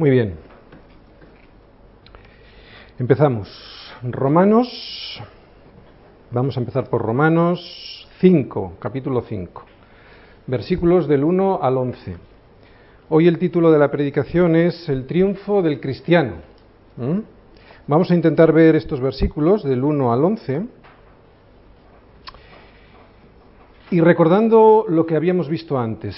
Muy 0.00 0.08
bien. 0.08 0.32
Empezamos. 2.98 3.50
Romanos. 4.02 5.20
Vamos 6.30 6.56
a 6.56 6.60
empezar 6.60 6.88
por 6.88 7.02
Romanos 7.02 8.08
5, 8.18 8.78
capítulo 8.78 9.20
5. 9.20 9.62
Versículos 10.46 11.06
del 11.06 11.22
1 11.22 11.58
al 11.62 11.76
11. 11.76 12.16
Hoy 13.10 13.28
el 13.28 13.38
título 13.38 13.70
de 13.70 13.78
la 13.78 13.90
predicación 13.90 14.56
es 14.56 14.88
El 14.88 15.06
triunfo 15.06 15.60
del 15.60 15.80
cristiano. 15.80 16.36
¿Mm? 16.96 17.18
Vamos 17.86 18.10
a 18.10 18.14
intentar 18.14 18.54
ver 18.54 18.76
estos 18.76 19.02
versículos 19.02 19.62
del 19.64 19.84
1 19.84 20.14
al 20.14 20.24
11 20.24 20.62
Y 23.92 24.00
recordando 24.00 24.84
lo 24.88 25.04
que 25.04 25.16
habíamos 25.16 25.48
visto 25.48 25.76
antes, 25.76 26.14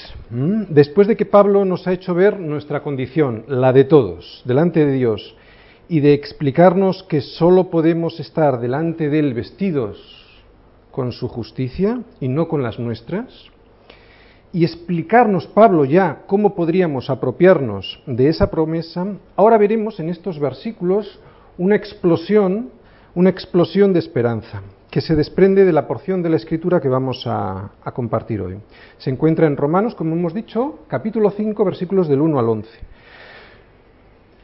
después 0.69 1.09
de 1.09 1.17
que 1.17 1.25
Pablo 1.25 1.65
nos 1.65 1.87
ha 1.87 1.95
hecho 1.95 2.15
ver 2.15 2.39
nuestra 2.39 2.83
condición, 2.83 3.45
la 3.49 3.73
de 3.73 3.85
todos, 3.85 4.43
delante 4.45 4.85
de 4.85 4.93
Dios, 4.93 5.35
y 5.89 6.01
de 6.01 6.13
explicarnos 6.13 7.03
que 7.05 7.23
sólo 7.23 7.71
podemos 7.71 8.21
estar 8.21 8.61
delante 8.61 9.09
de 9.09 9.19
Él 9.19 9.33
vestidos 9.33 9.99
con 10.91 11.13
su 11.13 11.29
justicia 11.29 12.03
y 12.21 12.29
no 12.29 12.47
con 12.47 12.63
las 12.63 12.79
nuestras, 12.79 13.33
y 14.53 14.65
explicarnos 14.65 15.47
Pablo 15.47 15.87
ya 15.87 16.25
cómo 16.27 16.55
podríamos 16.55 17.09
apropiarnos 17.09 18.03
de 18.05 18.29
esa 18.29 18.51
promesa, 18.51 19.07
ahora 19.35 19.57
veremos 19.57 19.99
en 19.99 20.11
estos 20.11 20.39
versículos 20.39 21.19
una 21.57 21.77
explosión, 21.77 22.69
una 23.15 23.31
explosión 23.31 23.95
de 23.95 24.01
esperanza 24.01 24.61
que 24.93 25.01
se 25.01 25.17
desprende 25.17 25.65
de 25.65 25.73
la 25.73 25.89
porción 25.89 26.23
de 26.23 26.29
la 26.29 26.37
escritura 26.37 26.79
que 26.79 26.89
vamos 26.91 27.25
a, 27.27 27.71
compartir 27.95 28.43
hoy. 28.43 28.59
Se 28.99 29.09
encuentra 29.09 29.47
en 29.47 29.57
Romanos, 29.57 29.95
como 29.95 30.15
hemos 30.15 30.35
dicho, 30.35 30.81
capítulo 30.87 31.31
5, 31.31 31.65
versículos 31.65 32.09
del 32.09 32.21
1 32.21 32.39
al 32.39 32.49
11. 32.51 32.69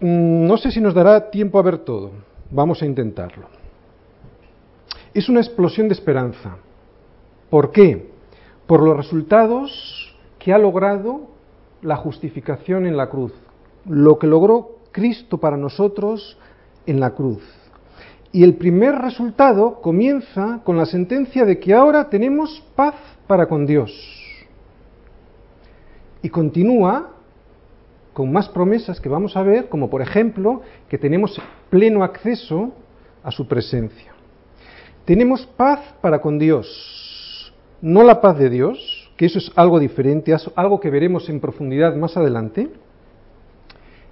Mm, 0.01 0.47
no 0.47 0.57
sé 0.57 0.71
si 0.71 0.81
nos 0.81 0.95
dará 0.95 1.29
tiempo 1.29 1.59
a 1.59 1.63
ver 1.63 1.77
todo, 1.77 2.13
vamos 2.51 2.81
a 2.81 2.87
intentarlo. 2.87 3.47
Es 5.13 5.29
una 5.29 5.41
explosión 5.41 5.87
de 5.87 5.93
esperanza. 5.93 6.57
¿Por 7.51 7.71
qué? 7.71 8.11
Por 8.67 8.83
los 8.83 8.97
resultados 8.97 10.17
que 10.39 10.55
ha 10.55 10.59
logrado 10.59 11.27
la 11.83 11.97
justificación 11.97 12.87
en 12.87 12.97
la 12.97 13.11
cruz, 13.11 13.35
lo 13.87 14.19
que 14.19 14.27
logró 14.27 14.79
Cristo 14.93 15.37
para 15.37 15.59
nosotros 15.59 16.39
en 16.87 17.01
la 17.01 17.11
cruz. 17.11 17.58
Y 18.33 18.45
el 18.45 18.55
primer 18.55 18.95
resultado 18.97 19.81
comienza 19.81 20.61
con 20.65 20.77
la 20.77 20.87
sentencia 20.87 21.45
de 21.45 21.59
que 21.59 21.73
ahora 21.73 22.11
tenemos 22.11 22.63
paz 22.77 22.95
para 23.27 23.47
con 23.47 23.67
Dios. 23.67 23.91
Y 26.23 26.29
continúa 26.29 27.13
con 28.13 28.33
más 28.33 28.49
promesas 28.49 29.01
que 29.01 29.09
vamos 29.09 29.37
a 29.37 29.43
ver, 29.43 29.69
como 29.69 29.89
por 29.89 30.03
ejemplo 30.03 30.63
que 30.89 30.99
tenemos 30.99 31.41
pleno 31.71 32.03
acceso 32.03 32.73
a 33.23 33.31
su 33.31 33.47
presencia. 33.47 34.13
Tenemos 35.05 35.47
paz 35.47 35.95
para 36.01 36.21
con 36.21 36.39
Dios, 36.39 37.55
no 37.81 38.03
la 38.03 38.21
paz 38.21 38.37
de 38.37 38.51
Dios, 38.51 39.11
que 39.17 39.27
eso 39.27 39.39
es 39.39 39.51
algo 39.55 39.79
diferente, 39.79 40.35
algo 40.55 40.81
que 40.81 40.91
veremos 40.91 41.29
en 41.29 41.41
profundidad 41.41 41.95
más 41.97 42.17
adelante, 42.17 42.69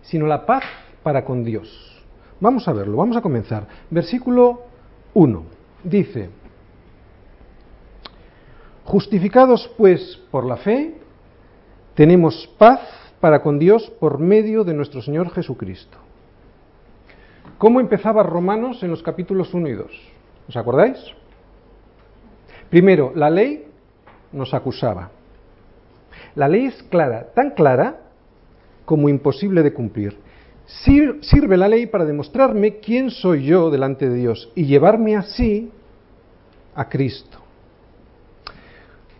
sino 0.03 0.27
la 0.27 0.47
paz 0.47 0.64
para 1.03 1.25
con 1.25 1.45
Dios. 1.45 1.95
Vamos 2.41 2.69
a 2.69 2.73
verlo, 2.73 2.97
vamos 2.97 3.17
a 3.17 3.23
comenzar. 3.23 3.67
Versículo 3.91 4.62
1. 5.15 5.42
Dice, 5.84 6.31
justificados 8.84 9.70
pues 9.77 10.20
por 10.31 10.45
la 10.45 10.57
fe, 10.57 10.95
tenemos 11.95 12.47
paz 12.59 12.81
para 13.20 13.42
con 13.42 13.59
Dios 13.59 13.91
por 13.98 14.19
medio 14.19 14.64
de 14.64 14.75
nuestro 14.75 15.01
Señor 15.01 15.31
Jesucristo. 15.31 15.98
¿Cómo 17.59 17.81
empezaba 17.81 18.23
Romanos 18.23 18.83
en 18.83 18.91
los 18.91 19.03
capítulos 19.03 19.55
1 19.55 19.69
y 19.69 19.73
2? 19.73 19.87
¿Os 20.48 20.57
acordáis? 20.57 20.98
Primero, 22.69 23.13
la 23.14 23.30
ley 23.30 23.67
nos 24.33 24.52
acusaba. 24.52 25.11
La 26.35 26.48
ley 26.48 26.67
es 26.67 26.83
clara, 26.85 27.29
tan 27.35 27.51
clara 27.52 28.01
como 28.85 29.08
imposible 29.08 29.63
de 29.63 29.73
cumplir. 29.73 30.19
Sirve 30.66 31.56
la 31.56 31.68
ley 31.68 31.86
para 31.86 32.04
demostrarme 32.04 32.77
quién 32.77 33.10
soy 33.10 33.44
yo 33.44 33.70
delante 33.70 34.08
de 34.08 34.16
Dios 34.16 34.50
y 34.54 34.64
llevarme 34.64 35.16
así 35.16 35.70
a 36.74 36.88
Cristo. 36.88 37.38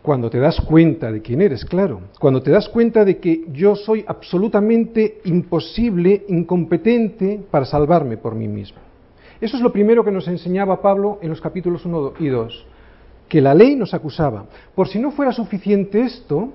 Cuando 0.03 0.31
te 0.31 0.39
das 0.39 0.61
cuenta 0.61 1.11
de 1.11 1.21
quién 1.23 1.41
eres, 1.41 1.65
claro, 1.65 2.01
cuando 2.21 2.43
te 2.43 2.51
das 2.51 2.69
cuenta 2.69 3.05
de 3.05 3.19
que 3.19 3.45
yo 3.53 3.75
soy 3.75 4.05
absolutamente 4.07 5.21
imposible, 5.25 6.25
incompetente 6.29 7.41
para 7.51 7.65
salvarme 7.65 8.17
por 8.17 8.35
mí 8.35 8.47
mismo. 8.47 8.79
Eso 9.41 9.57
es 9.57 9.63
lo 9.63 9.73
primero 9.73 10.05
que 10.05 10.13
nos 10.13 10.29
enseñaba 10.29 10.81
Pablo 10.81 11.19
en 11.23 11.31
los 11.31 11.41
capítulos 11.41 11.85
1 11.85 12.15
y 12.21 12.29
2, 12.29 12.67
que 13.29 13.41
la 13.41 13.55
ley 13.55 13.75
nos 13.75 13.95
acusaba. 13.95 14.47
Por 14.75 14.89
si 14.89 14.99
no 14.99 15.11
fuera 15.11 15.33
suficiente 15.33 16.01
esto, 16.01 16.53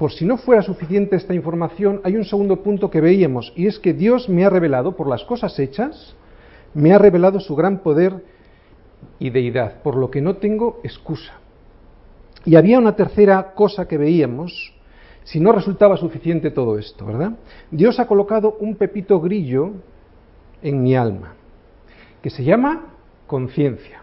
por 0.00 0.12
si 0.12 0.24
no 0.24 0.38
fuera 0.38 0.62
suficiente 0.62 1.14
esta 1.14 1.34
información, 1.34 2.00
hay 2.04 2.16
un 2.16 2.24
segundo 2.24 2.62
punto 2.62 2.88
que 2.88 3.02
veíamos, 3.02 3.52
y 3.54 3.66
es 3.66 3.78
que 3.78 3.92
Dios 3.92 4.30
me 4.30 4.46
ha 4.46 4.48
revelado, 4.48 4.96
por 4.96 5.06
las 5.06 5.24
cosas 5.24 5.58
hechas, 5.58 6.16
me 6.72 6.94
ha 6.94 6.98
revelado 6.98 7.38
su 7.38 7.54
gran 7.54 7.80
poder 7.80 8.24
y 9.18 9.28
deidad, 9.28 9.82
por 9.82 9.96
lo 9.96 10.10
que 10.10 10.22
no 10.22 10.36
tengo 10.36 10.80
excusa. 10.84 11.34
Y 12.46 12.56
había 12.56 12.78
una 12.78 12.96
tercera 12.96 13.52
cosa 13.52 13.86
que 13.86 13.98
veíamos, 13.98 14.72
si 15.22 15.38
no 15.38 15.52
resultaba 15.52 15.98
suficiente 15.98 16.50
todo 16.50 16.78
esto, 16.78 17.04
¿verdad? 17.04 17.32
Dios 17.70 18.00
ha 18.00 18.06
colocado 18.06 18.56
un 18.58 18.76
pepito 18.76 19.20
grillo 19.20 19.72
en 20.62 20.82
mi 20.82 20.96
alma, 20.96 21.34
que 22.22 22.30
se 22.30 22.42
llama 22.42 22.86
conciencia 23.26 24.00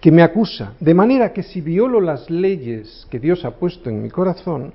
que 0.00 0.10
me 0.10 0.22
acusa, 0.22 0.74
de 0.80 0.94
manera 0.94 1.32
que 1.32 1.42
si 1.42 1.60
violo 1.60 2.00
las 2.00 2.30
leyes 2.30 3.06
que 3.10 3.18
Dios 3.18 3.44
ha 3.44 3.52
puesto 3.52 3.90
en 3.90 4.02
mi 4.02 4.10
corazón, 4.10 4.72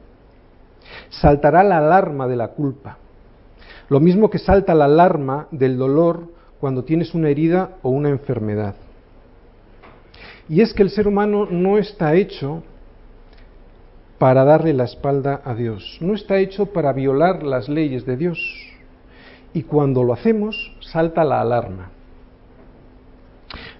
saltará 1.09 1.63
la 1.63 1.79
alarma 1.79 2.27
de 2.27 2.35
la 2.35 2.49
culpa. 2.49 2.97
Lo 3.89 3.99
mismo 3.99 4.29
que 4.29 4.39
salta 4.39 4.73
la 4.73 4.85
alarma 4.85 5.47
del 5.51 5.77
dolor 5.77 6.29
cuando 6.59 6.83
tienes 6.83 7.13
una 7.13 7.29
herida 7.29 7.77
o 7.81 7.89
una 7.89 8.09
enfermedad. 8.09 8.75
Y 10.47 10.61
es 10.61 10.73
que 10.73 10.83
el 10.83 10.89
ser 10.89 11.07
humano 11.07 11.47
no 11.49 11.77
está 11.77 12.15
hecho 12.15 12.63
para 14.19 14.43
darle 14.45 14.73
la 14.73 14.85
espalda 14.85 15.41
a 15.43 15.53
Dios, 15.55 15.97
no 16.01 16.13
está 16.13 16.37
hecho 16.37 16.67
para 16.67 16.93
violar 16.93 17.43
las 17.43 17.67
leyes 17.67 18.05
de 18.05 18.15
Dios. 18.15 18.39
Y 19.53 19.63
cuando 19.63 20.03
lo 20.03 20.13
hacemos, 20.13 20.75
salta 20.81 21.23
la 21.23 21.41
alarma. 21.41 21.91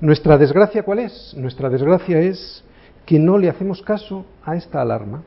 ¿Nuestra 0.06 0.38
desgracia 0.38 0.84
cuál 0.84 1.00
es? 1.00 1.34
Nuestra 1.36 1.68
desgracia 1.68 2.20
es 2.20 2.64
que 3.08 3.18
no 3.18 3.40
le 3.40 3.50
hacemos 3.50 3.82
caso 3.82 4.24
a 4.44 4.56
esta 4.56 4.80
alarma. 4.80 5.24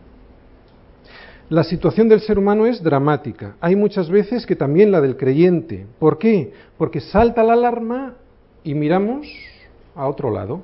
La 1.49 1.65
situación 1.65 2.09
del 2.09 2.21
ser 2.21 2.39
humano 2.39 2.65
es 2.65 2.81
dramática. 2.81 3.56
Hay 3.61 3.75
muchas 3.75 4.09
veces 4.09 4.47
que 4.47 4.55
también 4.55 4.93
la 4.93 5.00
del 5.00 5.16
creyente. 5.16 5.84
¿Por 5.99 6.16
qué? 6.16 6.53
Porque 6.77 7.00
salta 7.00 7.43
la 7.43 7.55
alarma 7.55 8.15
y 8.62 8.75
miramos 8.75 9.27
a 9.97 10.06
otro 10.06 10.31
lado. 10.31 10.61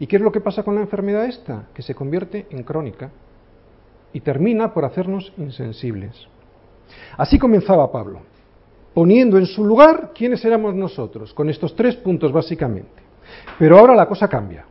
¿Y 0.00 0.08
qué 0.08 0.16
es 0.16 0.22
lo 0.22 0.32
que 0.32 0.40
pasa 0.40 0.64
con 0.64 0.74
la 0.74 0.80
enfermedad 0.80 1.26
esta? 1.26 1.68
Que 1.72 1.82
se 1.82 1.94
convierte 1.94 2.48
en 2.50 2.64
crónica 2.64 3.12
y 4.12 4.22
termina 4.22 4.74
por 4.74 4.84
hacernos 4.84 5.32
insensibles. 5.36 6.16
Así 7.16 7.38
comenzaba 7.38 7.92
Pablo 7.92 8.22
poniendo 8.96 9.36
en 9.36 9.44
su 9.44 9.62
lugar 9.62 10.12
quiénes 10.14 10.42
éramos 10.42 10.74
nosotros, 10.74 11.34
con 11.34 11.50
estos 11.50 11.76
tres 11.76 11.96
puntos 11.96 12.32
básicamente. 12.32 13.02
Pero 13.58 13.78
ahora 13.78 13.94
la 13.94 14.06
cosa 14.06 14.26
cambia. 14.26 14.64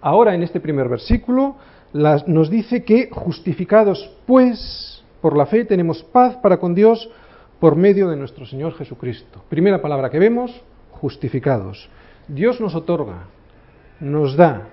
Ahora 0.00 0.32
en 0.32 0.44
este 0.44 0.60
primer 0.60 0.88
versículo 0.88 1.56
nos 1.92 2.48
dice 2.48 2.84
que 2.84 3.10
justificados 3.10 4.08
pues 4.26 5.02
por 5.20 5.36
la 5.36 5.46
fe 5.46 5.64
tenemos 5.64 6.04
paz 6.04 6.36
para 6.36 6.58
con 6.58 6.72
Dios 6.72 7.10
por 7.58 7.74
medio 7.74 8.08
de 8.10 8.16
nuestro 8.16 8.46
Señor 8.46 8.74
Jesucristo. 8.74 9.42
Primera 9.48 9.82
palabra 9.82 10.08
que 10.08 10.20
vemos, 10.20 10.62
justificados. 10.92 11.90
Dios 12.28 12.60
nos 12.60 12.76
otorga, 12.76 13.24
nos 13.98 14.36
da, 14.36 14.68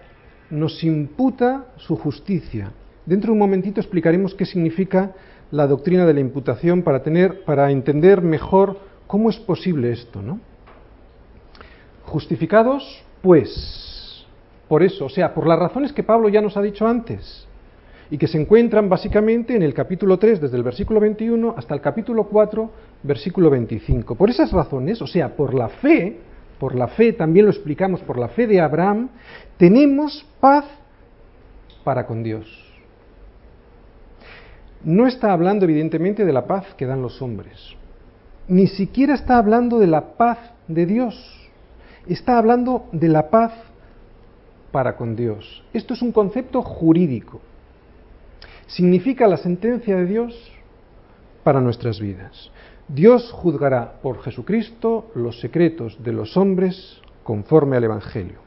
nos 0.52 0.84
imputa 0.84 1.70
su 1.78 1.96
justicia. 1.96 2.72
Dentro 3.04 3.30
de 3.30 3.34
un 3.34 3.40
momentito 3.40 3.82
explicaremos 3.82 4.36
qué 4.36 4.46
significa 4.46 5.16
la 5.52 5.68
doctrina 5.68 6.06
de 6.06 6.14
la 6.14 6.20
imputación 6.20 6.84
para 6.84 7.02
tener 7.02 7.44
para 7.44 7.72
entender 7.72 8.22
mejor 8.22 8.78
cómo 9.08 9.30
es 9.30 9.38
posible 9.38 9.92
esto, 9.92 10.22
¿no? 10.22 10.40
Justificados, 12.06 13.04
pues, 13.22 14.26
por 14.68 14.84
eso, 14.84 15.06
o 15.06 15.10
sea, 15.10 15.34
por 15.34 15.48
las 15.48 15.58
razones 15.58 15.94
que 15.94 16.04
Pablo 16.04 16.30
ya 16.30 16.42
nos 16.42 16.58
ha 16.58 16.62
dicho 16.62 16.88
antes 16.88 17.48
y 18.12 18.18
que 18.18 18.28
se 18.28 18.40
encuentran 18.40 18.90
básicamente 18.90 19.56
en 19.56 19.64
el 19.64 19.74
capítulo 19.74 20.18
3 20.18 20.42
desde 20.42 20.58
el 20.58 20.64
versículo 20.64 21.00
21 21.00 21.56
hasta 21.58 21.74
el 21.74 21.82
capítulo 21.82 22.26
4 22.26 22.72
versículo 23.04 23.50
25. 23.50 24.16
Por 24.16 24.30
esas 24.30 24.52
razones, 24.52 25.02
o 25.02 25.08
sea, 25.08 25.36
por 25.36 25.54
la 25.54 25.70
fe, 25.70 26.18
por 26.60 26.76
la 26.76 26.88
fe, 26.88 27.14
también 27.14 27.46
lo 27.46 27.52
explicamos, 27.52 28.02
por 28.02 28.18
la 28.18 28.28
fe 28.30 28.48
de 28.48 28.62
Abraham, 28.62 29.10
tenemos 29.58 30.26
paz 30.40 30.66
para 31.84 32.06
con 32.06 32.24
Dios. 32.24 32.69
No 34.84 35.08
está 35.08 35.34
hablando 35.34 35.66
evidentemente 35.66 36.26
de 36.26 36.34
la 36.34 36.46
paz 36.46 36.66
que 36.78 36.86
dan 36.86 37.02
los 37.02 37.22
hombres. 37.22 37.76
Ni 38.48 38.68
siquiera 38.68 39.14
está 39.14 39.38
hablando 39.38 39.80
de 39.80 39.88
la 39.88 40.14
paz 40.18 40.38
de 40.68 40.86
Dios. 40.86 41.16
Está 42.08 42.38
hablando 42.38 42.86
de 42.92 43.10
la 43.10 43.30
paz 43.30 43.54
para 44.72 44.96
con 44.96 45.16
Dios. 45.16 45.64
Esto 45.74 45.94
es 45.94 46.02
un 46.02 46.12
concepto 46.12 46.62
jurídico. 46.62 47.42
Significa 48.68 49.28
la 49.28 49.38
sentencia 49.38 49.96
de 49.98 50.06
Dios 50.06 50.52
para 51.44 51.62
nuestras 51.62 52.00
vidas. 52.00 52.52
Dios 52.88 53.32
juzgará 53.32 54.00
por 54.02 54.22
Jesucristo 54.22 55.12
los 55.14 55.40
secretos 55.40 56.02
de 56.04 56.14
los 56.14 56.38
hombres 56.38 57.02
conforme 57.24 57.78
al 57.78 57.84
Evangelio. 57.84 58.40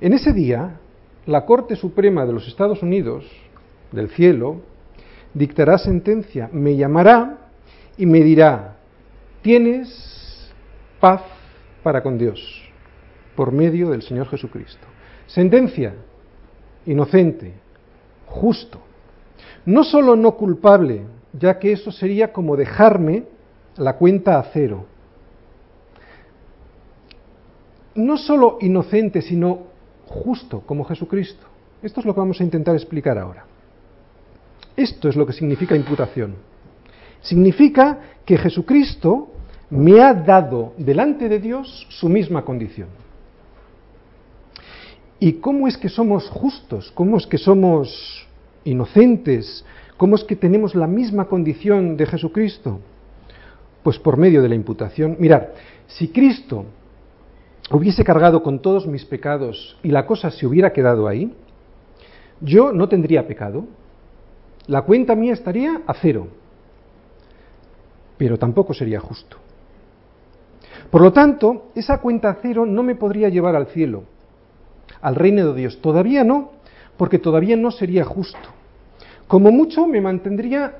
En 0.00 0.12
ese 0.12 0.32
día, 0.32 0.80
la 1.26 1.46
Corte 1.46 1.76
Suprema 1.76 2.26
de 2.26 2.32
los 2.32 2.48
Estados 2.48 2.82
Unidos, 2.82 3.24
del 3.92 4.10
cielo, 4.10 4.60
dictará 5.34 5.78
sentencia, 5.78 6.48
me 6.52 6.76
llamará 6.76 7.38
y 7.96 8.06
me 8.06 8.20
dirá, 8.20 8.76
tienes 9.42 10.50
paz 11.00 11.22
para 11.82 12.02
con 12.02 12.18
Dios 12.18 12.62
por 13.34 13.52
medio 13.52 13.90
del 13.90 14.02
Señor 14.02 14.28
Jesucristo. 14.28 14.86
Sentencia, 15.26 15.94
inocente, 16.86 17.54
justo. 18.26 18.80
No 19.64 19.84
solo 19.84 20.16
no 20.16 20.36
culpable, 20.36 21.02
ya 21.32 21.58
que 21.58 21.72
eso 21.72 21.90
sería 21.92 22.32
como 22.32 22.56
dejarme 22.56 23.24
la 23.76 23.96
cuenta 23.96 24.38
a 24.38 24.44
cero. 24.52 24.86
No 27.94 28.16
solo 28.16 28.58
inocente, 28.60 29.22
sino 29.22 29.66
justo, 30.06 30.60
como 30.60 30.84
Jesucristo. 30.84 31.46
Esto 31.82 32.00
es 32.00 32.06
lo 32.06 32.14
que 32.14 32.20
vamos 32.20 32.40
a 32.40 32.44
intentar 32.44 32.74
explicar 32.74 33.18
ahora. 33.18 33.46
Esto 34.76 35.08
es 35.08 35.16
lo 35.16 35.26
que 35.26 35.32
significa 35.32 35.76
imputación. 35.76 36.34
Significa 37.20 37.98
que 38.24 38.38
Jesucristo 38.38 39.30
me 39.70 40.00
ha 40.00 40.12
dado 40.12 40.74
delante 40.76 41.28
de 41.28 41.38
Dios 41.38 41.86
su 41.90 42.08
misma 42.08 42.44
condición. 42.44 42.88
¿Y 45.18 45.34
cómo 45.34 45.68
es 45.68 45.76
que 45.76 45.88
somos 45.88 46.28
justos? 46.28 46.90
¿Cómo 46.92 47.16
es 47.16 47.26
que 47.26 47.38
somos 47.38 48.26
inocentes? 48.64 49.64
¿Cómo 49.96 50.16
es 50.16 50.24
que 50.24 50.34
tenemos 50.34 50.74
la 50.74 50.86
misma 50.86 51.26
condición 51.26 51.96
de 51.96 52.06
Jesucristo? 52.06 52.80
Pues 53.84 53.98
por 53.98 54.16
medio 54.16 54.42
de 54.42 54.48
la 54.48 54.56
imputación. 54.56 55.16
Mirad, 55.18 55.44
si 55.86 56.08
Cristo 56.08 56.64
hubiese 57.70 58.04
cargado 58.04 58.42
con 58.42 58.60
todos 58.60 58.86
mis 58.86 59.04
pecados 59.04 59.78
y 59.82 59.88
la 59.88 60.06
cosa 60.06 60.30
se 60.30 60.46
hubiera 60.46 60.72
quedado 60.72 61.06
ahí, 61.06 61.32
yo 62.40 62.72
no 62.72 62.88
tendría 62.88 63.26
pecado. 63.26 63.66
La 64.66 64.82
cuenta 64.82 65.14
mía 65.14 65.32
estaría 65.32 65.82
a 65.86 65.94
cero. 65.94 66.28
Pero 68.16 68.38
tampoco 68.38 68.74
sería 68.74 69.00
justo. 69.00 69.36
Por 70.90 71.00
lo 71.00 71.12
tanto, 71.12 71.70
esa 71.74 71.98
cuenta 71.98 72.30
a 72.30 72.38
cero 72.42 72.66
no 72.66 72.82
me 72.82 72.94
podría 72.94 73.28
llevar 73.28 73.56
al 73.56 73.68
cielo, 73.68 74.04
al 75.00 75.14
reino 75.14 75.52
de 75.52 75.60
Dios. 75.60 75.80
Todavía 75.80 76.22
no, 76.22 76.52
porque 76.96 77.18
todavía 77.18 77.56
no 77.56 77.70
sería 77.70 78.04
justo. 78.04 78.38
Como 79.26 79.50
mucho 79.50 79.86
me 79.86 80.00
mantendría 80.00 80.74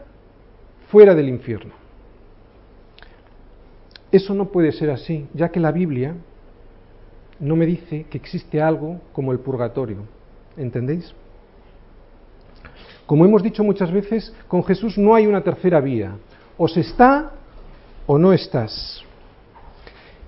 fuera 0.90 1.14
del 1.14 1.28
infierno. 1.28 1.72
Eso 4.10 4.34
no 4.34 4.48
puede 4.48 4.72
ser 4.72 4.90
así, 4.90 5.26
ya 5.32 5.48
que 5.48 5.58
la 5.58 5.72
Biblia 5.72 6.14
no 7.40 7.56
me 7.56 7.64
dice 7.64 8.04
que 8.10 8.18
existe 8.18 8.60
algo 8.60 9.00
como 9.14 9.32
el 9.32 9.40
purgatorio. 9.40 10.00
¿Entendéis? 10.56 11.14
Como 13.12 13.26
hemos 13.26 13.42
dicho 13.42 13.62
muchas 13.62 13.92
veces, 13.92 14.32
con 14.48 14.64
Jesús 14.64 14.96
no 14.96 15.14
hay 15.14 15.26
una 15.26 15.42
tercera 15.42 15.82
vía. 15.82 16.16
O 16.56 16.66
se 16.66 16.80
está 16.80 17.32
o 18.06 18.16
no 18.16 18.32
estás. 18.32 19.04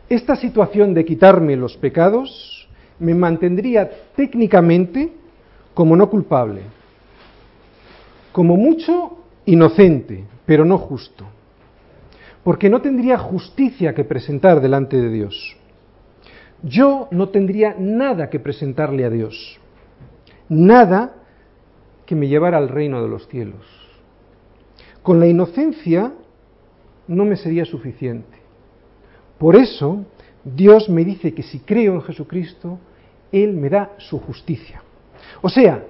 Esta 0.07 0.37
situación 0.37 0.93
de 0.93 1.03
quitarme 1.03 1.57
los 1.57 1.79
pecados 1.79 2.69
me 2.99 3.15
mantendría 3.15 3.91
técnicamente 4.15 5.15
como 5.73 5.97
no 5.97 6.11
culpable, 6.11 6.61
como 8.33 8.55
mucho 8.55 9.17
inocente, 9.47 10.27
pero 10.45 10.67
no 10.67 10.77
justo, 10.77 11.25
porque 12.43 12.69
no 12.69 12.83
tendría 12.83 13.17
justicia 13.17 13.95
que 13.95 14.05
presentar 14.05 14.61
delante 14.61 15.01
de 15.01 15.09
Dios. 15.09 15.57
Yo 16.63 17.09
no 17.13 17.31
tendría 17.31 17.77
nada 17.79 18.29
que 18.29 18.41
presentarle 18.41 19.07
a 19.07 19.11
Dios, 19.11 19.59
nada 20.51 21.24
que 22.07 22.15
me 22.15 22.29
llevara 22.29 22.59
al 22.59 22.69
reino 22.69 23.03
de 23.03 23.09
los 23.09 23.29
cielos. 23.29 23.65
Con 25.03 25.21
la 25.21 25.27
inocencia 25.27 26.13
no 27.07 27.25
me 27.25 27.37
sería 27.37 27.65
suficiente. 27.65 28.39
Por 29.39 29.57
eso 29.57 30.05
Dios 30.45 30.89
me 30.89 31.05
dice 31.05 31.35
que 31.35 31.43
si 31.43 31.61
creo 31.61 31.95
en 31.95 32.03
Jesucristo, 32.03 32.79
Él 33.33 33.53
me 33.53 33.69
da 33.69 33.93
su 33.99 34.19
justicia. 34.19 34.83
O 35.43 35.49
sea, 35.49 35.85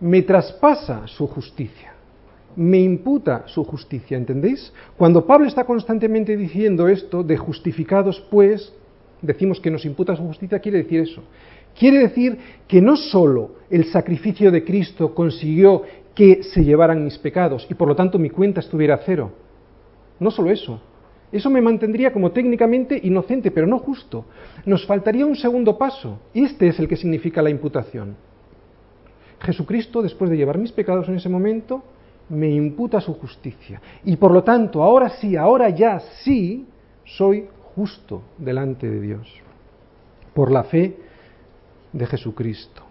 me 0.00 0.22
traspasa 0.22 1.06
su 1.06 1.26
justicia, 1.26 1.92
me 2.56 2.78
imputa 2.78 3.44
su 3.46 3.64
justicia, 3.64 4.16
¿entendéis? 4.16 4.72
Cuando 4.96 5.26
Pablo 5.26 5.46
está 5.46 5.64
constantemente 5.64 6.36
diciendo 6.36 6.88
esto 6.88 7.22
de 7.22 7.36
justificados, 7.36 8.20
pues, 8.30 8.72
decimos 9.22 9.60
que 9.60 9.70
nos 9.70 9.84
imputa 9.84 10.16
su 10.16 10.22
justicia, 10.24 10.58
quiere 10.58 10.78
decir 10.78 11.00
eso. 11.00 11.22
Quiere 11.80 12.00
decir 12.00 12.36
que 12.68 12.82
no 12.82 12.94
sólo 12.94 13.52
el 13.70 13.86
sacrificio 13.86 14.50
de 14.50 14.62
Cristo 14.62 15.14
consiguió 15.14 15.80
que 16.14 16.42
se 16.42 16.62
llevaran 16.62 17.02
mis 17.02 17.16
pecados 17.16 17.66
y 17.70 17.74
por 17.74 17.88
lo 17.88 17.96
tanto 17.96 18.18
mi 18.18 18.28
cuenta 18.28 18.60
estuviera 18.60 18.96
a 18.96 18.98
cero. 18.98 19.32
No 20.18 20.30
solo 20.30 20.50
eso. 20.50 20.78
Eso 21.32 21.48
me 21.48 21.62
mantendría 21.62 22.12
como 22.12 22.32
técnicamente 22.32 23.00
inocente, 23.02 23.50
pero 23.50 23.66
no 23.66 23.78
justo. 23.78 24.26
Nos 24.66 24.84
faltaría 24.84 25.24
un 25.24 25.36
segundo 25.36 25.78
paso. 25.78 26.18
Y 26.34 26.44
este 26.44 26.68
es 26.68 26.78
el 26.80 26.86
que 26.86 26.96
significa 26.96 27.40
la 27.40 27.48
imputación. 27.48 28.14
Jesucristo, 29.40 30.02
después 30.02 30.30
de 30.30 30.36
llevar 30.36 30.58
mis 30.58 30.72
pecados 30.72 31.08
en 31.08 31.14
ese 31.14 31.30
momento, 31.30 31.82
me 32.28 32.50
imputa 32.50 33.00
su 33.00 33.14
justicia. 33.14 33.80
Y 34.04 34.16
por 34.16 34.32
lo 34.32 34.44
tanto, 34.44 34.82
ahora 34.82 35.08
sí, 35.08 35.34
ahora 35.34 35.70
ya 35.70 35.98
sí, 36.22 36.66
soy 37.06 37.48
justo 37.74 38.20
delante 38.36 38.86
de 38.90 39.00
Dios. 39.00 39.26
Por 40.34 40.50
la 40.50 40.64
fe 40.64 41.08
de 41.92 42.06
Jesucristo. 42.06 42.82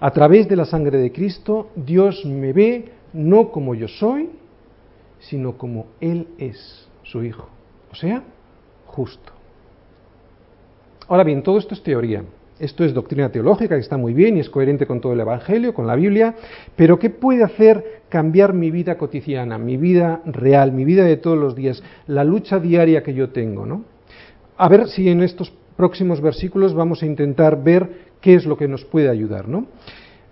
A 0.00 0.10
través 0.10 0.48
de 0.48 0.56
la 0.56 0.64
sangre 0.64 0.98
de 0.98 1.12
Cristo, 1.12 1.70
Dios 1.76 2.24
me 2.24 2.52
ve 2.52 2.90
no 3.12 3.50
como 3.50 3.74
yo 3.74 3.88
soy, 3.88 4.30
sino 5.20 5.56
como 5.56 5.86
Él 6.00 6.28
es, 6.38 6.88
su 7.02 7.22
Hijo. 7.22 7.48
O 7.90 7.94
sea, 7.94 8.22
justo. 8.86 9.32
Ahora 11.08 11.24
bien, 11.24 11.42
todo 11.42 11.58
esto 11.58 11.74
es 11.74 11.82
teoría. 11.82 12.24
Esto 12.58 12.84
es 12.84 12.94
doctrina 12.94 13.28
teológica 13.30 13.74
que 13.74 13.80
está 13.80 13.96
muy 13.96 14.14
bien 14.14 14.36
y 14.36 14.40
es 14.40 14.48
coherente 14.48 14.86
con 14.86 15.00
todo 15.00 15.14
el 15.14 15.20
Evangelio, 15.20 15.74
con 15.74 15.86
la 15.86 15.96
Biblia, 15.96 16.34
pero 16.76 16.98
¿qué 16.98 17.10
puede 17.10 17.42
hacer 17.42 18.02
cambiar 18.08 18.52
mi 18.52 18.70
vida 18.70 18.96
cotidiana, 18.96 19.58
mi 19.58 19.76
vida 19.76 20.20
real, 20.26 20.70
mi 20.70 20.84
vida 20.84 21.04
de 21.04 21.16
todos 21.16 21.36
los 21.36 21.56
días, 21.56 21.82
la 22.06 22.22
lucha 22.22 22.60
diaria 22.60 23.02
que 23.02 23.14
yo 23.14 23.30
tengo? 23.30 23.66
¿no? 23.66 23.84
A 24.56 24.68
ver 24.68 24.86
si 24.86 25.08
en 25.08 25.22
estos 25.22 25.52
próximos 25.76 26.20
versículos 26.20 26.74
vamos 26.74 27.02
a 27.02 27.06
intentar 27.06 27.62
ver 27.62 28.12
qué 28.20 28.34
es 28.34 28.46
lo 28.46 28.56
que 28.56 28.68
nos 28.68 28.84
puede 28.84 29.08
ayudar. 29.08 29.48
¿no? 29.48 29.66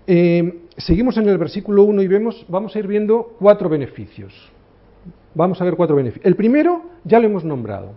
Eh, 0.07 0.63
seguimos 0.77 1.17
en 1.17 1.27
el 1.27 1.37
versículo 1.37 1.83
1 1.83 2.01
y 2.01 2.07
vemos, 2.07 2.45
vamos 2.47 2.75
a 2.75 2.79
ir 2.79 2.87
viendo 2.87 3.35
cuatro 3.39 3.69
beneficios. 3.69 4.33
Vamos 5.33 5.61
a 5.61 5.65
ver 5.65 5.75
cuatro 5.75 5.95
beneficios. 5.95 6.25
El 6.25 6.35
primero 6.35 6.83
ya 7.03 7.19
lo 7.19 7.27
hemos 7.27 7.43
nombrado. 7.43 7.93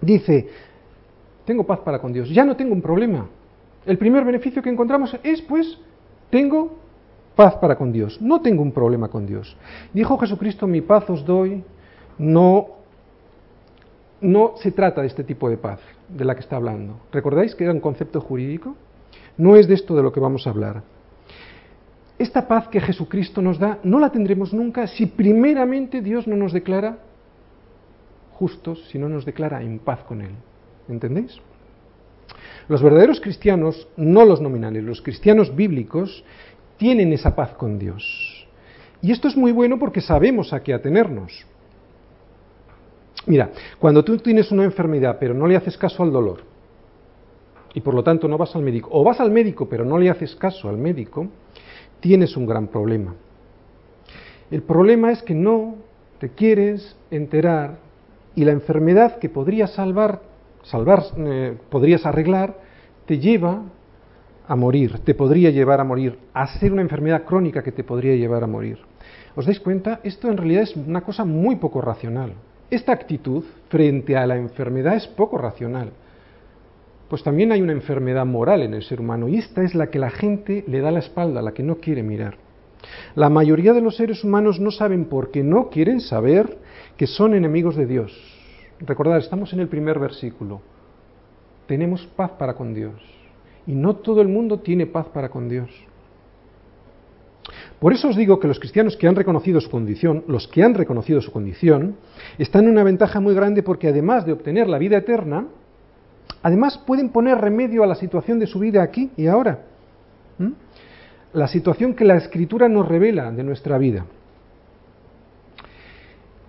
Dice, 0.00 0.48
tengo 1.44 1.64
paz 1.64 1.80
para 1.80 2.00
con 2.00 2.12
Dios, 2.12 2.28
ya 2.30 2.44
no 2.44 2.56
tengo 2.56 2.72
un 2.72 2.82
problema. 2.82 3.28
El 3.84 3.98
primer 3.98 4.24
beneficio 4.24 4.62
que 4.62 4.70
encontramos 4.70 5.16
es, 5.22 5.40
pues, 5.42 5.78
tengo 6.28 6.76
paz 7.36 7.54
para 7.56 7.76
con 7.76 7.92
Dios, 7.92 8.20
no 8.20 8.40
tengo 8.40 8.62
un 8.62 8.72
problema 8.72 9.08
con 9.08 9.26
Dios. 9.26 9.56
Dijo 9.92 10.18
Jesucristo, 10.18 10.66
mi 10.66 10.80
paz 10.80 11.08
os 11.08 11.24
doy, 11.24 11.62
no, 12.18 12.66
no 14.20 14.54
se 14.56 14.72
trata 14.72 15.02
de 15.02 15.06
este 15.06 15.22
tipo 15.22 15.48
de 15.48 15.56
paz 15.56 15.78
de 16.08 16.24
la 16.24 16.34
que 16.34 16.40
está 16.40 16.56
hablando. 16.56 17.00
¿Recordáis 17.12 17.54
que 17.54 17.64
era 17.64 17.72
un 17.72 17.80
concepto 17.80 18.20
jurídico? 18.20 18.76
No 19.36 19.56
es 19.56 19.68
de 19.68 19.74
esto 19.74 19.94
de 19.94 20.02
lo 20.02 20.12
que 20.12 20.20
vamos 20.20 20.46
a 20.46 20.50
hablar. 20.50 20.82
Esta 22.18 22.48
paz 22.48 22.68
que 22.68 22.80
Jesucristo 22.80 23.42
nos 23.42 23.58
da 23.58 23.78
no 23.82 23.98
la 23.98 24.10
tendremos 24.10 24.52
nunca 24.52 24.86
si 24.86 25.06
primeramente 25.06 26.00
Dios 26.00 26.26
no 26.26 26.36
nos 26.36 26.52
declara 26.52 26.98
justos, 28.32 28.88
si 28.90 28.98
no 28.98 29.08
nos 29.08 29.24
declara 29.24 29.62
en 29.62 29.78
paz 29.78 30.02
con 30.04 30.22
Él. 30.22 30.32
¿Entendéis? 30.88 31.38
Los 32.68 32.82
verdaderos 32.82 33.20
cristianos, 33.20 33.88
no 33.96 34.24
los 34.24 34.40
nominales, 34.40 34.82
los 34.82 35.02
cristianos 35.02 35.54
bíblicos, 35.54 36.24
tienen 36.78 37.12
esa 37.12 37.34
paz 37.34 37.54
con 37.54 37.78
Dios. 37.78 38.46
Y 39.02 39.12
esto 39.12 39.28
es 39.28 39.36
muy 39.36 39.52
bueno 39.52 39.78
porque 39.78 40.00
sabemos 40.00 40.52
a 40.52 40.62
qué 40.62 40.74
atenernos. 40.74 41.46
Mira, 43.26 43.50
cuando 43.78 44.04
tú 44.04 44.16
tienes 44.18 44.50
una 44.52 44.64
enfermedad 44.64 45.16
pero 45.18 45.34
no 45.34 45.46
le 45.46 45.56
haces 45.56 45.76
caso 45.76 46.02
al 46.02 46.12
dolor 46.12 46.40
y 47.74 47.80
por 47.80 47.94
lo 47.94 48.02
tanto 48.02 48.26
no 48.26 48.38
vas 48.38 48.56
al 48.56 48.62
médico, 48.62 48.88
o 48.92 49.04
vas 49.04 49.20
al 49.20 49.30
médico 49.30 49.68
pero 49.68 49.84
no 49.84 49.98
le 49.98 50.08
haces 50.08 50.34
caso 50.36 50.68
al 50.68 50.78
médico, 50.78 51.28
tienes 52.00 52.36
un 52.36 52.46
gran 52.46 52.68
problema. 52.68 53.14
El 54.50 54.62
problema 54.62 55.10
es 55.10 55.22
que 55.22 55.34
no 55.34 55.74
te 56.18 56.30
quieres 56.30 56.96
enterar 57.10 57.78
y 58.34 58.44
la 58.44 58.52
enfermedad 58.52 59.18
que 59.18 59.28
podrías 59.28 59.72
salvar, 59.72 60.20
salvar 60.62 61.02
eh, 61.18 61.56
podrías 61.68 62.06
arreglar, 62.06 62.56
te 63.06 63.18
lleva 63.18 63.62
a 64.48 64.56
morir, 64.56 65.00
te 65.04 65.14
podría 65.14 65.50
llevar 65.50 65.80
a 65.80 65.84
morir, 65.84 66.18
a 66.32 66.46
ser 66.58 66.72
una 66.72 66.82
enfermedad 66.82 67.24
crónica 67.24 67.62
que 67.62 67.72
te 67.72 67.82
podría 67.82 68.14
llevar 68.14 68.44
a 68.44 68.46
morir. 68.46 68.78
¿Os 69.34 69.44
dais 69.44 69.60
cuenta? 69.60 70.00
Esto 70.02 70.30
en 70.30 70.36
realidad 70.36 70.62
es 70.62 70.76
una 70.76 71.02
cosa 71.02 71.24
muy 71.24 71.56
poco 71.56 71.80
racional. 71.80 72.32
Esta 72.70 72.92
actitud 72.92 73.44
frente 73.68 74.16
a 74.16 74.26
la 74.26 74.36
enfermedad 74.36 74.96
es 74.96 75.06
poco 75.06 75.38
racional. 75.38 75.90
Pues 77.08 77.22
también 77.22 77.52
hay 77.52 77.62
una 77.62 77.72
enfermedad 77.72 78.26
moral 78.26 78.62
en 78.62 78.74
el 78.74 78.82
ser 78.82 79.00
humano 79.00 79.28
y 79.28 79.36
esta 79.36 79.62
es 79.62 79.76
la 79.76 79.88
que 79.88 80.00
la 80.00 80.10
gente 80.10 80.64
le 80.66 80.80
da 80.80 80.90
la 80.90 80.98
espalda, 80.98 81.42
la 81.42 81.54
que 81.54 81.62
no 81.62 81.76
quiere 81.76 82.02
mirar. 82.02 82.38
La 83.14 83.30
mayoría 83.30 83.72
de 83.72 83.80
los 83.80 83.96
seres 83.96 84.24
humanos 84.24 84.58
no 84.58 84.72
saben 84.72 85.04
porque 85.04 85.44
no 85.44 85.70
quieren 85.70 86.00
saber 86.00 86.58
que 86.96 87.06
son 87.06 87.34
enemigos 87.34 87.76
de 87.76 87.86
Dios. 87.86 88.12
Recordad, 88.80 89.18
estamos 89.18 89.52
en 89.52 89.60
el 89.60 89.68
primer 89.68 90.00
versículo. 90.00 90.60
Tenemos 91.66 92.04
paz 92.16 92.32
para 92.32 92.54
con 92.54 92.74
Dios. 92.74 93.00
Y 93.66 93.74
no 93.74 93.96
todo 93.96 94.20
el 94.20 94.28
mundo 94.28 94.60
tiene 94.60 94.86
paz 94.86 95.06
para 95.06 95.28
con 95.28 95.48
Dios. 95.48 95.70
Por 97.78 97.92
eso 97.92 98.08
os 98.08 98.16
digo 98.16 98.40
que 98.40 98.48
los 98.48 98.58
cristianos 98.58 98.96
que 98.96 99.06
han 99.06 99.16
reconocido 99.16 99.60
su 99.60 99.70
condición, 99.70 100.24
los 100.28 100.48
que 100.48 100.62
han 100.62 100.74
reconocido 100.74 101.20
su 101.20 101.30
condición, 101.30 101.96
están 102.38 102.64
en 102.64 102.70
una 102.70 102.84
ventaja 102.84 103.20
muy 103.20 103.34
grande 103.34 103.62
porque 103.62 103.88
además 103.88 104.24
de 104.24 104.32
obtener 104.32 104.68
la 104.68 104.78
vida 104.78 104.96
eterna, 104.98 105.46
además 106.42 106.78
pueden 106.86 107.10
poner 107.10 107.38
remedio 107.38 107.82
a 107.82 107.86
la 107.86 107.94
situación 107.94 108.38
de 108.38 108.46
su 108.46 108.58
vida 108.58 108.82
aquí 108.82 109.10
y 109.16 109.26
ahora. 109.26 109.60
La 111.32 111.48
situación 111.48 111.94
que 111.94 112.04
la 112.04 112.16
escritura 112.16 112.68
nos 112.68 112.88
revela 112.88 113.30
de 113.30 113.42
nuestra 113.42 113.78
vida. 113.78 114.06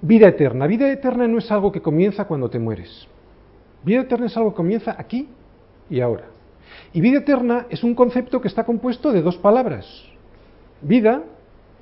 Vida 0.01 0.27
eterna. 0.27 0.67
Vida 0.67 0.91
eterna 0.91 1.27
no 1.27 1.39
es 1.39 1.51
algo 1.51 1.71
que 1.71 1.81
comienza 1.81 2.25
cuando 2.25 2.49
te 2.49 2.59
mueres. 2.59 3.07
Vida 3.83 4.01
eterna 4.01 4.27
es 4.27 4.37
algo 4.37 4.51
que 4.51 4.57
comienza 4.57 4.95
aquí 4.97 5.27
y 5.89 5.99
ahora. 5.99 6.25
Y 6.93 7.01
vida 7.01 7.19
eterna 7.19 7.65
es 7.69 7.83
un 7.83 7.95
concepto 7.95 8.39
que 8.41 8.47
está 8.47 8.63
compuesto 8.63 9.11
de 9.11 9.21
dos 9.21 9.37
palabras, 9.37 9.85
vida 10.81 11.23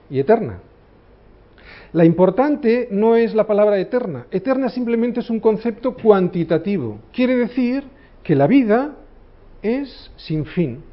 y 0.09 0.19
eterna. 0.19 0.59
La 1.93 2.05
importante 2.05 2.89
no 2.91 3.15
es 3.15 3.33
la 3.33 3.47
palabra 3.47 3.79
eterna. 3.79 4.27
Eterna 4.31 4.69
simplemente 4.69 5.21
es 5.21 5.29
un 5.29 5.39
concepto 5.39 5.95
cuantitativo. 5.95 6.99
Quiere 7.13 7.35
decir 7.35 7.85
que 8.23 8.35
la 8.35 8.47
vida 8.47 8.95
es 9.61 10.11
sin 10.17 10.45
fin. 10.45 10.83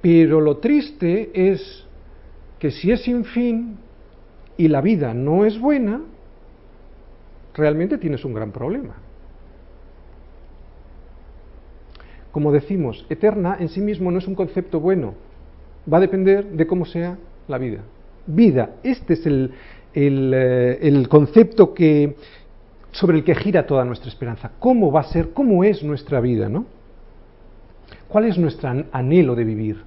Pero 0.00 0.40
lo 0.40 0.58
triste 0.58 1.30
es 1.34 1.84
que 2.58 2.70
si 2.70 2.92
es 2.92 3.02
sin 3.02 3.24
fin 3.24 3.78
y 4.56 4.68
la 4.68 4.80
vida 4.80 5.12
no 5.12 5.44
es 5.44 5.58
buena, 5.58 6.02
realmente 7.54 7.98
tienes 7.98 8.24
un 8.24 8.34
gran 8.34 8.52
problema. 8.52 8.94
Como 12.32 12.52
decimos, 12.52 13.06
eterna 13.08 13.56
en 13.60 13.68
sí 13.68 13.80
mismo 13.80 14.10
no 14.10 14.18
es 14.18 14.26
un 14.26 14.34
concepto 14.34 14.80
bueno, 14.80 15.14
va 15.90 15.98
a 15.98 16.00
depender 16.00 16.44
de 16.44 16.66
cómo 16.66 16.84
sea 16.84 17.18
la 17.48 17.58
vida. 17.58 17.80
Vida, 18.26 18.76
este 18.82 19.14
es 19.14 19.26
el, 19.26 19.52
eh, 19.94 21.06
concepto 21.08 21.74
que, 21.74 22.16
sobre 22.90 23.18
el 23.18 23.24
que 23.24 23.34
gira 23.34 23.66
toda 23.66 23.84
nuestra 23.84 24.08
esperanza. 24.08 24.52
¿Cómo 24.58 24.90
va 24.90 25.00
a 25.00 25.04
ser, 25.04 25.30
cómo 25.32 25.64
es 25.64 25.82
nuestra 25.82 26.20
vida, 26.20 26.48
no? 26.48 26.66
¿Cuál 28.08 28.26
es 28.26 28.38
nuestro 28.38 28.70
anhelo 28.92 29.34
de 29.34 29.44
vivir? 29.44 29.82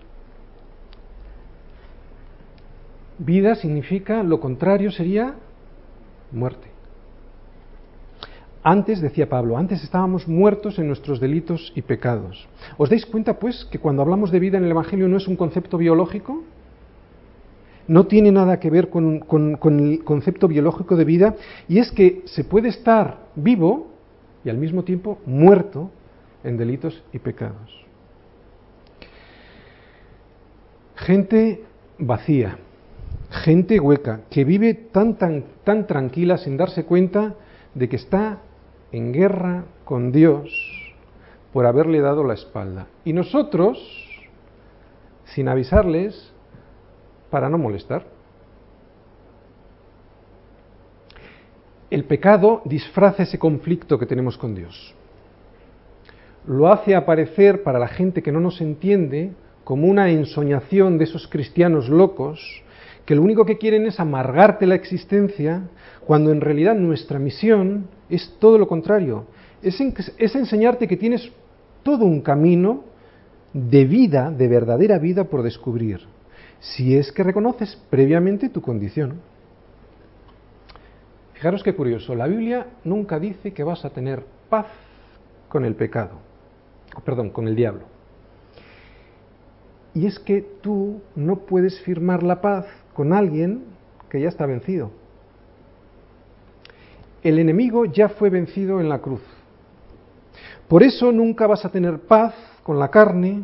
Vida 3.19 3.55
significa, 3.55 4.21
lo 4.21 4.39
contrario 4.39 4.91
sería 4.91 5.33
muerte. 6.31 6.76
Antes, 8.69 8.99
decía 8.99 9.29
Pablo, 9.29 9.57
antes 9.57 9.81
estábamos 9.81 10.27
muertos 10.27 10.77
en 10.77 10.87
nuestros 10.87 11.21
delitos 11.21 11.71
y 11.73 11.83
pecados. 11.83 12.49
¿Os 12.75 12.89
dais 12.89 13.05
cuenta, 13.05 13.39
pues, 13.39 13.63
que 13.71 13.79
cuando 13.79 14.01
hablamos 14.01 14.29
de 14.29 14.41
vida 14.41 14.57
en 14.57 14.65
el 14.65 14.71
Evangelio 14.71 15.07
no 15.07 15.15
es 15.15 15.25
un 15.29 15.37
concepto 15.37 15.77
biológico? 15.77 16.43
No 17.87 18.07
tiene 18.07 18.29
nada 18.29 18.59
que 18.59 18.69
ver 18.69 18.89
con, 18.89 19.23
el 19.79 20.03
concepto 20.03 20.49
biológico 20.49 20.97
de 20.97 21.05
vida, 21.05 21.35
y 21.69 21.79
es 21.79 21.93
que 21.93 22.23
se 22.25 22.43
puede 22.43 22.67
estar 22.67 23.29
vivo 23.37 23.87
y 24.43 24.49
al 24.49 24.57
mismo 24.57 24.83
tiempo 24.83 25.19
muerto 25.25 25.89
en 26.43 26.57
delitos 26.57 27.01
y 27.13 27.19
pecados. 27.19 27.85
Gente 30.97 31.63
vacía, 31.99 32.57
gente 33.29 33.79
hueca, 33.79 34.23
que 34.29 34.43
vive 34.43 34.73
tan, 34.73 35.15
tan, 35.15 35.45
tan 35.63 35.87
tranquila 35.87 36.37
sin 36.37 36.57
darse 36.57 36.83
cuenta 36.83 37.33
de 37.73 37.87
que 37.87 37.95
está 37.95 38.41
en 38.91 39.11
guerra 39.11 39.65
con 39.85 40.11
Dios 40.11 40.49
por 41.53 41.65
haberle 41.65 42.01
dado 42.01 42.23
la 42.23 42.33
espalda. 42.33 42.87
Y 43.03 43.13
nosotros, 43.13 43.77
sin 45.25 45.47
avisarles, 45.47 46.31
para 47.29 47.49
no 47.49 47.57
molestar. 47.57 48.05
El 51.89 52.03
pecado 52.03 52.61
disfraza 52.65 53.23
ese 53.23 53.39
conflicto 53.39 53.97
que 53.97 54.05
tenemos 54.05 54.37
con 54.37 54.55
Dios. 54.55 54.93
Lo 56.45 56.71
hace 56.71 56.95
aparecer 56.95 57.63
para 57.63 57.79
la 57.79 57.87
gente 57.87 58.21
que 58.21 58.31
no 58.31 58.39
nos 58.39 58.61
entiende 58.61 59.31
como 59.63 59.87
una 59.87 60.09
ensoñación 60.09 60.97
de 60.97 61.05
esos 61.05 61.27
cristianos 61.27 61.89
locos 61.89 62.63
que 63.05 63.15
lo 63.15 63.21
único 63.21 63.45
que 63.45 63.57
quieren 63.57 63.85
es 63.85 64.01
amargarte 64.01 64.67
la 64.67 64.75
existencia, 64.75 65.69
cuando 66.05 66.31
en 66.31 66.41
realidad 66.41 66.75
nuestra 66.75 67.19
misión 67.19 67.87
es 68.09 68.35
todo 68.39 68.57
lo 68.57 68.67
contrario, 68.67 69.25
es, 69.61 69.79
es 70.17 70.35
enseñarte 70.35 70.87
que 70.87 70.97
tienes 70.97 71.31
todo 71.83 72.05
un 72.05 72.21
camino 72.21 72.83
de 73.53 73.85
vida, 73.85 74.31
de 74.31 74.47
verdadera 74.47 74.97
vida 74.97 75.25
por 75.25 75.43
descubrir, 75.43 76.01
si 76.59 76.95
es 76.95 77.11
que 77.11 77.23
reconoces 77.23 77.75
previamente 77.89 78.49
tu 78.49 78.61
condición. 78.61 79.21
Fijaros 81.33 81.63
qué 81.63 81.75
curioso, 81.75 82.15
la 82.15 82.27
Biblia 82.27 82.67
nunca 82.83 83.19
dice 83.19 83.53
que 83.53 83.63
vas 83.63 83.85
a 83.85 83.91
tener 83.91 84.23
paz 84.49 84.67
con 85.49 85.65
el 85.65 85.75
pecado, 85.75 86.19
perdón, 87.05 87.29
con 87.29 87.47
el 87.47 87.55
diablo. 87.55 87.83
Y 89.93 90.05
es 90.05 90.19
que 90.19 90.41
tú 90.61 91.01
no 91.15 91.37
puedes 91.45 91.79
firmar 91.81 92.23
la 92.23 92.41
paz 92.41 92.65
con 92.93 93.13
alguien 93.13 93.63
que 94.09 94.21
ya 94.21 94.29
está 94.29 94.45
vencido. 94.45 94.91
El 97.23 97.39
enemigo 97.39 97.85
ya 97.85 98.09
fue 98.09 98.29
vencido 98.29 98.79
en 98.79 98.89
la 98.89 98.99
cruz. 98.99 99.21
Por 100.67 100.83
eso 100.83 101.11
nunca 101.11 101.47
vas 101.47 101.63
a 101.65 101.69
tener 101.69 101.99
paz 101.99 102.33
con 102.63 102.79
la 102.79 102.89
carne, 102.89 103.43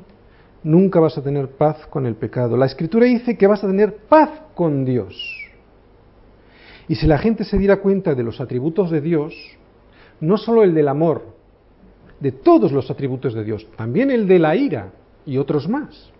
nunca 0.64 1.00
vas 1.00 1.18
a 1.18 1.24
tener 1.24 1.50
paz 1.50 1.86
con 1.88 2.06
el 2.06 2.16
pecado. 2.16 2.58
La 2.58 2.66
escritura 2.66 3.06
dice 3.06 3.38
que 3.38 3.48
vas 3.48 3.64
a 3.64 3.68
tener 3.68 3.96
paz 4.10 4.30
con 4.56 4.86
Dios. 4.86 5.16
Y 6.88 6.96
si 6.96 7.08
la 7.08 7.18
gente 7.18 7.44
se 7.46 7.58
diera 7.58 7.78
cuenta 7.78 8.14
de 8.14 8.24
los 8.24 8.42
atributos 8.42 8.92
de 8.92 9.02
Dios, 9.02 9.34
no 10.20 10.38
solo 10.38 10.64
el 10.64 10.74
del 10.74 10.90
amor, 10.90 11.24
de 12.20 12.32
todos 12.32 12.72
los 12.72 12.92
atributos 12.92 13.34
de 13.34 13.44
Dios, 13.44 13.68
también 13.78 14.12
el 14.12 14.28
de 14.28 14.40
la 14.40 14.56
ira 14.56 14.92
y 15.26 15.38
otros 15.38 15.68
más, 15.68 16.12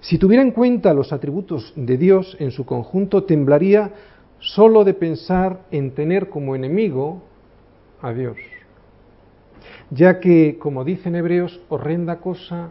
si 0.00 0.18
tuviera 0.18 0.42
en 0.42 0.52
cuenta 0.52 0.94
los 0.94 1.12
atributos 1.12 1.72
de 1.76 1.96
Dios 1.96 2.36
en 2.38 2.50
su 2.50 2.64
conjunto, 2.64 3.24
temblaría 3.24 3.92
solo 4.38 4.84
de 4.84 4.94
pensar 4.94 5.62
en 5.70 5.92
tener 5.92 6.28
como 6.28 6.54
enemigo 6.54 7.22
a 8.02 8.12
Dios. 8.12 8.36
Ya 9.90 10.20
que, 10.20 10.58
como 10.58 10.84
dicen 10.84 11.14
hebreos, 11.14 11.60
horrenda 11.68 12.18
cosa 12.20 12.70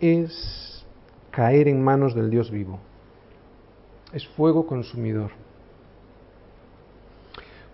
es 0.00 0.84
caer 1.30 1.68
en 1.68 1.82
manos 1.82 2.14
del 2.14 2.30
Dios 2.30 2.50
vivo. 2.50 2.78
Es 4.12 4.26
fuego 4.28 4.66
consumidor. 4.66 5.30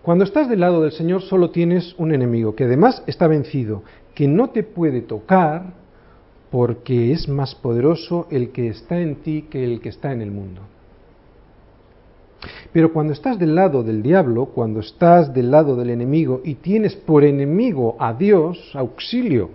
Cuando 0.01 0.23
estás 0.23 0.47
del 0.47 0.61
lado 0.61 0.81
del 0.81 0.93
Señor 0.93 1.21
solo 1.21 1.49
tienes 1.49 1.93
un 1.97 2.13
enemigo, 2.13 2.55
que 2.55 2.63
además 2.63 3.03
está 3.07 3.27
vencido, 3.27 3.83
que 4.15 4.27
no 4.27 4.51
te 4.51 4.63
puede 4.63 5.01
tocar 5.01 5.73
porque 6.49 7.11
es 7.11 7.27
más 7.27 7.55
poderoso 7.55 8.27
el 8.31 8.51
que 8.51 8.69
está 8.69 9.01
en 9.01 9.17
ti 9.17 9.47
que 9.49 9.65
el 9.65 9.81
que 9.81 9.89
está 9.89 10.13
en 10.13 10.21
el 10.21 10.31
mundo. 10.31 10.61
Pero 12.71 12.93
cuando 12.93 13.13
estás 13.13 13.39
del 13.39 13.55
lado 13.55 13.83
del 13.83 14.03
diablo, 14.03 14.47
cuando 14.47 14.79
estás 14.79 15.33
del 15.33 15.51
lado 15.51 15.75
del 15.75 15.89
enemigo 15.89 16.41
y 16.43 16.55
tienes 16.55 16.95
por 16.95 17.23
enemigo 17.23 17.95
a 17.99 18.13
Dios, 18.13 18.71
auxilio, 18.75 19.49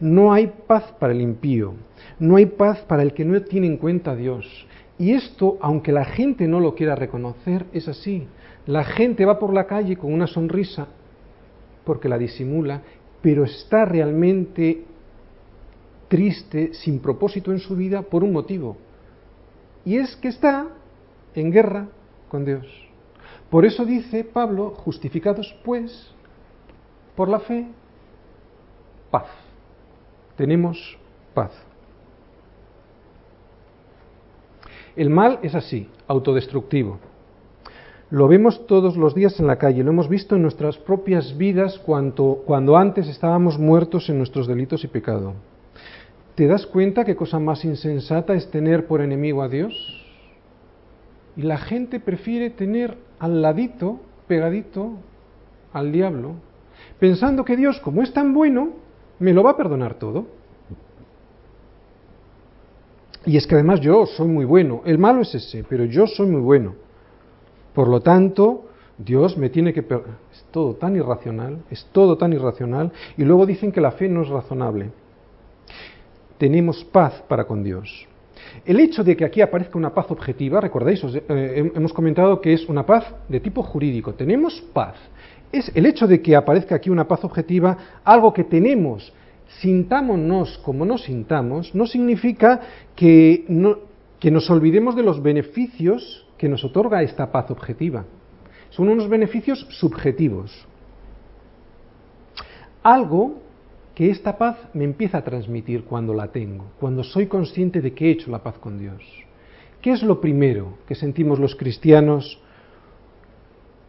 no 0.00 0.32
hay 0.32 0.52
paz 0.66 0.92
para 0.98 1.12
el 1.12 1.20
impío, 1.20 1.74
no 2.18 2.36
hay 2.36 2.46
paz 2.46 2.80
para 2.80 3.02
el 3.02 3.12
que 3.12 3.24
no 3.24 3.40
tiene 3.42 3.66
en 3.66 3.76
cuenta 3.76 4.12
a 4.12 4.16
Dios. 4.16 4.66
Y 4.98 5.12
esto, 5.12 5.58
aunque 5.60 5.92
la 5.92 6.04
gente 6.04 6.48
no 6.48 6.58
lo 6.58 6.74
quiera 6.74 6.96
reconocer, 6.96 7.66
es 7.72 7.86
así. 7.86 8.26
La 8.66 8.84
gente 8.84 9.24
va 9.24 9.38
por 9.38 9.54
la 9.54 9.66
calle 9.66 9.96
con 9.96 10.12
una 10.12 10.26
sonrisa 10.26 10.88
porque 11.84 12.08
la 12.08 12.18
disimula, 12.18 12.82
pero 13.22 13.44
está 13.44 13.86
realmente 13.86 14.84
triste, 16.08 16.74
sin 16.74 16.98
propósito 16.98 17.50
en 17.50 17.60
su 17.60 17.76
vida, 17.76 18.02
por 18.02 18.22
un 18.22 18.32
motivo. 18.32 18.76
Y 19.86 19.96
es 19.96 20.14
que 20.16 20.28
está 20.28 20.66
en 21.34 21.50
guerra 21.50 21.88
con 22.28 22.44
Dios. 22.44 22.66
Por 23.50 23.64
eso 23.64 23.84
dice 23.84 24.24
Pablo, 24.24 24.70
justificados 24.70 25.54
pues 25.64 26.12
por 27.16 27.28
la 27.28 27.40
fe, 27.40 27.66
paz. 29.10 29.26
Tenemos 30.36 30.98
paz. 31.34 31.52
El 34.94 35.10
mal 35.10 35.38
es 35.42 35.54
así, 35.54 35.88
autodestructivo. 36.06 36.98
Lo 38.10 38.26
vemos 38.26 38.66
todos 38.66 38.96
los 38.96 39.14
días 39.14 39.38
en 39.38 39.46
la 39.46 39.56
calle, 39.56 39.84
lo 39.84 39.90
hemos 39.90 40.08
visto 40.08 40.34
en 40.34 40.42
nuestras 40.42 40.78
propias 40.78 41.36
vidas 41.36 41.78
cuando, 41.78 42.42
cuando 42.46 42.76
antes 42.76 43.06
estábamos 43.06 43.58
muertos 43.58 44.08
en 44.08 44.18
nuestros 44.18 44.46
delitos 44.46 44.82
y 44.84 44.88
pecado. 44.88 45.34
¿Te 46.34 46.46
das 46.46 46.66
cuenta 46.66 47.04
qué 47.04 47.16
cosa 47.16 47.38
más 47.38 47.64
insensata 47.64 48.34
es 48.34 48.50
tener 48.50 48.86
por 48.86 49.00
enemigo 49.00 49.42
a 49.42 49.48
Dios? 49.48 49.97
Y 51.38 51.42
la 51.42 51.56
gente 51.56 52.00
prefiere 52.00 52.50
tener 52.50 52.98
al 53.20 53.40
ladito, 53.40 54.00
pegadito, 54.26 54.94
al 55.72 55.92
diablo, 55.92 56.34
pensando 56.98 57.44
que 57.44 57.56
Dios, 57.56 57.78
como 57.78 58.02
es 58.02 58.12
tan 58.12 58.34
bueno, 58.34 58.70
me 59.20 59.32
lo 59.32 59.44
va 59.44 59.52
a 59.52 59.56
perdonar 59.56 59.94
todo. 59.94 60.26
Y 63.24 63.36
es 63.36 63.46
que 63.46 63.54
además 63.54 63.80
yo 63.80 64.04
soy 64.04 64.26
muy 64.26 64.44
bueno. 64.44 64.82
El 64.84 64.98
malo 64.98 65.22
es 65.22 65.32
ese, 65.32 65.62
pero 65.62 65.84
yo 65.84 66.08
soy 66.08 66.26
muy 66.26 66.40
bueno. 66.40 66.74
Por 67.72 67.86
lo 67.86 68.00
tanto, 68.00 68.70
Dios 68.98 69.38
me 69.38 69.48
tiene 69.48 69.72
que... 69.72 69.80
Es 70.32 70.44
todo 70.50 70.74
tan 70.74 70.96
irracional, 70.96 71.62
es 71.70 71.86
todo 71.92 72.18
tan 72.18 72.32
irracional. 72.32 72.90
Y 73.16 73.22
luego 73.22 73.46
dicen 73.46 73.70
que 73.70 73.80
la 73.80 73.92
fe 73.92 74.08
no 74.08 74.22
es 74.22 74.28
razonable. 74.28 74.90
Tenemos 76.36 76.84
paz 76.84 77.22
para 77.28 77.46
con 77.46 77.62
Dios. 77.62 78.08
El 78.64 78.80
hecho 78.80 79.02
de 79.04 79.16
que 79.16 79.24
aquí 79.24 79.40
aparezca 79.40 79.78
una 79.78 79.94
paz 79.94 80.10
objetiva, 80.10 80.60
recordáis, 80.60 81.02
eh, 81.04 81.72
hemos 81.74 81.92
comentado 81.92 82.40
que 82.40 82.52
es 82.52 82.68
una 82.68 82.84
paz 82.84 83.04
de 83.28 83.40
tipo 83.40 83.62
jurídico. 83.62 84.14
Tenemos 84.14 84.60
paz. 84.72 84.96
Es 85.50 85.70
el 85.74 85.86
hecho 85.86 86.06
de 86.06 86.20
que 86.20 86.36
aparezca 86.36 86.74
aquí 86.74 86.90
una 86.90 87.08
paz 87.08 87.24
objetiva, 87.24 87.76
algo 88.04 88.32
que 88.32 88.44
tenemos, 88.44 89.12
sintámonos 89.60 90.58
como 90.58 90.84
nos 90.84 91.04
sintamos, 91.04 91.74
no 91.74 91.86
significa 91.86 92.60
que, 92.94 93.46
que 94.20 94.30
nos 94.30 94.50
olvidemos 94.50 94.94
de 94.94 95.02
los 95.02 95.22
beneficios 95.22 96.26
que 96.36 96.48
nos 96.48 96.64
otorga 96.64 97.02
esta 97.02 97.32
paz 97.32 97.50
objetiva. 97.50 98.04
Son 98.70 98.88
unos 98.88 99.08
beneficios 99.08 99.66
subjetivos. 99.70 100.66
Algo 102.82 103.47
que 103.98 104.10
esta 104.10 104.38
paz 104.38 104.56
me 104.74 104.84
empieza 104.84 105.18
a 105.18 105.24
transmitir 105.24 105.82
cuando 105.82 106.14
la 106.14 106.28
tengo, 106.28 106.66
cuando 106.78 107.02
soy 107.02 107.26
consciente 107.26 107.80
de 107.80 107.94
que 107.94 108.06
he 108.06 108.10
hecho 108.12 108.30
la 108.30 108.44
paz 108.44 108.56
con 108.58 108.78
Dios. 108.78 109.02
¿Qué 109.82 109.90
es 109.90 110.04
lo 110.04 110.20
primero 110.20 110.78
que 110.86 110.94
sentimos 110.94 111.40
los 111.40 111.56
cristianos 111.56 112.40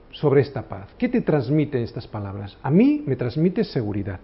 sobre 0.09 0.41
esta 0.41 0.63
paz? 0.63 0.87
¿Qué 0.97 1.09
te 1.09 1.21
transmiten 1.21 1.83
estas 1.83 2.07
palabras? 2.07 2.57
A 2.63 2.71
mí 2.71 3.03
me 3.05 3.15
transmite 3.15 3.63
seguridad. 3.63 4.19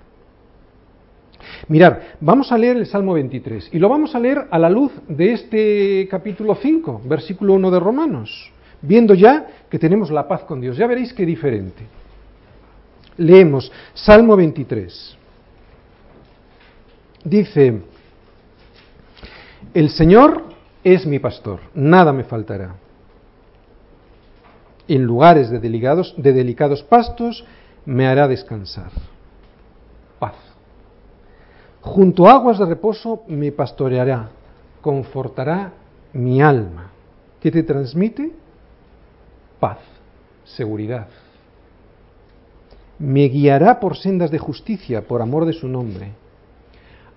Mirar, 1.68 2.18
vamos 2.20 2.52
a 2.52 2.58
leer 2.58 2.78
el 2.78 2.88
Salmo 2.88 3.14
23 3.14 3.70
y 3.72 3.78
lo 3.78 3.88
vamos 3.88 4.16
a 4.16 4.20
leer 4.20 4.48
a 4.50 4.58
la 4.58 4.72
luz 4.72 4.92
de 5.08 5.34
este 5.34 6.08
capítulo 6.10 6.56
5, 6.56 7.04
versículo 7.06 7.54
1 7.54 7.70
de 7.70 7.80
Romanos, 7.80 8.52
viendo 8.82 9.14
ya 9.14 9.46
que 9.70 9.78
tenemos 9.78 10.10
la 10.10 10.28
paz 10.28 10.46
con 10.46 10.60
Dios. 10.60 10.78
Ya 10.78 10.88
veréis 10.88 11.14
qué 11.14 11.28
diferente. 11.28 11.84
Leemos 13.18 13.72
Salmo 13.94 14.36
23 14.36 15.15
dice, 17.26 17.82
el 19.74 19.90
Señor 19.90 20.44
es 20.84 21.06
mi 21.06 21.20
pastor, 21.20 21.60
nada 21.74 22.14
me 22.14 22.24
faltará. 22.24 22.76
En 24.88 25.04
lugares 25.04 25.50
de 25.50 25.60
delicados, 25.60 26.14
de 26.16 26.32
delicados 26.32 26.84
pastos 26.84 27.44
me 27.86 28.08
hará 28.08 28.28
descansar. 28.28 28.92
Paz. 30.20 30.36
Junto 31.82 32.28
a 32.28 32.34
aguas 32.34 32.60
de 32.60 32.66
reposo 32.66 33.24
me 33.28 33.52
pastoreará, 33.52 34.30
confortará 34.82 35.74
mi 36.14 36.42
alma. 36.42 36.92
¿Qué 37.42 37.52
te 37.52 37.64
transmite? 37.64 38.32
Paz, 39.60 39.80
seguridad. 40.44 41.08
Me 43.00 43.26
guiará 43.26 43.80
por 43.80 43.98
sendas 43.98 44.32
de 44.32 44.38
justicia 44.40 45.02
por 45.02 45.22
amor 45.22 45.46
de 45.46 45.54
su 45.54 45.68
nombre 45.68 46.14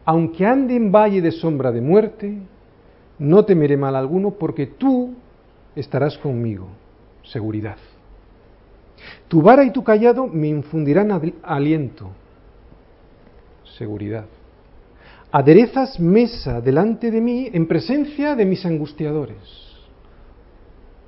aunque 0.08 0.46
ande 0.46 0.74
en 0.74 0.90
valle 0.90 1.20
de 1.20 1.30
sombra 1.30 1.70
de 1.70 1.82
muerte, 1.82 2.38
no 3.18 3.44
temeré 3.44 3.76
mal 3.76 3.94
alguno 3.94 4.30
porque 4.30 4.64
tú 4.66 5.12
estarás 5.76 6.16
conmigo. 6.16 6.66
Seguridad. 7.24 7.76
Tu 9.28 9.42
vara 9.42 9.64
y 9.64 9.70
tu 9.70 9.84
callado 9.84 10.26
me 10.26 10.48
infundirán 10.48 11.10
aliento. 11.42 12.08
Seguridad. 13.76 14.24
Aderezas 15.30 16.00
mesa 16.00 16.62
delante 16.62 17.10
de 17.10 17.20
mí 17.20 17.50
en 17.52 17.68
presencia 17.68 18.34
de 18.34 18.46
mis 18.46 18.64
angustiadores. 18.64 19.36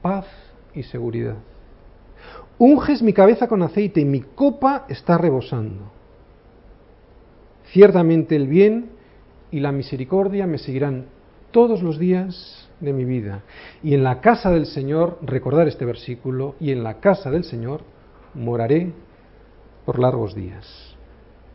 Paz 0.02 0.26
y 0.74 0.82
seguridad. 0.82 1.36
Unges 2.58 3.00
mi 3.00 3.14
cabeza 3.14 3.48
con 3.48 3.62
aceite 3.62 4.02
y 4.02 4.04
mi 4.04 4.20
copa 4.20 4.84
está 4.90 5.16
rebosando. 5.16 5.99
Ciertamente 7.72 8.36
el 8.36 8.48
bien 8.48 8.90
y 9.50 9.60
la 9.60 9.72
misericordia 9.72 10.46
me 10.46 10.58
seguirán 10.58 11.06
todos 11.50 11.82
los 11.82 11.98
días 11.98 12.68
de 12.80 12.92
mi 12.92 13.04
vida. 13.04 13.42
Y 13.82 13.94
en 13.94 14.02
la 14.02 14.20
casa 14.20 14.50
del 14.50 14.66
Señor, 14.66 15.18
recordar 15.22 15.68
este 15.68 15.84
versículo, 15.84 16.54
y 16.60 16.72
en 16.72 16.82
la 16.82 17.00
casa 17.00 17.30
del 17.30 17.44
Señor 17.44 17.82
moraré 18.34 18.92
por 19.84 19.98
largos 19.98 20.34
días. 20.34 20.96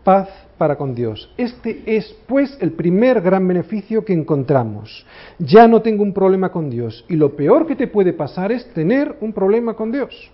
Paz 0.03 0.29
para 0.57 0.77
con 0.77 0.93
Dios. 0.93 1.33
Este 1.35 1.83
es, 1.85 2.15
pues, 2.27 2.57
el 2.61 2.73
primer 2.73 3.21
gran 3.21 3.47
beneficio 3.47 4.05
que 4.05 4.13
encontramos. 4.13 5.05
Ya 5.39 5.67
no 5.67 5.81
tengo 5.81 6.03
un 6.03 6.13
problema 6.13 6.51
con 6.51 6.69
Dios. 6.69 7.05
Y 7.09 7.15
lo 7.15 7.35
peor 7.35 7.65
que 7.65 7.75
te 7.75 7.87
puede 7.87 8.13
pasar 8.13 8.51
es 8.51 8.71
tener 8.73 9.17
un 9.21 9.33
problema 9.33 9.73
con 9.73 9.91
Dios. 9.91 10.31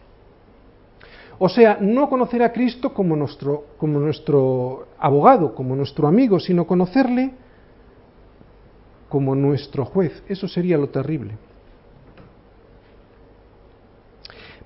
O 1.44 1.50
sea, 1.50 1.80
no 1.82 2.08
conocer 2.08 2.44
a 2.44 2.54
Cristo 2.54 2.94
como 2.94 3.16
nuestro, 3.16 3.66
como 3.80 4.00
nuestro 4.00 4.90
abogado, 5.00 5.56
como 5.56 5.76
nuestro 5.76 6.08
amigo, 6.08 6.40
sino 6.40 6.68
conocerle 6.68 7.32
como 9.10 9.34
nuestro 9.34 9.86
juez. 9.86 10.22
Eso 10.30 10.48
sería 10.48 10.78
lo 10.78 10.90
terrible. 10.90 11.34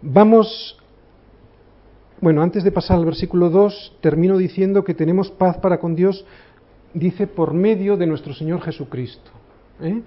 Vamos, 0.01 0.77
bueno, 2.19 2.41
antes 2.41 2.61
de 2.65 2.73
pasar 2.73 2.97
al 2.97 3.05
versículo 3.05 3.49
2, 3.49 3.99
termino 4.01 4.37
diciendo 4.37 4.83
que 4.83 4.93
tenemos 4.93 5.31
paz 5.31 5.57
para 5.59 5.79
con 5.79 5.95
Dios, 5.95 6.25
dice, 6.93 7.25
por 7.25 7.53
medio 7.53 7.95
de 7.95 8.05
nuestro 8.05 8.33
Señor 8.33 8.59
Jesucristo. 8.59 9.31
¿eh? 9.79 10.01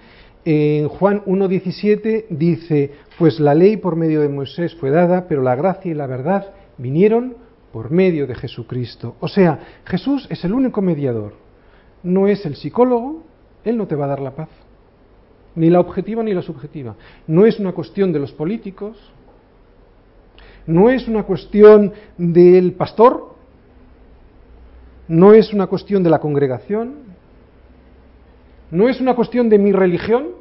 En 0.50 0.88
Juan 0.88 1.22
1.17 1.26 2.28
dice, 2.30 2.92
pues 3.18 3.38
la 3.38 3.54
ley 3.54 3.76
por 3.76 3.96
medio 3.96 4.22
de 4.22 4.30
Moisés 4.30 4.74
fue 4.76 4.88
dada, 4.88 5.26
pero 5.28 5.42
la 5.42 5.54
gracia 5.54 5.90
y 5.90 5.94
la 5.94 6.06
verdad 6.06 6.54
vinieron 6.78 7.36
por 7.70 7.90
medio 7.90 8.26
de 8.26 8.34
Jesucristo. 8.34 9.16
O 9.20 9.28
sea, 9.28 9.58
Jesús 9.84 10.26
es 10.30 10.42
el 10.46 10.54
único 10.54 10.80
mediador. 10.80 11.34
No 12.02 12.28
es 12.28 12.46
el 12.46 12.56
psicólogo, 12.56 13.24
Él 13.62 13.76
no 13.76 13.86
te 13.86 13.94
va 13.94 14.06
a 14.06 14.08
dar 14.08 14.20
la 14.20 14.30
paz. 14.30 14.48
Ni 15.54 15.68
la 15.68 15.80
objetiva 15.80 16.22
ni 16.22 16.32
la 16.32 16.40
subjetiva. 16.40 16.96
No 17.26 17.44
es 17.44 17.60
una 17.60 17.72
cuestión 17.72 18.10
de 18.10 18.18
los 18.18 18.32
políticos. 18.32 18.96
No 20.66 20.88
es 20.88 21.08
una 21.08 21.24
cuestión 21.24 21.92
del 22.16 22.72
pastor. 22.72 23.34
No 25.08 25.34
es 25.34 25.52
una 25.52 25.66
cuestión 25.66 26.02
de 26.02 26.08
la 26.08 26.20
congregación. 26.20 26.94
No 28.70 28.88
es 28.88 28.98
una 28.98 29.14
cuestión 29.14 29.50
de 29.50 29.58
mi 29.58 29.72
religión. 29.72 30.37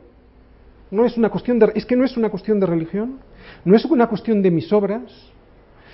No 0.91 1.05
es 1.05 1.17
una 1.17 1.29
cuestión 1.29 1.59
de, 1.59 1.71
es 1.75 1.85
que 1.85 1.95
no 1.95 2.05
es 2.05 2.15
una 2.17 2.29
cuestión 2.29 2.59
de 2.59 2.65
religión. 2.65 3.19
No 3.65 3.75
es 3.75 3.85
una 3.85 4.07
cuestión 4.07 4.41
de 4.41 4.51
mis 4.51 4.71
obras 4.71 5.11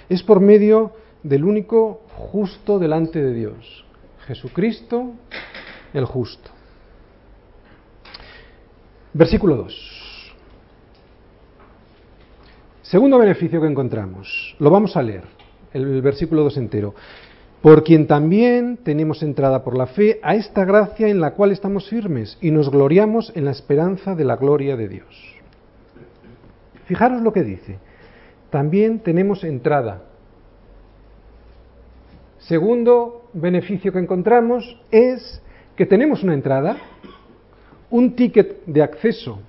es 0.10 0.24
por 0.24 0.40
medio 0.40 0.92
del 1.24 1.44
único 1.44 2.02
justo 2.16 2.80
delante 2.80 3.22
de 3.22 3.34
Dios, 3.34 3.86
Jesucristo 4.28 5.14
el 5.94 6.06
justo. 6.06 6.50
Versículo 9.14 9.56
2. 9.58 10.34
Segundo 12.82 13.18
beneficio 13.18 13.62
que 13.62 13.68
encontramos, 13.68 14.56
lo 14.60 14.70
vamos 14.70 14.96
a 14.98 15.02
leer, 15.02 15.24
el 15.72 16.02
versículo 16.02 16.44
2 16.44 16.58
entero. 16.58 16.94
Por 17.64 17.86
quien 17.86 18.08
también 18.08 18.76
tenemos 18.84 19.24
entrada 19.24 19.64
por 19.64 19.78
la 19.78 19.88
fe 19.88 20.20
a 20.22 20.36
esta 20.36 20.66
gracia 20.66 21.08
en 21.08 21.22
la 21.22 21.32
cual 21.32 21.54
estamos 21.54 21.88
firmes 21.88 22.38
y 22.42 22.52
nos 22.52 22.70
gloriamos 22.70 23.32
en 23.38 23.46
la 23.46 23.52
esperanza 23.52 24.16
de 24.16 24.26
la 24.26 24.36
gloria 24.36 24.76
de 24.76 24.90
Dios. 24.90 25.36
Fijaros 26.88 27.22
lo 27.22 27.32
que 27.32 27.44
dice 27.44 27.80
también 28.50 29.00
tenemos 29.00 29.46
entrada. 29.46 30.02
Segundo 32.40 33.30
beneficio 33.32 33.94
que 33.94 34.00
encontramos 34.00 34.78
es 34.92 35.42
que 35.78 35.86
tenemos 35.86 36.22
una 36.22 36.34
entrada, 36.34 36.76
un 37.90 38.14
ticket 38.14 38.66
de 38.66 38.84
acceso. 38.84 39.40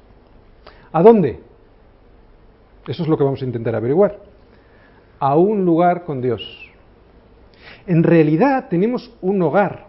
¿A 0.92 1.02
dónde? 1.02 1.40
Eso 2.86 3.02
es 3.02 3.08
lo 3.08 3.18
que 3.18 3.24
vamos 3.24 3.42
a 3.42 3.44
intentar 3.44 3.74
averiguar. 3.74 4.20
A 5.18 5.34
un 5.34 5.64
lugar 5.64 6.04
con 6.04 6.22
Dios. 6.22 6.63
En 7.86 8.02
realidad 8.02 8.68
tenemos 8.68 9.12
un 9.20 9.42
hogar. 9.42 9.88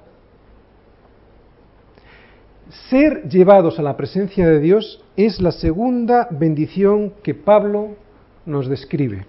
Ser 2.89 3.23
llevados 3.29 3.79
a 3.79 3.84
la 3.84 3.95
presencia 3.95 4.47
de 4.47 4.60
Dios 4.60 5.03
es 5.15 5.39
la 5.39 5.51
segunda 5.51 6.27
bendición 6.31 7.13
que 7.23 7.34
Pablo 7.34 7.95
nos 8.45 8.67
describe. 8.67 9.25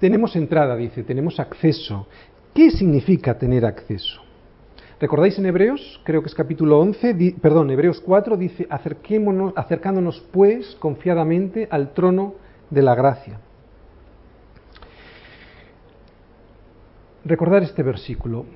Tenemos 0.00 0.34
entrada, 0.36 0.76
dice, 0.76 1.02
tenemos 1.02 1.38
acceso. 1.40 2.06
¿Qué 2.54 2.70
significa 2.70 3.38
tener 3.38 3.64
acceso? 3.64 4.22
¿Recordáis 4.98 5.38
en 5.38 5.46
Hebreos? 5.46 6.00
Creo 6.04 6.20
que 6.20 6.28
es 6.28 6.34
capítulo 6.34 6.78
11, 6.80 7.36
perdón, 7.40 7.70
Hebreos 7.70 8.02
4 8.04 8.36
dice, 8.36 8.66
acerquémonos, 8.68 9.54
acercándonos 9.56 10.20
pues 10.30 10.76
confiadamente 10.78 11.68
al 11.70 11.94
trono 11.94 12.34
de 12.68 12.82
la 12.82 12.94
gracia. 12.94 13.40
Recordar 17.24 17.62
este 17.62 17.82
versículo. 17.82 18.46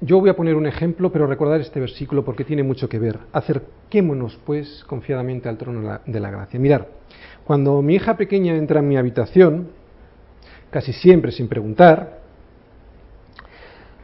Yo 0.00 0.20
voy 0.20 0.28
a 0.28 0.36
poner 0.36 0.56
un 0.56 0.66
ejemplo, 0.66 1.10
pero 1.10 1.26
recordar 1.26 1.60
este 1.62 1.80
versículo 1.80 2.22
porque 2.22 2.44
tiene 2.44 2.62
mucho 2.62 2.88
que 2.88 2.98
ver. 2.98 3.18
Acerquémonos 3.32 4.38
pues 4.44 4.84
confiadamente 4.86 5.48
al 5.48 5.56
trono 5.56 6.00
de 6.04 6.20
la 6.20 6.30
gracia. 6.30 6.60
Mirar, 6.60 6.88
cuando 7.44 7.80
mi 7.80 7.94
hija 7.94 8.16
pequeña 8.16 8.54
entra 8.56 8.80
en 8.80 8.88
mi 8.88 8.98
habitación, 8.98 9.68
casi 10.70 10.92
siempre 10.92 11.32
sin 11.32 11.48
preguntar, 11.48 12.20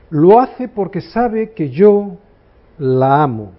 lo 0.08 0.40
hace 0.40 0.68
porque 0.68 1.02
sabe 1.02 1.52
que 1.52 1.68
yo 1.68 2.16
la 2.78 3.22
amo. 3.22 3.52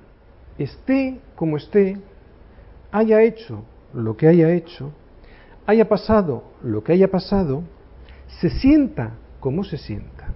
Esté 0.58 1.20
como 1.36 1.58
esté, 1.58 1.98
haya 2.92 3.22
hecho 3.22 3.64
lo 3.94 4.18
que 4.18 4.28
haya 4.28 4.52
hecho, 4.52 4.92
haya 5.68 5.88
pasado 5.88 6.44
lo 6.64 6.84
que 6.84 6.94
haya 6.94 7.10
pasado, 7.10 7.62
se 8.40 8.50
sienta 8.50 9.14
como 9.42 9.66
se 9.66 9.78
sienta. 9.78 10.30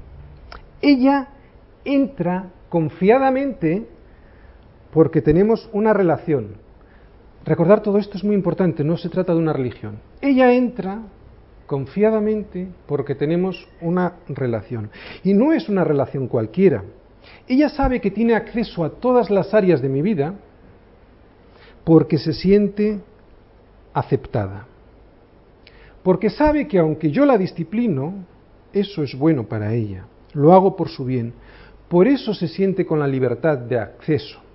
Ella 0.81 1.29
entra 1.85 2.51
confiadamente 2.67 3.87
porque 4.91 5.21
tenemos 5.21 5.69
una 5.71 5.93
relación. 5.93 6.57
Recordar 7.45 7.81
todo 7.81 7.97
esto 7.97 8.17
es 8.17 8.23
muy 8.23 8.35
importante, 8.35 8.83
no 8.83 8.97
se 8.97 9.07
trata 9.07 9.33
de 9.33 9.39
una 9.39 9.53
religión. 9.53 9.99
Ella 10.19 10.51
entra 10.51 11.03
confiadamente 11.67 12.67
porque 12.87 13.15
tenemos 13.15 13.67
una 13.79 14.15
relación. 14.27 14.89
Y 15.23 15.33
no 15.33 15.53
es 15.53 15.69
una 15.69 15.83
relación 15.83 16.27
cualquiera. 16.27 16.83
Ella 17.47 17.69
sabe 17.69 18.01
que 18.01 18.11
tiene 18.11 18.35
acceso 18.35 18.83
a 18.83 18.89
todas 18.89 19.29
las 19.29 19.53
áreas 19.53 19.81
de 19.81 19.89
mi 19.89 20.01
vida 20.01 20.33
porque 21.83 22.17
se 22.17 22.33
siente 22.33 22.99
aceptada. 23.93 24.67
Porque 26.03 26.29
sabe 26.29 26.67
que 26.67 26.79
aunque 26.79 27.11
yo 27.11 27.25
la 27.25 27.37
disciplino, 27.37 28.25
eso 28.75 29.01
es 29.01 29.17
bueno 29.17 29.47
para 29.47 29.73
ella. 29.73 30.05
Lo 30.33 30.53
hago 30.53 30.75
por 30.75 30.89
su 30.89 31.05
bien. 31.05 31.33
Por 31.87 32.07
eso 32.07 32.33
se 32.33 32.47
siente 32.47 32.85
con 32.85 32.99
la 32.99 33.07
libertad 33.07 33.57
de 33.57 33.79
acceso 33.79 34.45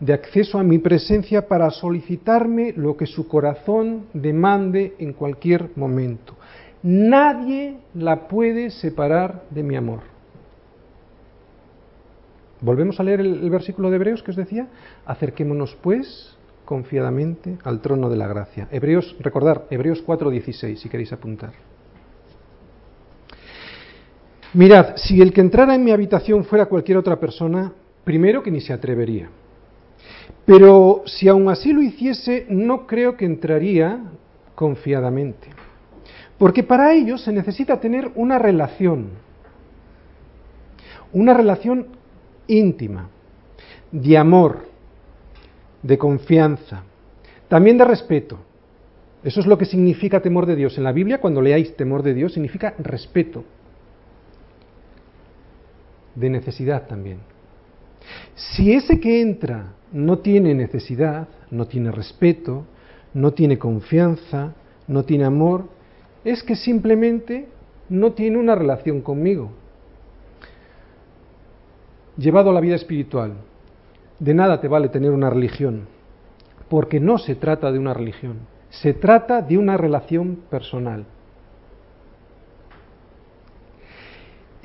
de 0.00 0.12
acceso 0.12 0.58
a 0.58 0.62
mi 0.62 0.78
presencia 0.78 1.48
para 1.48 1.70
solicitarme 1.70 2.72
lo 2.76 2.96
que 2.96 3.06
su 3.06 3.28
corazón 3.28 4.06
demande 4.12 4.94
en 4.98 5.12
cualquier 5.12 5.70
momento. 5.76 6.34
Nadie 6.82 7.78
la 7.94 8.28
puede 8.28 8.70
separar 8.70 9.44
de 9.50 9.62
mi 9.62 9.76
amor. 9.76 10.00
Volvemos 12.60 13.00
a 13.00 13.02
leer 13.02 13.20
el, 13.20 13.50
versículo 13.50 13.90
de 13.90 13.96
Hebreos 13.96 14.22
que 14.22 14.30
os 14.30 14.36
decía. 14.36 14.68
Acerquémonos 15.04 15.76
pues 15.82 16.36
confiadamente 16.64 17.58
al 17.64 17.80
trono 17.80 18.08
de 18.08 18.16
la 18.16 18.26
gracia. 18.26 18.68
Hebreos, 18.70 19.16
recordar, 19.20 19.66
Hebreos 19.70 20.04
4:16, 20.04 20.76
si 20.76 20.88
queréis 20.88 21.12
apuntar. 21.12 21.52
Mirad, 24.56 24.96
si 24.96 25.20
el 25.20 25.32
que 25.32 25.40
entrara 25.40 25.74
en 25.74 25.84
mi 25.84 25.92
habitación 25.92 26.44
fuera 26.44 26.66
cualquier 26.66 26.98
otra 26.98 27.20
persona, 27.20 27.72
primero 28.04 28.42
que 28.42 28.50
ni 28.50 28.60
se 28.60 28.72
atrevería 28.72 29.28
pero 30.46 31.02
si 31.06 31.28
aún 31.28 31.48
así 31.48 31.72
lo 31.72 31.82
hiciese, 31.82 32.46
no 32.48 32.86
creo 32.86 33.16
que 33.16 33.24
entraría 33.24 34.00
confiadamente. 34.54 35.48
Porque 36.38 36.62
para 36.62 36.94
ello 36.94 37.18
se 37.18 37.32
necesita 37.32 37.80
tener 37.80 38.12
una 38.14 38.38
relación, 38.38 39.08
una 41.12 41.34
relación 41.34 41.88
íntima, 42.46 43.08
de 43.90 44.16
amor, 44.16 44.66
de 45.82 45.98
confianza, 45.98 46.84
también 47.48 47.76
de 47.76 47.84
respeto. 47.84 48.38
Eso 49.24 49.40
es 49.40 49.46
lo 49.46 49.58
que 49.58 49.64
significa 49.64 50.20
temor 50.20 50.46
de 50.46 50.54
Dios. 50.54 50.78
En 50.78 50.84
la 50.84 50.92
Biblia, 50.92 51.20
cuando 51.20 51.42
leáis 51.42 51.74
temor 51.74 52.04
de 52.04 52.14
Dios, 52.14 52.34
significa 52.34 52.74
respeto, 52.78 53.42
de 56.16 56.30
necesidad 56.30 56.86
también. 56.88 57.18
Si 58.34 58.72
ese 58.72 58.98
que 58.98 59.20
entra 59.20 59.74
no 59.92 60.18
tiene 60.18 60.54
necesidad, 60.54 61.28
no 61.50 61.66
tiene 61.66 61.92
respeto, 61.92 62.64
no 63.14 63.32
tiene 63.32 63.58
confianza, 63.58 64.54
no 64.88 65.04
tiene 65.04 65.24
amor, 65.24 65.68
es 66.24 66.42
que 66.42 66.56
simplemente 66.56 67.48
no 67.88 68.12
tiene 68.12 68.38
una 68.38 68.54
relación 68.54 69.00
conmigo. 69.00 69.50
Llevado 72.16 72.50
a 72.50 72.52
la 72.52 72.60
vida 72.60 72.74
espiritual, 72.74 73.34
de 74.18 74.34
nada 74.34 74.60
te 74.60 74.68
vale 74.68 74.88
tener 74.88 75.10
una 75.10 75.30
religión, 75.30 75.86
porque 76.68 76.98
no 76.98 77.18
se 77.18 77.34
trata 77.34 77.70
de 77.70 77.78
una 77.78 77.94
religión, 77.94 78.38
se 78.70 78.94
trata 78.94 79.42
de 79.42 79.58
una 79.58 79.76
relación 79.76 80.40
personal. 80.50 81.04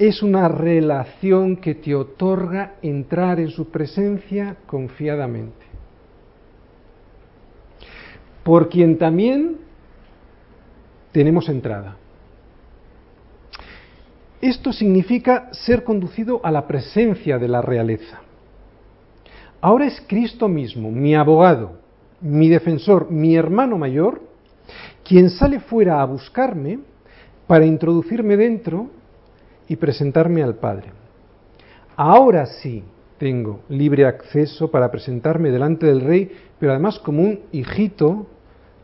Es 0.07 0.23
una 0.23 0.47
relación 0.47 1.57
que 1.57 1.75
te 1.75 1.93
otorga 1.93 2.77
entrar 2.81 3.39
en 3.39 3.49
su 3.49 3.69
presencia 3.69 4.57
confiadamente. 4.65 5.63
Por 8.43 8.67
quien 8.67 8.97
también 8.97 9.57
tenemos 11.11 11.47
entrada. 11.49 11.97
Esto 14.41 14.73
significa 14.73 15.49
ser 15.53 15.83
conducido 15.83 16.41
a 16.43 16.49
la 16.49 16.65
presencia 16.65 17.37
de 17.37 17.47
la 17.47 17.61
realeza. 17.61 18.21
Ahora 19.61 19.85
es 19.85 20.03
Cristo 20.07 20.47
mismo, 20.47 20.89
mi 20.89 21.13
abogado, 21.13 21.79
mi 22.21 22.49
defensor, 22.49 23.11
mi 23.11 23.35
hermano 23.35 23.77
mayor, 23.77 24.23
quien 25.07 25.29
sale 25.29 25.59
fuera 25.59 26.01
a 26.01 26.05
buscarme 26.05 26.79
para 27.45 27.67
introducirme 27.67 28.35
dentro 28.35 28.89
y 29.71 29.77
presentarme 29.77 30.43
al 30.43 30.55
Padre. 30.55 30.91
Ahora 31.95 32.45
sí 32.45 32.83
tengo 33.17 33.61
libre 33.69 34.05
acceso 34.05 34.69
para 34.69 34.91
presentarme 34.91 35.49
delante 35.49 35.85
del 35.85 36.01
Rey, 36.01 36.29
pero 36.59 36.73
además 36.73 36.99
como 36.99 37.21
un 37.21 37.39
hijito 37.53 38.27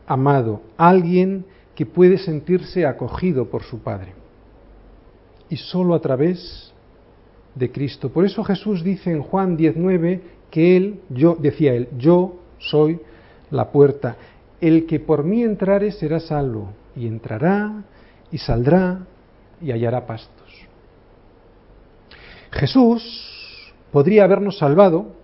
amado, 0.06 0.62
alguien 0.78 1.44
que 1.74 1.84
puede 1.84 2.16
sentirse 2.16 2.86
acogido 2.86 3.50
por 3.50 3.64
su 3.64 3.80
Padre. 3.80 4.14
Y 5.50 5.56
solo 5.56 5.94
a 5.94 6.00
través 6.00 6.72
de 7.54 7.70
Cristo. 7.70 8.08
Por 8.08 8.24
eso 8.24 8.42
Jesús 8.42 8.82
dice 8.82 9.10
en 9.10 9.20
Juan 9.20 9.58
19 9.58 10.22
que 10.50 10.74
él, 10.78 11.00
yo, 11.10 11.36
decía 11.38 11.74
él, 11.74 11.90
yo 11.98 12.36
soy 12.56 12.98
la 13.50 13.70
puerta. 13.70 14.16
El 14.58 14.86
que 14.86 15.00
por 15.00 15.22
mí 15.22 15.42
entrare 15.42 15.92
será 15.92 16.18
salvo, 16.18 16.70
y 16.96 17.06
entrará, 17.06 17.84
y 18.32 18.38
saldrá, 18.38 19.00
y 19.60 19.70
hallará 19.70 20.06
pasto. 20.06 20.47
Jesús 22.50 23.72
podría 23.92 24.24
habernos 24.24 24.58
salvado, 24.58 25.18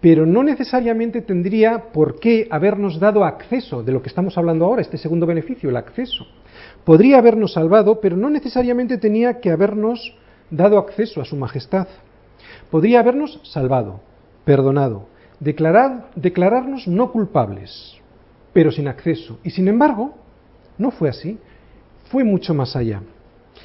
pero 0.00 0.26
no 0.26 0.42
necesariamente 0.42 1.22
tendría 1.22 1.92
por 1.92 2.18
qué 2.18 2.48
habernos 2.50 2.98
dado 2.98 3.24
acceso 3.24 3.84
de 3.84 3.92
lo 3.92 4.02
que 4.02 4.08
estamos 4.08 4.36
hablando 4.36 4.64
ahora, 4.64 4.82
este 4.82 4.98
segundo 4.98 5.26
beneficio, 5.26 5.70
el 5.70 5.76
acceso. 5.76 6.26
Podría 6.84 7.18
habernos 7.18 7.52
salvado, 7.52 8.00
pero 8.00 8.16
no 8.16 8.28
necesariamente 8.28 8.98
tenía 8.98 9.40
que 9.40 9.50
habernos 9.50 10.14
dado 10.50 10.78
acceso 10.78 11.20
a 11.20 11.24
su 11.24 11.36
majestad. 11.36 11.86
Podría 12.70 12.98
habernos 12.98 13.40
salvado, 13.44 14.00
perdonado, 14.44 15.06
declararnos 15.38 16.88
no 16.88 17.12
culpables, 17.12 17.94
pero 18.52 18.72
sin 18.72 18.88
acceso. 18.88 19.38
Y 19.44 19.50
sin 19.50 19.68
embargo, 19.68 20.14
no 20.78 20.90
fue 20.90 21.10
así, 21.10 21.38
fue 22.10 22.24
mucho 22.24 22.54
más 22.54 22.74
allá. 22.74 23.02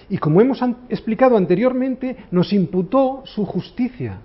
Y 0.10 0.18
como 0.18 0.42
hemos 0.42 0.62
explicado 0.90 1.38
anteriormente, 1.38 2.18
nos 2.32 2.54
imputó 2.54 3.24
su 3.26 3.46
justicia. 3.46 4.20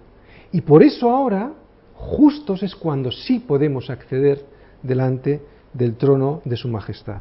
Y 0.53 0.61
por 0.61 0.83
eso 0.83 1.11
ahora, 1.11 1.53
justos 1.95 2.63
es 2.63 2.75
cuando 2.75 3.11
sí 3.11 3.39
podemos 3.41 3.91
acceder 3.91 4.45
delante 4.83 5.41
del 5.73 5.97
trono 5.97 6.43
de 6.45 6.57
su 6.57 6.69
majestad. 6.69 7.21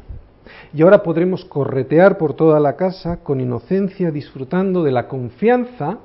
Y 0.74 0.82
ahora 0.82 1.02
podremos 1.02 1.44
corretear 1.44 2.18
por 2.18 2.34
toda 2.34 2.60
la 2.60 2.76
casa 2.76 3.18
con 3.18 3.40
inocencia, 3.40 4.10
disfrutando 4.10 4.82
de 4.82 4.90
la 4.90 5.08
confianza 5.08 5.98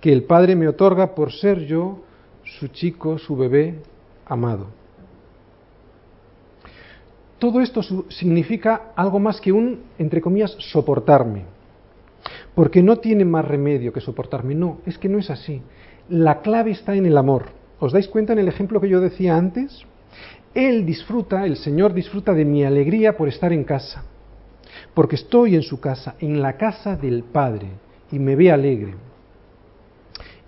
que 0.00 0.12
el 0.12 0.24
Padre 0.24 0.56
me 0.56 0.68
otorga 0.68 1.14
por 1.14 1.32
ser 1.32 1.66
yo 1.66 1.98
su 2.44 2.68
chico, 2.68 3.18
su 3.18 3.36
bebé, 3.36 3.76
amado. 4.26 4.81
Todo 7.42 7.60
esto 7.60 7.82
significa 8.08 8.92
algo 8.94 9.18
más 9.18 9.40
que 9.40 9.50
un, 9.50 9.80
entre 9.98 10.20
comillas, 10.20 10.54
soportarme. 10.60 11.42
Porque 12.54 12.84
no 12.84 12.98
tiene 12.98 13.24
más 13.24 13.44
remedio 13.44 13.92
que 13.92 14.00
soportarme. 14.00 14.54
No, 14.54 14.78
es 14.86 14.96
que 14.96 15.08
no 15.08 15.18
es 15.18 15.28
así. 15.28 15.60
La 16.08 16.40
clave 16.40 16.70
está 16.70 16.94
en 16.94 17.04
el 17.04 17.18
amor. 17.18 17.46
¿Os 17.80 17.92
dais 17.92 18.06
cuenta 18.06 18.32
en 18.32 18.38
el 18.38 18.46
ejemplo 18.46 18.80
que 18.80 18.88
yo 18.88 19.00
decía 19.00 19.36
antes? 19.36 19.82
Él 20.54 20.86
disfruta, 20.86 21.44
el 21.44 21.56
Señor 21.56 21.94
disfruta 21.94 22.32
de 22.32 22.44
mi 22.44 22.62
alegría 22.62 23.16
por 23.16 23.26
estar 23.26 23.52
en 23.52 23.64
casa. 23.64 24.04
Porque 24.94 25.16
estoy 25.16 25.56
en 25.56 25.62
su 25.62 25.80
casa, 25.80 26.14
en 26.20 26.40
la 26.40 26.56
casa 26.56 26.94
del 26.94 27.24
Padre, 27.24 27.70
y 28.12 28.20
me 28.20 28.36
ve 28.36 28.52
alegre. 28.52 28.94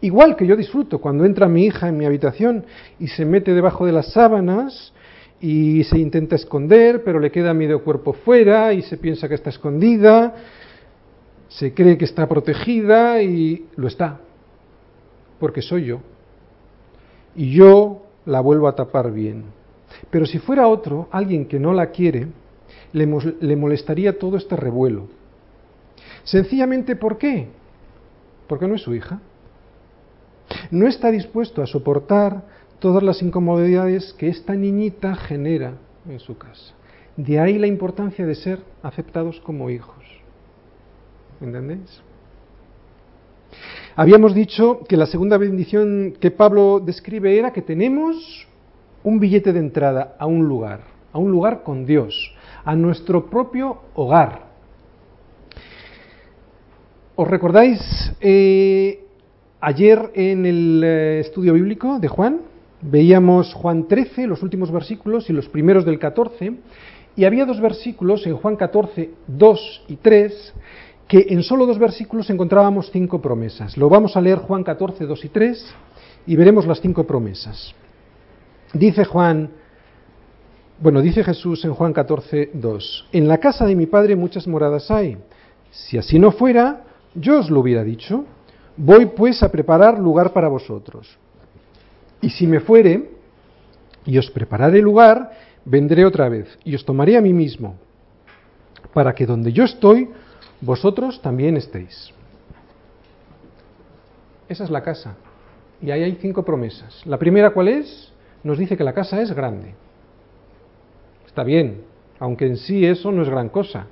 Igual 0.01 0.37
que 0.37 0.47
yo 0.47 0.55
disfruto 0.55 1.01
cuando 1.01 1.25
entra 1.25 1.49
mi 1.49 1.65
hija 1.65 1.89
en 1.89 1.99
mi 1.99 2.05
habitación 2.05 2.67
y 3.01 3.09
se 3.09 3.25
mete 3.25 3.53
debajo 3.53 3.85
de 3.85 3.91
las 3.91 4.13
sábanas 4.13 4.94
y 5.47 5.85
se 5.85 5.99
intenta 5.99 6.37
esconder, 6.37 7.05
pero 7.05 7.21
le 7.21 7.31
queda 7.31 7.53
medio 7.53 7.85
cuerpo 7.85 8.15
fuera 8.15 8.73
y 8.73 8.81
se 8.81 8.97
piensa 8.97 9.29
que 9.29 9.35
está 9.35 9.51
escondida, 9.51 10.35
se 11.49 11.75
cree 11.75 11.99
que 11.99 12.07
está 12.07 12.27
protegida 12.27 13.21
y 13.21 13.67
lo 13.77 13.89
está, 13.89 14.21
porque 15.39 15.61
soy 15.61 15.85
yo. 15.85 16.01
Y 17.37 17.53
yo 17.53 18.07
la 18.25 18.41
vuelvo 18.41 18.69
a 18.69 18.75
tapar 18.75 19.13
bien. 19.13 19.45
Pero 20.09 20.25
si 20.25 20.39
fuera 20.39 20.67
otro, 20.67 21.09
alguien 21.11 21.45
que 21.45 21.61
no 21.61 21.75
la 21.75 21.91
quiere, 21.91 22.29
le, 22.95 23.57
molestaría 23.57 24.19
todo 24.19 24.39
este 24.39 24.57
revuelo. 24.57 25.09
Sencillamente, 26.23 26.97
¿por 26.97 27.19
qué? 27.19 27.49
Porque 28.49 28.67
no 28.67 28.77
es 28.77 28.81
su 28.81 28.95
hija 28.95 29.21
no 30.71 30.87
está 30.87 31.11
dispuesto 31.11 31.63
a 31.63 31.67
soportar 31.67 32.43
todas 32.85 33.03
las 33.03 33.23
incomodidades 33.23 34.13
que 34.19 34.29
esta 34.29 34.55
niñita 34.55 35.15
genera 35.15 35.79
en 36.07 36.21
su 36.21 36.37
casa. 36.37 36.75
De 37.17 37.41
ahí 37.41 37.57
la 37.57 37.67
importancia 37.67 38.27
de 38.27 38.35
ser 38.35 38.59
aceptados 38.83 39.41
como 39.41 39.71
hijos. 39.71 40.05
¿Entendéis? 41.41 42.03
Habíamos 43.97 44.35
dicho 44.35 44.81
que 44.87 44.99
la 44.99 45.07
segunda 45.07 45.39
bendición 45.39 46.13
que 46.21 46.31
Pablo 46.31 46.79
describe 46.79 47.39
era 47.39 47.55
que 47.55 47.63
tenemos 47.63 48.47
un 49.03 49.19
billete 49.19 49.55
de 49.55 49.61
entrada 49.61 50.17
a 50.19 50.27
un 50.27 50.47
lugar, 50.47 50.81
a 51.11 51.19
un 51.19 51.31
lugar 51.31 51.63
con 51.63 51.87
Dios, 51.87 52.35
a 52.67 52.77
nuestro 52.77 53.31
propio 53.31 53.79
hogar. 53.95 54.45
¿Os 57.17 57.27
recordáis 57.27 57.81
eh, 58.21 59.01
Ayer 59.59 60.11
en 60.13 60.45
el 60.45 60.83
eh, 60.85 61.21
estudio 61.21 61.55
bíblico 61.55 61.99
de 61.99 62.09
Juan 62.09 62.53
veíamos 62.91 63.55
Juan 63.55 63.89
13, 63.89 64.27
los 64.27 64.43
últimos 64.43 64.71
versículos 64.71 65.29
y 65.31 65.33
los 65.33 65.49
primeros 65.49 65.85
del 65.85 65.99
14, 65.99 66.55
y 67.17 67.25
había 67.25 67.47
dos 67.47 67.61
versículos 67.61 68.27
en 68.27 68.37
Juan 68.37 68.57
14, 68.57 69.11
2 69.27 69.85
y 69.89 69.97
3, 69.97 70.55
que 71.09 71.27
en 71.31 71.43
solo 71.43 71.67
dos 71.67 71.79
versículos 71.79 72.31
encontrábamos 72.31 72.91
cinco 72.91 73.21
promesas. 73.21 73.77
Lo 73.77 73.89
vamos 73.89 74.17
a 74.17 74.21
leer 74.21 74.39
Juan 74.39 74.65
14, 74.65 75.07
2 75.07 75.25
y 75.25 75.29
3 75.29 75.75
y 76.27 76.37
veremos 76.37 76.67
las 76.67 76.81
cinco 76.81 77.05
promesas. 77.05 77.75
Dice 78.73 79.05
Juan, 79.05 79.51
bueno, 80.81 81.01
dice 81.03 81.23
Jesús 81.23 81.65
en 81.65 81.75
Juan 81.75 81.93
14, 81.93 82.51
2, 82.55 83.09
en 83.13 83.29
la 83.29 83.39
casa 83.39 83.67
de 83.67 83.77
mi 83.77 83.87
Padre 83.87 84.17
muchas 84.17 84.47
moradas 84.49 84.91
hay. 84.91 85.19
Si 85.71 85.99
así 85.99 86.19
no 86.19 86.33
fuera, 86.33 86.85
yo 87.15 87.39
os 87.39 87.51
lo 87.51 87.61
hubiera 87.61 87.85
dicho 87.85 88.25
Voy 88.77 89.07
pues 89.07 89.43
a 89.43 89.51
preparar 89.51 89.99
lugar 89.99 90.33
para 90.33 90.49
vosotros. 90.49 91.17
Y 92.21 92.31
si 92.31 92.47
me 92.47 92.61
fuere 92.61 93.11
y 94.05 94.19
os 94.19 94.31
prepararé 94.31 94.81
lugar, 94.81 95.33
vendré 95.65 96.05
otra 96.05 96.29
vez 96.29 96.59
y 96.65 96.75
os 96.75 96.85
tomaré 96.85 97.17
a 97.17 97.21
mí 97.21 97.33
mismo, 97.33 97.77
para 98.93 99.15
que 99.15 99.27
donde 99.27 99.53
yo 99.53 99.65
estoy, 99.65 100.09
vosotros 100.61 101.21
también 101.23 101.57
estéis. 101.57 102.13
Esa 104.49 104.65
es 104.65 104.71
la 104.71 104.83
casa. 104.83 105.17
Y 105.81 105.91
ahí 105.91 106.03
hay 106.03 106.17
cinco 106.21 106.45
promesas. 106.45 107.05
La 107.07 107.19
primera, 107.19 107.51
¿cuál 107.51 107.69
es? 107.69 108.13
Nos 108.43 108.59
dice 108.59 108.77
que 108.77 108.85
la 108.85 108.93
casa 108.93 109.21
es 109.21 109.33
grande. 109.33 109.75
Está 111.27 111.43
bien, 111.43 111.83
aunque 112.19 112.47
en 112.47 112.57
sí 112.57 112.87
eso 112.87 113.11
no 113.11 113.23
es 113.23 113.29
gran 113.29 113.49
cosa. 113.49 113.87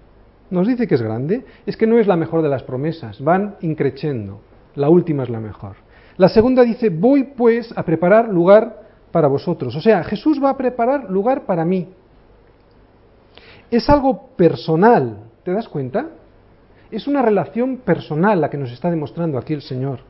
Nos 0.51 0.69
dice 0.69 0.87
que 0.87 0.95
es 0.95 1.03
grande, 1.03 1.45
es 1.67 1.77
que 1.77 1.87
no 1.87 1.99
es 1.99 2.07
la 2.07 2.17
mejor 2.17 2.43
de 2.43 2.49
las 2.49 2.63
promesas, 2.63 3.23
van 3.23 3.57
increciendo. 3.63 4.41
La 4.75 4.89
última 4.91 5.23
es 5.23 5.31
la 5.31 5.41
mejor. 5.41 5.77
La 6.17 6.29
segunda 6.29 6.63
dice, 6.63 6.91
voy 6.91 7.25
pues 7.25 7.73
a 7.77 7.83
preparar 7.85 8.29
lugar 8.29 8.83
para 9.11 9.29
vosotros. 9.29 9.75
O 9.77 9.81
sea, 9.81 10.05
Jesús 10.05 10.43
va 10.43 10.51
a 10.51 10.57
preparar 10.57 11.11
lugar 11.11 11.47
para 11.47 11.65
mí. 11.65 11.89
Es 13.71 13.89
algo 13.89 14.29
personal, 14.37 15.31
¿te 15.45 15.53
das 15.53 15.69
cuenta? 15.69 16.09
Es 16.91 17.07
una 17.07 17.23
relación 17.23 17.79
personal 17.79 18.41
la 18.41 18.51
que 18.51 18.59
nos 18.59 18.71
está 18.71 18.91
demostrando 18.91 19.39
aquí 19.39 19.55
el 19.55 19.63
Señor. 19.63 20.01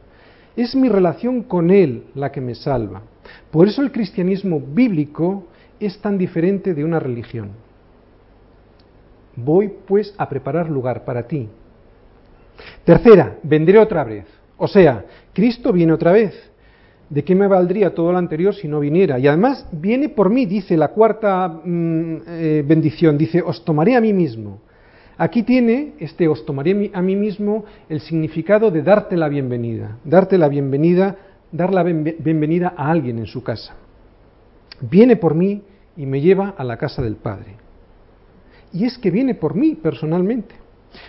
Es 0.56 0.74
mi 0.74 0.88
relación 0.88 1.44
con 1.44 1.70
Él 1.70 2.06
la 2.14 2.32
que 2.32 2.40
me 2.40 2.54
salva. 2.54 3.02
Por 3.50 3.68
eso 3.68 3.82
el 3.82 3.92
cristianismo 3.92 4.60
bíblico 4.60 5.44
es 5.78 6.00
tan 6.00 6.18
diferente 6.18 6.74
de 6.74 6.84
una 6.84 6.98
religión. 6.98 7.50
Voy 9.36 9.72
pues 9.86 10.14
a 10.18 10.28
preparar 10.28 10.68
lugar 10.68 11.04
para 11.04 11.26
ti. 11.26 11.48
Tercera, 12.84 13.36
vendré 13.42 13.78
otra 13.78 14.04
vez. 14.04 14.26
O 14.62 14.68
sea, 14.68 15.04
Cristo 15.32 15.72
viene 15.72 15.92
otra 15.92 16.12
vez. 16.12 16.34
¿De 17.10 17.24
qué 17.24 17.34
me 17.34 17.48
valdría 17.48 17.92
todo 17.96 18.12
lo 18.12 18.18
anterior 18.18 18.54
si 18.54 18.68
no 18.68 18.78
viniera? 18.78 19.18
Y 19.18 19.26
además 19.26 19.66
viene 19.72 20.08
por 20.08 20.30
mí, 20.30 20.46
dice 20.46 20.76
la 20.76 20.92
cuarta 20.92 21.48
mm, 21.48 22.16
eh, 22.28 22.64
bendición, 22.64 23.18
dice, 23.18 23.42
os 23.42 23.64
tomaré 23.64 23.96
a 23.96 24.00
mí 24.00 24.12
mismo. 24.12 24.60
Aquí 25.18 25.42
tiene, 25.42 25.94
este 25.98 26.28
os 26.28 26.46
tomaré 26.46 26.92
a 26.94 27.02
mí 27.02 27.16
mismo, 27.16 27.64
el 27.88 28.00
significado 28.00 28.70
de 28.70 28.82
darte 28.82 29.16
la 29.16 29.28
bienvenida, 29.28 29.98
darte 30.04 30.38
la 30.38 30.46
bienvenida, 30.46 31.16
dar 31.50 31.74
la 31.74 31.82
bienvenida 31.82 32.72
a 32.76 32.88
alguien 32.88 33.18
en 33.18 33.26
su 33.26 33.42
casa. 33.42 33.74
Viene 34.80 35.16
por 35.16 35.34
mí 35.34 35.60
y 35.96 36.06
me 36.06 36.20
lleva 36.20 36.54
a 36.56 36.62
la 36.62 36.76
casa 36.76 37.02
del 37.02 37.16
Padre. 37.16 37.56
Y 38.72 38.84
es 38.84 38.96
que 38.96 39.10
viene 39.10 39.34
por 39.34 39.56
mí 39.56 39.74
personalmente. 39.74 40.54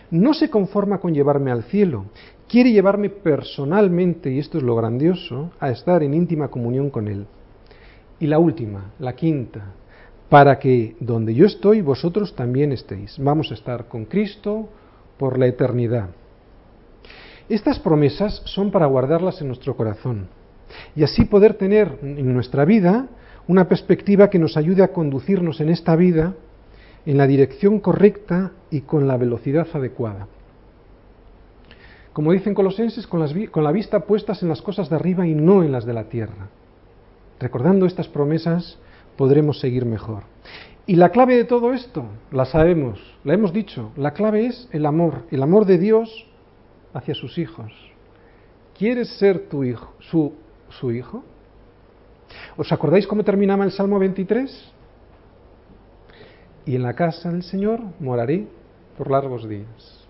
No 0.10 0.34
se 0.34 0.50
conforma 0.50 0.98
con 0.98 1.14
llevarme 1.14 1.52
al 1.52 1.64
cielo, 1.64 2.06
quiere 2.54 2.72
llevarme 2.72 3.10
personalmente, 3.10 4.32
y 4.32 4.38
esto 4.38 4.60
es 4.60 4.64
lo 4.64 4.76
grandioso, 4.76 5.50
a 5.60 5.72
estar 5.72 6.04
en 6.04 6.14
íntima 6.14 6.50
comunión 6.50 6.92
con 6.92 7.08
Él. 7.08 7.26
Y 8.20 8.28
la 8.28 8.38
última, 8.38 8.92
la 9.00 9.16
quinta, 9.16 9.74
para 10.30 10.60
que 10.60 10.96
donde 11.00 11.34
yo 11.34 11.48
estoy, 11.48 11.82
vosotros 11.82 12.36
también 12.36 12.72
estéis. 12.72 13.18
Vamos 13.18 13.50
a 13.50 13.56
estar 13.56 13.88
con 13.88 14.06
Cristo 14.06 14.70
por 15.18 15.40
la 15.40 15.48
eternidad. 15.48 16.10
Estas 17.50 17.80
promesas 17.80 18.44
son 18.46 18.70
para 18.70 18.86
guardarlas 18.86 19.42
en 19.42 19.48
nuestro 19.48 19.76
corazón 19.76 20.28
y 20.96 21.04
así 21.04 21.26
poder 21.26 21.56
tener 21.56 21.98
en 22.04 22.32
nuestra 22.36 22.66
vida 22.66 23.08
una 23.48 23.68
perspectiva 23.68 24.30
que 24.30 24.38
nos 24.38 24.58
ayude 24.58 24.84
a 24.84 24.94
conducirnos 24.94 25.60
en 25.60 25.70
esta 25.70 25.96
vida 25.96 26.36
en 27.08 27.18
la 27.18 27.26
dirección 27.26 27.80
correcta 27.80 28.52
y 28.70 28.82
con 28.82 29.08
la 29.08 29.18
velocidad 29.18 29.66
adecuada. 29.74 30.28
Como 32.14 32.32
dicen 32.32 32.54
Colosenses, 32.54 33.08
con, 33.08 33.28
con 33.50 33.64
la 33.64 33.72
vista 33.72 34.02
puestas 34.02 34.44
en 34.44 34.50
las 34.50 34.62
cosas 34.62 34.90
de 34.90 34.96
arriba 34.96 35.28
y 35.28 35.34
no 35.34 35.64
en 35.64 35.72
las 35.72 35.86
de 35.86 35.94
la 35.94 36.06
tierra. 36.06 36.50
Recordando 37.40 37.88
estas 37.88 38.08
promesas, 38.08 38.78
podremos 39.18 39.60
seguir 39.60 39.86
mejor. 39.86 40.24
Y 40.86 40.96
la 40.96 41.10
clave 41.10 41.36
de 41.36 41.46
todo 41.46 41.74
esto, 41.74 42.06
la 42.32 42.46
sabemos, 42.46 43.00
la 43.24 43.34
hemos 43.34 43.54
dicho, 43.54 43.92
la 43.96 44.12
clave 44.12 44.46
es 44.46 44.68
el 44.72 44.86
amor, 44.86 45.24
el 45.32 45.42
amor 45.42 45.66
de 45.66 45.78
Dios 45.78 46.28
hacia 46.94 47.16
sus 47.16 47.38
hijos. 47.38 47.72
¿Quieres 48.78 49.10
ser 49.18 49.48
tu 49.50 49.64
hijo, 49.64 49.94
su, 50.00 50.34
su 50.70 50.92
hijo? 50.92 51.24
¿Os 52.58 52.72
acordáis 52.72 53.08
cómo 53.08 53.24
terminaba 53.24 53.64
el 53.64 53.72
Salmo 53.72 53.98
23? 53.98 54.74
Y 56.66 56.76
en 56.76 56.84
la 56.84 56.94
casa 56.94 57.32
del 57.32 57.44
Señor 57.44 57.80
moraré 58.00 58.48
por 58.98 59.10
largos 59.10 59.48
días. 59.48 60.03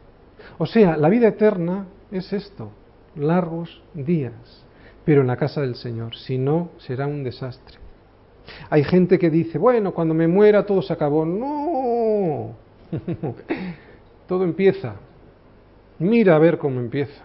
O 0.57 0.65
sea, 0.65 0.97
la 0.97 1.09
vida 1.09 1.27
eterna 1.27 1.87
es 2.11 2.31
esto, 2.31 2.71
largos 3.15 3.81
días, 3.93 4.65
pero 5.05 5.21
en 5.21 5.27
la 5.27 5.37
casa 5.37 5.61
del 5.61 5.75
Señor, 5.75 6.15
si 6.15 6.37
no, 6.37 6.69
será 6.77 7.07
un 7.07 7.23
desastre. 7.23 7.77
Hay 8.69 8.83
gente 8.83 9.17
que 9.17 9.29
dice, 9.29 9.57
bueno, 9.57 9.93
cuando 9.93 10.13
me 10.13 10.27
muera 10.27 10.65
todo 10.65 10.81
se 10.81 10.93
acabó. 10.93 11.25
No, 11.25 12.55
todo 14.27 14.43
empieza. 14.43 14.95
Mira 15.99 16.35
a 16.35 16.39
ver 16.39 16.57
cómo 16.57 16.79
empieza. 16.79 17.23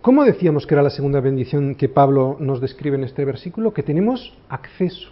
¿Cómo 0.00 0.24
decíamos 0.24 0.66
que 0.66 0.74
era 0.74 0.84
la 0.84 0.90
segunda 0.90 1.20
bendición 1.20 1.74
que 1.74 1.88
Pablo 1.88 2.36
nos 2.38 2.60
describe 2.60 2.96
en 2.96 3.02
este 3.02 3.24
versículo? 3.24 3.74
Que 3.74 3.82
tenemos 3.82 4.38
acceso, 4.48 5.10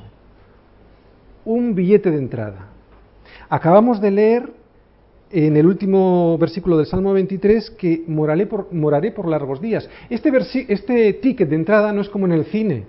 un 1.44 1.74
billete 1.74 2.12
de 2.12 2.18
entrada. 2.18 2.68
Acabamos 3.48 4.00
de 4.00 4.10
leer 4.12 4.52
en 5.34 5.56
el 5.56 5.66
último 5.66 6.38
versículo 6.38 6.76
del 6.76 6.86
Salmo 6.86 7.12
23 7.12 7.70
que 7.72 8.04
moraré 8.06 8.46
por, 8.46 8.72
moraré 8.72 9.10
por 9.10 9.26
largos 9.26 9.60
días. 9.60 9.90
Este, 10.08 10.30
este 10.68 11.12
ticket 11.14 11.48
de 11.48 11.56
entrada 11.56 11.92
no 11.92 12.02
es 12.02 12.08
como 12.08 12.26
en 12.26 12.32
el 12.32 12.44
cine, 12.44 12.84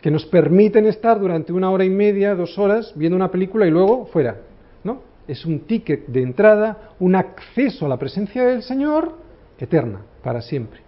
que 0.00 0.12
nos 0.12 0.24
permiten 0.24 0.86
estar 0.86 1.18
durante 1.18 1.52
una 1.52 1.68
hora 1.72 1.84
y 1.84 1.90
media, 1.90 2.36
dos 2.36 2.56
horas, 2.58 2.92
viendo 2.94 3.16
una 3.16 3.32
película 3.32 3.66
y 3.66 3.72
luego 3.72 4.06
fuera. 4.06 4.36
¿no? 4.84 5.00
Es 5.26 5.44
un 5.44 5.60
ticket 5.60 6.06
de 6.06 6.22
entrada, 6.22 6.94
un 7.00 7.16
acceso 7.16 7.86
a 7.86 7.88
la 7.88 7.98
presencia 7.98 8.44
del 8.44 8.62
Señor 8.62 9.18
eterna, 9.58 10.00
para 10.22 10.42
siempre. 10.42 10.80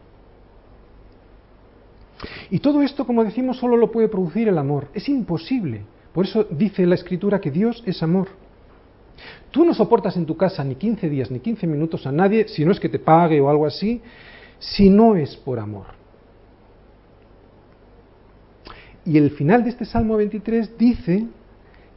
Y 2.51 2.61
todo 2.61 2.81
esto, 2.81 3.05
como 3.05 3.25
decimos, 3.25 3.59
solo 3.59 3.77
lo 3.77 3.90
puede 3.90 4.07
producir 4.07 4.47
el 4.47 4.59
amor. 4.59 4.87
Es 4.95 5.09
imposible. 5.09 5.83
Por 6.12 6.27
eso 6.27 6.47
dice 6.49 6.87
la 6.87 6.95
Escritura 6.95 7.40
que 7.40 7.51
Dios 7.51 7.83
es 7.87 8.05
amor. 8.05 8.43
Tú 9.51 9.65
no 9.65 9.75
soportas 9.75 10.17
en 10.17 10.27
tu 10.27 10.37
casa 10.37 10.65
ni 10.65 10.75
15 10.75 11.09
días 11.09 11.31
ni 11.31 11.41
15 11.41 11.67
minutos 11.67 12.07
a 12.07 12.13
nadie, 12.13 12.49
si 12.49 12.65
no 12.65 12.73
es 12.73 12.81
que 12.81 12.89
te 12.89 12.99
pague 12.99 13.41
o 13.41 13.49
algo 13.49 13.67
así, 13.67 14.03
si 14.59 14.91
no 14.91 15.17
es 15.17 15.37
por 15.37 15.59
amor. 15.59 15.87
Y 19.05 19.19
el 19.19 19.31
final 19.31 19.65
de 19.65 19.71
este 19.71 19.85
Salmo 19.85 20.17
23 20.17 20.79
dice 20.79 21.27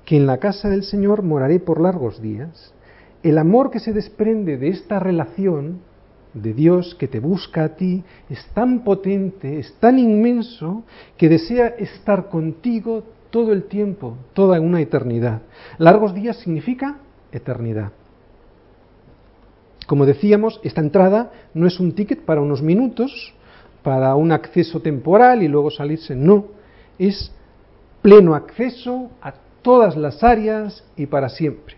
que 0.05 0.17
en 0.17 0.27
la 0.27 0.37
casa 0.37 0.69
del 0.69 0.83
Señor 0.83 1.23
moraré 1.23 1.59
por 1.59 1.81
largos 1.81 2.21
días. 2.21 2.73
El 3.23 3.37
amor 3.37 3.71
que 3.71 3.79
se 3.79 3.93
desprende 3.93 4.57
de 4.57 4.69
esta 4.69 4.99
relación 4.99 5.81
de 6.33 6.53
Dios 6.53 6.95
que 6.95 7.07
te 7.07 7.19
busca 7.19 7.63
a 7.63 7.75
ti 7.75 8.03
es 8.29 8.45
tan 8.53 8.83
potente, 8.83 9.59
es 9.59 9.73
tan 9.79 9.99
inmenso, 9.99 10.83
que 11.17 11.29
desea 11.29 11.67
estar 11.67 12.29
contigo 12.29 13.03
todo 13.29 13.53
el 13.53 13.63
tiempo, 13.63 14.17
toda 14.33 14.59
una 14.61 14.81
eternidad. 14.81 15.41
Largos 15.77 16.13
días 16.13 16.37
significa 16.37 16.97
eternidad. 17.37 17.91
Como 19.87 20.05
decíamos, 20.05 20.59
esta 20.63 20.81
entrada 20.81 21.31
no 21.53 21.65
es 21.65 21.79
un 21.79 21.93
ticket 21.93 22.25
para 22.25 22.41
unos 22.41 22.61
minutos, 22.61 23.33
para 23.83 24.15
un 24.15 24.31
acceso 24.31 24.81
temporal 24.81 25.43
y 25.43 25.47
luego 25.47 25.71
salirse, 25.71 26.15
no, 26.15 26.47
es 26.99 27.31
pleno 28.01 28.35
acceso 28.35 29.09
a 29.21 29.33
todas 29.61 29.95
las 29.95 30.23
áreas 30.23 30.83
y 30.95 31.05
para 31.05 31.29
siempre. 31.29 31.75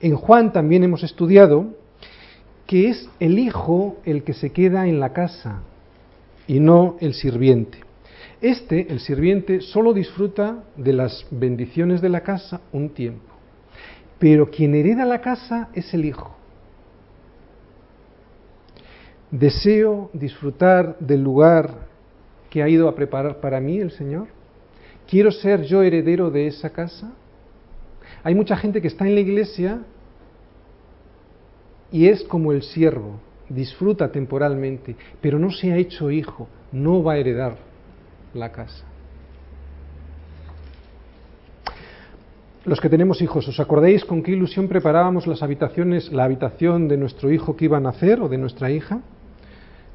En 0.00 0.14
Juan 0.14 0.52
también 0.52 0.84
hemos 0.84 1.02
estudiado 1.02 1.66
que 2.66 2.88
es 2.90 3.08
el 3.20 3.38
hijo 3.38 3.96
el 4.04 4.24
que 4.24 4.34
se 4.34 4.50
queda 4.50 4.86
en 4.86 5.00
la 5.00 5.12
casa 5.12 5.62
y 6.46 6.60
no 6.60 6.96
el 7.00 7.14
sirviente. 7.14 7.78
Este, 8.40 8.92
el 8.92 9.00
sirviente, 9.00 9.60
solo 9.60 9.94
disfruta 9.94 10.64
de 10.76 10.92
las 10.92 11.26
bendiciones 11.30 12.00
de 12.00 12.10
la 12.10 12.20
casa 12.20 12.60
un 12.72 12.90
tiempo, 12.90 13.25
pero 14.18 14.50
quien 14.50 14.74
hereda 14.74 15.04
la 15.04 15.20
casa 15.20 15.68
es 15.74 15.92
el 15.92 16.04
hijo. 16.04 16.34
Deseo 19.30 20.10
disfrutar 20.12 20.96
del 20.98 21.22
lugar 21.22 21.86
que 22.48 22.62
ha 22.62 22.68
ido 22.68 22.88
a 22.88 22.94
preparar 22.94 23.40
para 23.40 23.60
mí 23.60 23.78
el 23.78 23.90
Señor. 23.90 24.28
¿Quiero 25.08 25.30
ser 25.30 25.62
yo 25.62 25.82
heredero 25.82 26.30
de 26.30 26.46
esa 26.46 26.70
casa? 26.70 27.12
Hay 28.22 28.34
mucha 28.34 28.56
gente 28.56 28.80
que 28.80 28.88
está 28.88 29.06
en 29.06 29.14
la 29.14 29.20
iglesia 29.20 29.82
y 31.92 32.08
es 32.08 32.24
como 32.24 32.52
el 32.52 32.62
siervo, 32.62 33.20
disfruta 33.48 34.10
temporalmente, 34.10 34.96
pero 35.20 35.38
no 35.38 35.50
se 35.50 35.72
ha 35.72 35.76
hecho 35.76 36.10
hijo, 36.10 36.48
no 36.72 37.02
va 37.02 37.14
a 37.14 37.18
heredar 37.18 37.56
la 38.34 38.50
casa. 38.50 38.85
Los 42.66 42.80
que 42.80 42.88
tenemos 42.88 43.22
hijos, 43.22 43.46
¿os 43.46 43.60
acordáis 43.60 44.04
con 44.04 44.24
qué 44.24 44.32
ilusión 44.32 44.66
preparábamos 44.66 45.28
las 45.28 45.40
habitaciones, 45.40 46.10
la 46.10 46.24
habitación 46.24 46.88
de 46.88 46.96
nuestro 46.96 47.30
hijo 47.30 47.54
que 47.54 47.66
iba 47.66 47.76
a 47.76 47.80
nacer 47.80 48.20
o 48.20 48.28
de 48.28 48.38
nuestra 48.38 48.72
hija? 48.72 49.02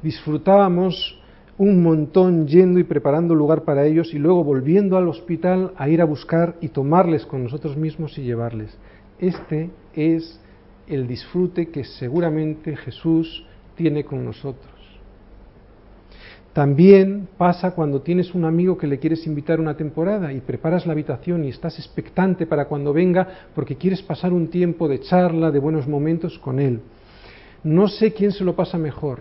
Disfrutábamos 0.02 1.20
un 1.58 1.82
montón 1.82 2.46
yendo 2.46 2.78
y 2.78 2.84
preparando 2.84 3.34
lugar 3.34 3.64
para 3.64 3.84
ellos 3.84 4.14
y 4.14 4.18
luego 4.18 4.42
volviendo 4.42 4.96
al 4.96 5.06
hospital 5.06 5.74
a 5.76 5.90
ir 5.90 6.00
a 6.00 6.06
buscar 6.06 6.56
y 6.62 6.68
tomarles 6.68 7.26
con 7.26 7.44
nosotros 7.44 7.76
mismos 7.76 8.16
y 8.16 8.22
llevarles. 8.22 8.74
Este 9.18 9.68
es 9.92 10.40
el 10.86 11.06
disfrute 11.06 11.68
que 11.68 11.84
seguramente 11.84 12.74
Jesús 12.74 13.44
tiene 13.76 14.02
con 14.04 14.24
nosotros. 14.24 14.71
También 16.52 17.28
pasa 17.38 17.70
cuando 17.70 18.02
tienes 18.02 18.34
un 18.34 18.44
amigo 18.44 18.76
que 18.76 18.86
le 18.86 18.98
quieres 18.98 19.26
invitar 19.26 19.58
una 19.58 19.74
temporada 19.74 20.34
y 20.34 20.40
preparas 20.40 20.84
la 20.84 20.92
habitación 20.92 21.44
y 21.44 21.48
estás 21.48 21.78
expectante 21.78 22.46
para 22.46 22.66
cuando 22.66 22.92
venga 22.92 23.26
porque 23.54 23.76
quieres 23.76 24.02
pasar 24.02 24.34
un 24.34 24.48
tiempo 24.48 24.86
de 24.86 25.00
charla, 25.00 25.50
de 25.50 25.58
buenos 25.58 25.88
momentos 25.88 26.38
con 26.38 26.60
él. 26.60 26.80
No 27.64 27.88
sé 27.88 28.12
quién 28.12 28.32
se 28.32 28.44
lo 28.44 28.54
pasa 28.54 28.76
mejor, 28.76 29.20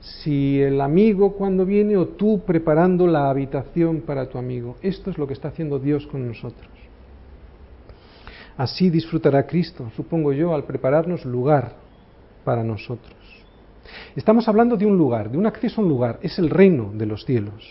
si 0.00 0.60
el 0.60 0.80
amigo 0.80 1.32
cuando 1.32 1.66
viene 1.66 1.96
o 1.96 2.06
tú 2.06 2.42
preparando 2.46 3.06
la 3.08 3.30
habitación 3.30 4.02
para 4.02 4.28
tu 4.28 4.38
amigo. 4.38 4.76
Esto 4.80 5.10
es 5.10 5.18
lo 5.18 5.26
que 5.26 5.32
está 5.32 5.48
haciendo 5.48 5.80
Dios 5.80 6.06
con 6.06 6.28
nosotros. 6.28 6.68
Así 8.56 8.90
disfrutará 8.90 9.46
Cristo, 9.46 9.90
supongo 9.96 10.32
yo, 10.32 10.54
al 10.54 10.64
prepararnos 10.64 11.24
lugar 11.24 11.72
para 12.44 12.62
nosotros. 12.62 13.19
Estamos 14.16 14.48
hablando 14.48 14.76
de 14.76 14.86
un 14.86 14.96
lugar, 14.96 15.30
de 15.30 15.38
un 15.38 15.46
acceso 15.46 15.80
a 15.80 15.84
un 15.84 15.90
lugar, 15.90 16.18
es 16.22 16.38
el 16.38 16.50
reino 16.50 16.90
de 16.92 17.06
los 17.06 17.24
cielos 17.24 17.68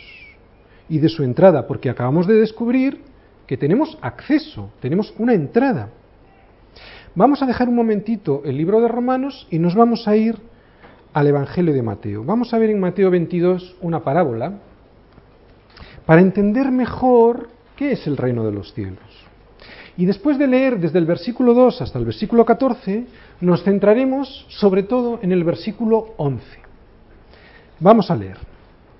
y 0.88 1.00
de 1.00 1.10
su 1.10 1.24
entrada, 1.24 1.68
porque 1.68 1.90
acabamos 1.90 2.28
de 2.28 2.36
descubrir 2.36 3.02
que 3.46 3.58
tenemos 3.58 3.98
acceso, 4.02 4.72
tenemos 4.80 5.14
una 5.18 5.34
entrada. 5.34 5.90
Vamos 7.16 7.42
a 7.42 7.46
dejar 7.46 7.70
un 7.70 7.76
momentito 7.76 8.42
el 8.46 8.58
libro 8.58 8.82
de 8.82 8.88
Romanos 8.88 9.48
y 9.50 9.60
nos 9.60 9.76
vamos 9.76 10.08
a 10.08 10.16
ir 10.16 10.38
al 11.14 11.28
Evangelio 11.28 11.74
de 11.74 11.82
Mateo. 11.82 12.24
Vamos 12.24 12.54
a 12.54 12.58
ver 12.58 12.70
en 12.70 12.80
Mateo 12.80 13.10
22 13.10 13.78
una 13.82 14.04
parábola 14.04 14.60
para 16.06 16.22
entender 16.22 16.72
mejor 16.72 17.50
qué 17.76 17.94
es 17.94 18.06
el 18.08 18.18
reino 18.18 18.46
de 18.46 18.52
los 18.52 18.74
cielos. 18.74 19.00
Y 19.98 20.06
después 20.06 20.38
de 20.38 20.48
leer 20.48 20.80
desde 20.80 21.00
el 21.00 21.06
versículo 21.06 21.54
2 21.54 21.82
hasta 21.82 22.00
el 22.00 22.06
versículo 22.06 22.46
14, 22.46 23.06
nos 23.42 23.64
centraremos 23.64 24.46
sobre 24.50 24.84
todo 24.84 25.20
en 25.22 25.32
el 25.32 25.44
versículo 25.44 26.14
11. 26.18 26.44
Vamos 27.80 28.12
a 28.12 28.16
leer 28.16 28.38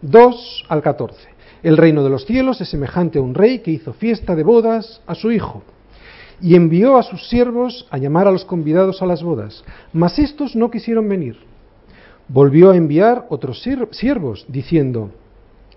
2 0.02 0.66
al 0.70 0.82
14. 0.82 1.16
El 1.62 1.76
reino 1.76 2.04
de 2.04 2.10
los 2.10 2.26
cielos 2.26 2.62
es 2.62 2.70
semejante 2.70 3.20
a 3.20 3.22
un 3.22 3.34
rey 3.34 3.60
que 3.60 3.72
hizo 3.72 3.94
fiesta 3.94 4.36
de 4.36 4.44
bodas 4.44 5.02
a 5.06 5.16
su 5.16 5.32
hijo 5.32 5.64
y 6.42 6.56
envió 6.56 6.98
a 6.98 7.04
sus 7.04 7.28
siervos 7.28 7.86
a 7.90 7.98
llamar 7.98 8.28
a 8.28 8.32
los 8.32 8.46
convidados 8.46 9.02
a 9.02 9.06
las 9.06 9.24
bodas, 9.24 9.64
mas 9.92 10.18
estos 10.20 10.56
no 10.56 10.72
quisieron 10.72 11.10
venir. 11.10 11.38
Volvió 12.30 12.72
a 12.72 12.78
enviar 12.78 13.26
otros 13.30 13.62
siervos, 13.92 14.46
diciendo, 14.48 15.10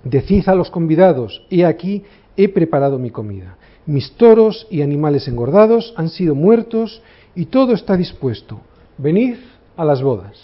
Decid 0.04 0.48
a 0.48 0.54
los 0.54 0.70
convidados, 0.70 1.46
he 1.50 1.64
aquí, 1.64 2.04
he 2.36 2.48
preparado 2.48 2.98
mi 2.98 3.10
comida. 3.10 3.56
Mis 3.86 4.12
toros 4.12 4.66
y 4.70 4.82
animales 4.82 5.26
engordados 5.26 5.94
han 5.96 6.08
sido 6.08 6.34
muertos 6.34 7.02
y 7.34 7.46
todo 7.46 7.72
está 7.72 7.96
dispuesto. 7.96 8.60
Venid 8.98 9.36
a 9.76 9.84
las 9.84 10.02
bodas. 10.02 10.38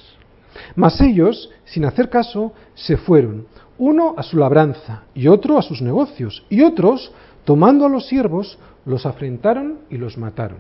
Mas 0.75 1.01
ellos, 1.01 1.51
sin 1.65 1.85
hacer 1.85 2.09
caso, 2.09 2.53
se 2.75 2.97
fueron, 2.97 3.47
uno 3.79 4.15
a 4.17 4.23
su 4.23 4.37
labranza 4.37 5.05
y 5.15 5.29
otro 5.29 5.59
a 5.59 5.63
sus 5.63 5.81
negocios, 5.83 6.45
y 6.49 6.63
otros, 6.63 7.13
tomando 7.45 7.87
a 7.87 7.89
los 7.89 8.07
siervos, 8.07 8.59
los 8.85 9.07
afrentaron 9.07 9.81
y 9.91 9.99
los 9.99 10.19
mataron. 10.19 10.59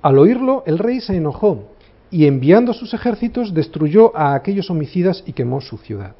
Al 0.00 0.18
oírlo, 0.18 0.62
el 0.66 0.78
rey 0.78 1.00
se 1.00 1.16
enojó 1.16 1.70
y 2.10 2.26
enviando 2.26 2.72
sus 2.72 2.94
ejércitos 2.94 3.54
destruyó 3.54 4.16
a 4.16 4.34
aquellos 4.34 4.70
homicidas 4.70 5.24
y 5.26 5.32
quemó 5.32 5.60
su 5.60 5.78
ciudad. 5.78 6.14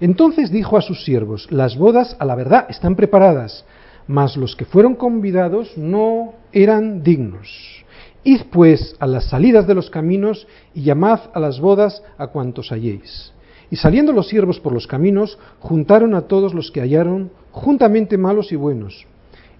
Entonces 0.00 0.50
dijo 0.50 0.76
a 0.76 0.82
sus 0.82 1.04
siervos, 1.04 1.50
las 1.50 1.76
bodas 1.76 2.16
a 2.18 2.24
la 2.24 2.34
verdad 2.34 2.66
están 2.68 2.94
preparadas, 2.94 3.64
mas 4.06 4.36
los 4.36 4.54
que 4.54 4.64
fueron 4.64 4.94
convidados 4.94 5.76
no 5.76 6.34
eran 6.52 7.02
dignos. 7.02 7.84
Id 8.24 8.42
pues 8.50 8.96
a 8.98 9.06
las 9.06 9.30
salidas 9.30 9.66
de 9.66 9.74
los 9.74 9.90
caminos 9.90 10.46
y 10.74 10.82
llamad 10.82 11.20
a 11.32 11.40
las 11.40 11.60
bodas 11.60 12.02
a 12.18 12.26
cuantos 12.28 12.72
halléis. 12.72 13.32
Y 13.70 13.76
saliendo 13.76 14.12
los 14.12 14.28
siervos 14.28 14.60
por 14.60 14.72
los 14.72 14.86
caminos, 14.86 15.38
juntaron 15.60 16.14
a 16.14 16.22
todos 16.22 16.54
los 16.54 16.70
que 16.70 16.80
hallaron, 16.80 17.30
juntamente 17.52 18.16
malos 18.16 18.50
y 18.52 18.56
buenos. 18.56 19.06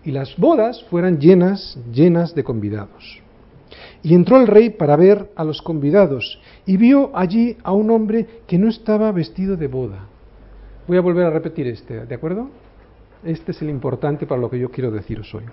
Y 0.05 0.13
las 0.13 0.37
bodas 0.37 0.85
fueran 0.85 1.19
llenas, 1.19 1.79
llenas 1.93 2.35
de 2.35 2.45
convidados. 2.45 3.21
Y 4.03 4.15
entró 4.15 4.39
el 4.41 4.47
rey 4.47 4.71
para 4.71 4.97
ver 4.97 5.31
a 5.35 5.45
los 5.45 5.61
convidados 5.61 6.41
y 6.65 6.77
vio 6.77 7.11
allí 7.15 7.57
a 7.63 7.73
un 7.73 7.91
hombre 7.91 8.27
que 8.47 8.59
no 8.59 8.69
estaba 8.69 9.13
vestido 9.13 9.57
de 9.57 9.67
boda. 9.67 10.07
Voy 10.87 10.97
a 10.97 11.03
volver 11.03 11.27
a 11.27 11.31
repetir 11.31 11.67
este, 11.67 12.07
¿de 12.07 12.15
acuerdo? 12.15 12.49
Este 13.25 13.53
es 13.53 13.61
el 13.61 13.69
importante 13.69 14.27
para 14.27 14.41
lo 14.41 14.49
que 14.49 14.59
yo 14.59 14.71
quiero 14.71 14.91
deciros 14.91 15.35
hoy. 15.35 15.45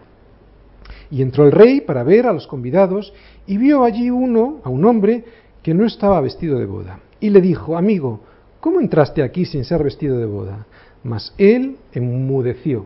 Y 1.11 1.21
entró 1.21 1.45
el 1.45 1.51
rey 1.51 1.81
para 1.81 2.03
ver 2.03 2.27
a 2.27 2.33
los 2.33 2.47
convidados 2.47 3.13
y 3.47 3.57
vio 3.57 3.83
allí 3.83 4.09
uno, 4.09 4.61
a 4.63 4.69
un 4.69 4.86
hombre, 4.86 5.23
que 5.61 5.73
no 5.73 5.86
estaba 5.86 6.21
vestido 6.21 6.59
de 6.59 6.65
boda. 6.65 6.99
Y 7.19 7.29
le 7.29 7.41
dijo, 7.41 7.77
amigo, 7.77 8.21
¿cómo 8.59 8.79
entraste 8.79 9.23
aquí 9.23 9.45
sin 9.45 9.63
ser 9.63 9.83
vestido 9.83 10.17
de 10.17 10.25
boda? 10.25 10.65
Mas 11.03 11.33
él 11.38 11.77
enmudeció. 11.93 12.86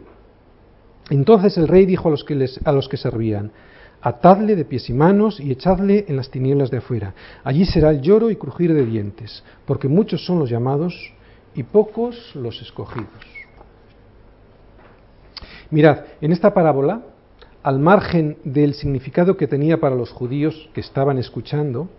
Entonces 1.10 1.58
el 1.58 1.68
rey 1.68 1.86
dijo 1.86 2.08
a 2.08 2.12
los 2.12 2.24
que, 2.24 2.36
les, 2.36 2.60
a 2.66 2.72
los 2.72 2.88
que 2.88 2.98
servían, 2.98 3.52
atadle 4.02 4.56
de 4.56 4.66
pies 4.66 4.90
y 4.90 4.94
manos 4.94 5.40
y 5.40 5.52
echadle 5.52 6.06
en 6.08 6.16
las 6.16 6.30
tinieblas 6.30 6.72
de 6.72 6.78
afuera. 6.78 7.14
Allí 7.44 7.66
será 7.66 7.90
el 7.90 8.02
lloro 8.02 8.30
y 8.30 8.36
crujir 8.36 8.74
de 8.74 8.86
dientes, 8.86 9.44
porque 9.66 9.88
muchos 9.88 10.26
son 10.26 10.40
los 10.40 10.50
llamados 10.50 11.14
y 11.56 11.64
pocos 11.64 12.36
los 12.36 12.62
escogidos. 12.62 13.10
Mirad, 15.72 16.06
en 16.22 16.32
esta 16.32 16.54
parábola, 16.54 17.02
al 17.64 17.80
margen 17.80 18.38
del 18.44 18.74
significado 18.74 19.38
que 19.38 19.48
tenía 19.48 19.80
para 19.80 19.96
los 19.96 20.12
judíos 20.12 20.70
que 20.74 20.82
estaban 20.82 21.18
escuchando 21.18 21.90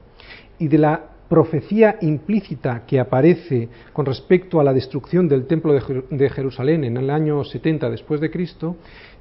y 0.58 0.68
de 0.68 0.78
la 0.78 1.04
profecía 1.28 1.96
implícita 2.00 2.84
que 2.86 2.98
aparece 2.98 3.68
con 3.92 4.04
respecto 4.04 4.58
a 4.58 4.64
la 4.64 4.72
destrucción 4.72 5.28
del 5.28 5.46
templo 5.46 5.72
de 5.72 6.30
Jerusalén 6.30 6.84
en 6.84 6.96
el 6.96 7.08
año 7.08 7.44
70 7.44 7.88
después 7.88 8.20
de 8.20 8.30
Cristo, 8.30 8.76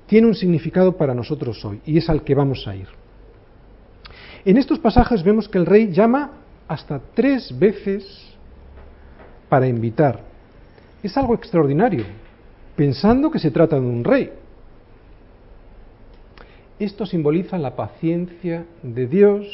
tiene 0.07 0.27
un 0.27 0.33
significado 0.33 0.97
para 0.97 1.13
nosotros 1.13 1.63
hoy 1.63 1.81
y 1.85 1.97
es 1.99 2.09
al 2.09 2.23
que 2.23 2.33
vamos 2.33 2.67
a 2.67 2.75
ir. 2.75 2.87
En 4.43 4.57
estos 4.57 4.79
pasajes 4.79 5.23
vemos 5.23 5.47
que 5.47 5.59
el 5.59 5.67
rey 5.67 5.91
llama 5.91 6.31
hasta 6.67 6.99
tres 7.13 7.53
veces 7.57 8.05
para 9.49 9.67
invitar. 9.67 10.21
Es 11.03 11.15
algo 11.15 11.35
extraordinario, 11.35 12.05
pensando 12.75 13.29
que 13.29 13.39
se 13.39 13.51
trata 13.51 13.75
de 13.75 13.85
un 13.85 14.03
rey. 14.03 14.31
Esto 16.79 17.05
simboliza 17.05 17.57
la 17.57 17.75
paciencia 17.75 18.65
de 18.81 19.07
Dios 19.07 19.45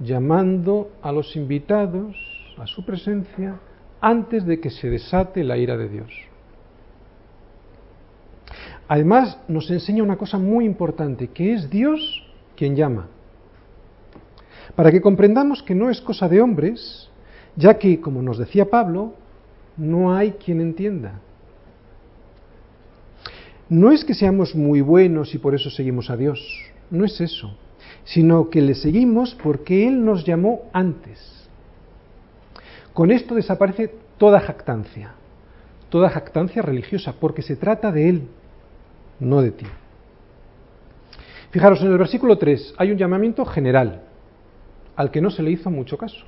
llamando 0.00 0.90
a 1.02 1.12
los 1.12 1.36
invitados 1.36 2.16
a 2.56 2.66
su 2.66 2.84
presencia 2.84 3.60
antes 4.00 4.44
de 4.44 4.60
que 4.60 4.70
se 4.70 4.90
desate 4.90 5.44
la 5.44 5.56
ira 5.56 5.76
de 5.76 5.88
Dios. 5.88 6.10
Además, 8.88 9.38
nos 9.46 9.70
enseña 9.70 10.02
una 10.02 10.16
cosa 10.16 10.38
muy 10.38 10.64
importante, 10.64 11.28
que 11.28 11.52
es 11.52 11.70
Dios 11.70 12.24
quien 12.56 12.74
llama. 12.74 13.06
Para 14.74 14.90
que 14.90 15.00
comprendamos 15.00 15.62
que 15.62 15.74
no 15.74 15.90
es 15.90 16.00
cosa 16.00 16.28
de 16.28 16.40
hombres, 16.40 17.08
ya 17.54 17.78
que, 17.78 18.00
como 18.00 18.22
nos 18.22 18.38
decía 18.38 18.70
Pablo, 18.70 19.14
no 19.76 20.14
hay 20.14 20.32
quien 20.32 20.60
entienda. 20.60 21.20
No 23.68 23.92
es 23.92 24.04
que 24.04 24.14
seamos 24.14 24.54
muy 24.54 24.80
buenos 24.80 25.34
y 25.34 25.38
por 25.38 25.54
eso 25.54 25.68
seguimos 25.68 26.08
a 26.08 26.16
Dios, 26.16 26.40
no 26.90 27.04
es 27.04 27.20
eso, 27.20 27.54
sino 28.04 28.48
que 28.48 28.62
le 28.62 28.74
seguimos 28.74 29.34
porque 29.42 29.86
Él 29.86 30.04
nos 30.04 30.24
llamó 30.24 30.62
antes. 30.72 31.48
Con 32.94 33.10
esto 33.10 33.34
desaparece 33.34 33.94
toda 34.16 34.40
jactancia, 34.40 35.12
toda 35.90 36.08
jactancia 36.08 36.62
religiosa, 36.62 37.14
porque 37.20 37.42
se 37.42 37.56
trata 37.56 37.92
de 37.92 38.08
Él, 38.08 38.22
no 39.20 39.42
de 39.42 39.50
ti. 39.50 39.66
Fijaros, 41.50 41.82
en 41.82 41.92
el 41.92 41.98
versículo 41.98 42.38
3 42.38 42.74
hay 42.78 42.90
un 42.90 42.98
llamamiento 42.98 43.44
general, 43.44 44.02
al 44.96 45.10
que 45.10 45.20
no 45.20 45.30
se 45.30 45.42
le 45.42 45.50
hizo 45.50 45.70
mucho 45.70 45.98
caso. 45.98 46.24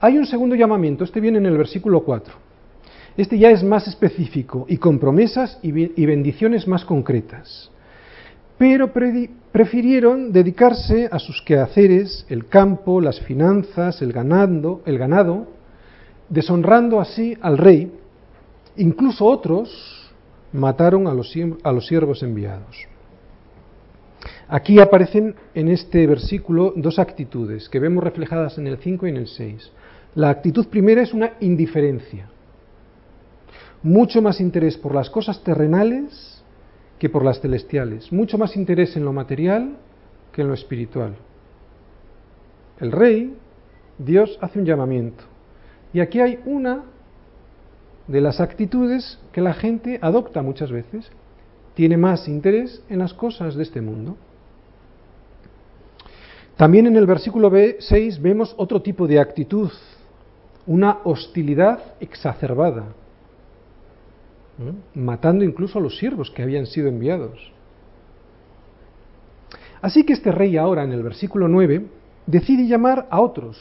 Hay 0.00 0.16
un 0.16 0.26
segundo 0.26 0.54
llamamiento, 0.54 1.04
este 1.04 1.20
viene 1.20 1.38
en 1.38 1.46
el 1.46 1.58
versículo 1.58 2.04
4. 2.04 2.51
Este 3.16 3.38
ya 3.38 3.50
es 3.50 3.62
más 3.62 3.86
específico 3.86 4.64
y 4.68 4.78
con 4.78 4.98
promesas 4.98 5.58
y 5.62 6.06
bendiciones 6.06 6.66
más 6.66 6.84
concretas. 6.84 7.70
Pero 8.56 8.92
prefirieron 9.50 10.32
dedicarse 10.32 11.08
a 11.10 11.18
sus 11.18 11.42
quehaceres, 11.42 12.24
el 12.28 12.46
campo, 12.46 13.00
las 13.00 13.20
finanzas, 13.20 14.00
el 14.00 14.12
ganado, 14.12 14.82
el 14.86 14.98
ganado, 14.98 15.48
deshonrando 16.28 17.00
así 17.00 17.36
al 17.42 17.58
rey. 17.58 17.92
Incluso 18.76 19.26
otros 19.26 20.10
mataron 20.52 21.06
a 21.06 21.12
los, 21.12 21.34
a 21.64 21.72
los 21.72 21.86
siervos 21.86 22.22
enviados. 22.22 22.86
Aquí 24.48 24.78
aparecen 24.78 25.34
en 25.54 25.68
este 25.68 26.06
versículo 26.06 26.72
dos 26.76 26.98
actitudes 26.98 27.68
que 27.68 27.80
vemos 27.80 28.04
reflejadas 28.04 28.58
en 28.58 28.66
el 28.68 28.78
5 28.78 29.06
y 29.06 29.10
en 29.10 29.16
el 29.16 29.26
6. 29.26 29.72
La 30.14 30.30
actitud 30.30 30.68
primera 30.68 31.02
es 31.02 31.12
una 31.12 31.32
indiferencia 31.40 32.31
mucho 33.82 34.22
más 34.22 34.40
interés 34.40 34.76
por 34.76 34.94
las 34.94 35.10
cosas 35.10 35.42
terrenales 35.42 36.42
que 36.98 37.08
por 37.08 37.24
las 37.24 37.40
celestiales, 37.40 38.12
mucho 38.12 38.38
más 38.38 38.56
interés 38.56 38.96
en 38.96 39.04
lo 39.04 39.12
material 39.12 39.76
que 40.32 40.42
en 40.42 40.48
lo 40.48 40.54
espiritual. 40.54 41.16
El 42.78 42.92
rey, 42.92 43.36
Dios 43.98 44.38
hace 44.40 44.60
un 44.60 44.64
llamamiento. 44.64 45.24
Y 45.92 46.00
aquí 46.00 46.20
hay 46.20 46.38
una 46.46 46.84
de 48.06 48.20
las 48.20 48.40
actitudes 48.40 49.18
que 49.32 49.40
la 49.40 49.54
gente 49.54 49.98
adopta 50.00 50.42
muchas 50.42 50.70
veces. 50.70 51.10
Tiene 51.74 51.96
más 51.96 52.28
interés 52.28 52.82
en 52.88 53.00
las 53.00 53.14
cosas 53.14 53.54
de 53.54 53.62
este 53.62 53.80
mundo. 53.80 54.16
También 56.56 56.86
en 56.86 56.96
el 56.96 57.06
versículo 57.06 57.50
6 57.78 58.22
vemos 58.22 58.54
otro 58.56 58.80
tipo 58.80 59.06
de 59.06 59.18
actitud, 59.18 59.70
una 60.66 60.98
hostilidad 61.04 61.94
exacerbada 61.98 62.84
matando 64.94 65.44
incluso 65.44 65.78
a 65.78 65.82
los 65.82 65.98
siervos 65.98 66.30
que 66.30 66.42
habían 66.42 66.66
sido 66.66 66.88
enviados. 66.88 67.52
Así 69.80 70.04
que 70.04 70.12
este 70.12 70.30
rey 70.30 70.56
ahora, 70.56 70.84
en 70.84 70.92
el 70.92 71.02
versículo 71.02 71.48
9, 71.48 71.86
decide 72.26 72.66
llamar 72.66 73.08
a 73.10 73.20
otros, 73.20 73.58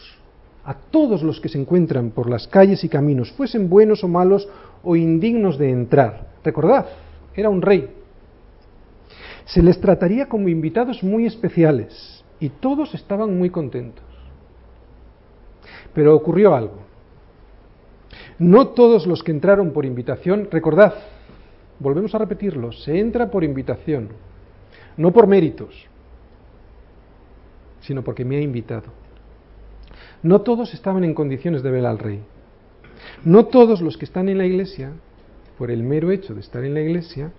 a 0.63 0.75
todos 0.75 1.23
los 1.23 1.41
que 1.41 1.49
se 1.49 1.59
encuentran 1.59 2.11
por 2.11 2.29
las 2.29 2.47
calles 2.47 2.83
y 2.83 2.89
caminos, 2.89 3.31
fuesen 3.31 3.69
buenos 3.69 4.03
o 4.03 4.07
malos 4.07 4.47
o 4.83 4.95
indignos 4.95 5.57
de 5.57 5.71
entrar. 5.71 6.27
Recordad, 6.43 6.85
era 7.35 7.49
un 7.49 7.61
rey. 7.61 7.89
Se 9.45 9.63
les 9.63 9.79
trataría 9.81 10.29
como 10.29 10.47
invitados 10.47 11.03
muy 11.03 11.25
especiales 11.25 12.23
y 12.39 12.49
todos 12.49 12.93
estaban 12.93 13.37
muy 13.37 13.49
contentos. 13.49 14.03
Pero 15.93 16.15
ocurrió 16.15 16.55
algo. 16.55 16.90
No 18.41 18.69
todos 18.69 19.05
los 19.05 19.21
que 19.21 19.29
entraron 19.29 19.71
por 19.71 19.85
invitación, 19.85 20.47
recordad, 20.49 20.95
volvemos 21.77 22.15
a 22.15 22.17
repetirlo, 22.17 22.71
se 22.71 22.99
entra 22.99 23.29
por 23.29 23.43
invitación, 23.43 24.09
no 24.97 25.11
por 25.11 25.27
méritos, 25.27 25.85
sino 27.81 28.03
porque 28.03 28.25
me 28.25 28.37
ha 28.37 28.41
invitado. 28.41 28.87
No 30.23 30.41
todos 30.41 30.73
estaban 30.73 31.03
en 31.03 31.13
condiciones 31.13 31.61
de 31.61 31.69
ver 31.69 31.85
al 31.85 31.99
rey. 31.99 32.23
No 33.23 33.45
todos 33.45 33.79
los 33.79 33.95
que 33.95 34.05
están 34.05 34.27
en 34.27 34.39
la 34.39 34.47
iglesia, 34.47 34.93
por 35.59 35.69
el 35.69 35.83
mero 35.83 36.09
hecho 36.09 36.33
de 36.33 36.39
estar 36.39 36.63
en 36.63 36.73
la 36.73 36.81
iglesia, 36.81 37.31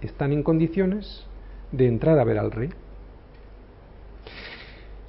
están 0.00 0.32
en 0.32 0.42
condiciones 0.42 1.24
de 1.70 1.86
entrar 1.86 2.18
a 2.18 2.24
ver 2.24 2.38
al 2.38 2.50
rey. 2.50 2.70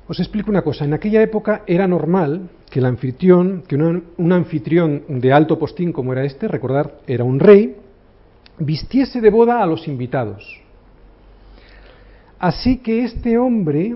Os 0.07 0.19
explico 0.19 0.51
una 0.51 0.61
cosa, 0.61 0.85
en 0.85 0.93
aquella 0.93 1.21
época 1.23 1.63
era 1.65 1.87
normal 1.87 2.49
que 2.69 2.77
el 2.79 2.85
anfitrión, 2.85 3.63
que 3.67 3.75
un 3.75 4.31
anfitrión 4.31 5.03
de 5.07 5.33
alto 5.33 5.57
postín 5.57 5.91
como 5.91 6.13
era 6.13 6.23
este, 6.23 6.47
recordar, 6.47 6.99
era 7.07 7.23
un 7.23 7.39
rey, 7.39 7.75
vistiese 8.59 9.19
de 9.19 9.31
boda 9.31 9.63
a 9.63 9.65
los 9.65 9.87
invitados. 9.87 10.61
Así 12.37 12.77
que 12.77 13.03
este 13.03 13.39
hombre, 13.39 13.95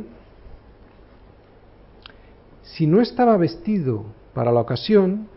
si 2.64 2.88
no 2.88 3.02
estaba 3.02 3.38
vestido 3.38 4.06
para 4.34 4.52
la 4.52 4.62
ocasión, 4.62 5.28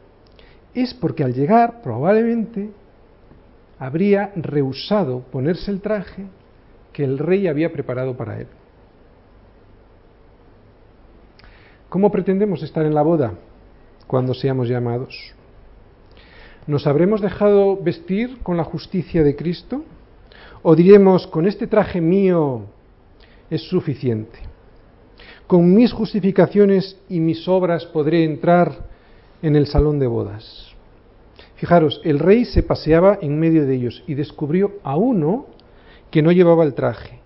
es 0.75 0.95
porque 0.95 1.23
al 1.23 1.35
llegar 1.35 1.83
probablemente 1.83 2.71
habría 3.79 4.33
rehusado 4.37 5.21
ponerse 5.31 5.71
el 5.71 5.83
traje 5.83 6.25
que 6.95 7.05
el 7.05 7.19
rey 7.19 7.47
había 7.47 7.73
preparado 7.73 8.17
para 8.17 8.41
él. 8.41 8.47
¿Cómo 11.93 12.11
pretendemos 12.11 12.63
estar 12.63 12.87
en 12.87 12.95
la 12.95 13.03
boda 13.03 13.35
cuando 14.07 14.33
seamos 14.33 14.67
llamados? 14.67 15.35
¿Nos 16.67 16.87
habremos 16.87 17.21
dejado 17.21 17.77
vestir 17.77 18.39
con 18.43 18.57
la 18.57 18.65
justicia 18.65 19.23
de 19.23 19.37
Cristo? 19.37 19.85
¿O 20.63 20.75
diremos, 20.75 21.27
con 21.27 21.47
este 21.47 21.67
traje 21.67 22.01
mío 22.01 22.63
es 23.51 23.61
suficiente? 23.69 24.39
Con 25.47 25.75
mis 25.75 25.93
justificaciones 25.93 26.99
y 27.11 27.21
mis 27.21 27.47
obras 27.47 27.85
podré 27.85 28.25
entrar 28.25 28.73
en 29.43 29.55
el 29.55 29.67
salón 29.67 29.99
de 29.99 30.07
bodas. 30.07 30.75
Fijaros, 31.57 32.01
el 32.05 32.21
rey 32.21 32.47
se 32.47 32.63
paseaba 32.63 33.19
en 33.21 33.39
medio 33.39 33.67
de 33.67 33.75
ellos 33.75 34.03
y 34.07 34.15
descubrió 34.15 34.77
a 34.83 34.97
uno 34.97 35.45
que 36.11 36.23
no 36.23 36.33
llevaba 36.33 36.65
el 36.65 36.73
traje, 36.73 37.21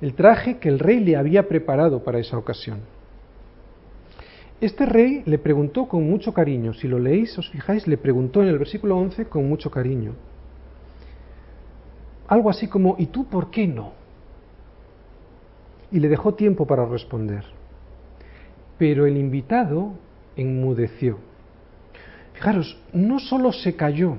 el 0.00 0.14
traje 0.14 0.58
que 0.58 0.68
el 0.68 0.80
rey 0.80 0.98
le 0.98 1.14
había 1.14 1.46
preparado 1.46 2.02
para 2.02 2.18
esa 2.18 2.36
ocasión. 2.36 2.92
Este 4.64 4.86
rey 4.86 5.22
le 5.26 5.36
preguntó 5.36 5.86
con 5.86 6.08
mucho 6.08 6.32
cariño, 6.32 6.72
si 6.72 6.88
lo 6.88 6.98
leéis, 6.98 7.36
os 7.36 7.50
fijáis, 7.50 7.86
le 7.86 7.98
preguntó 7.98 8.42
en 8.42 8.48
el 8.48 8.56
versículo 8.58 8.96
11 8.96 9.26
con 9.26 9.46
mucho 9.46 9.70
cariño. 9.70 10.14
Algo 12.28 12.48
así 12.48 12.66
como, 12.66 12.96
¿y 12.98 13.08
tú 13.08 13.26
por 13.26 13.50
qué 13.50 13.66
no? 13.66 13.92
Y 15.92 16.00
le 16.00 16.08
dejó 16.08 16.32
tiempo 16.32 16.66
para 16.66 16.86
responder. 16.86 17.44
Pero 18.78 19.04
el 19.04 19.18
invitado 19.18 19.92
enmudeció. 20.34 21.18
Fijaros, 22.32 22.80
no 22.94 23.18
solo 23.18 23.52
se 23.52 23.76
cayó, 23.76 24.16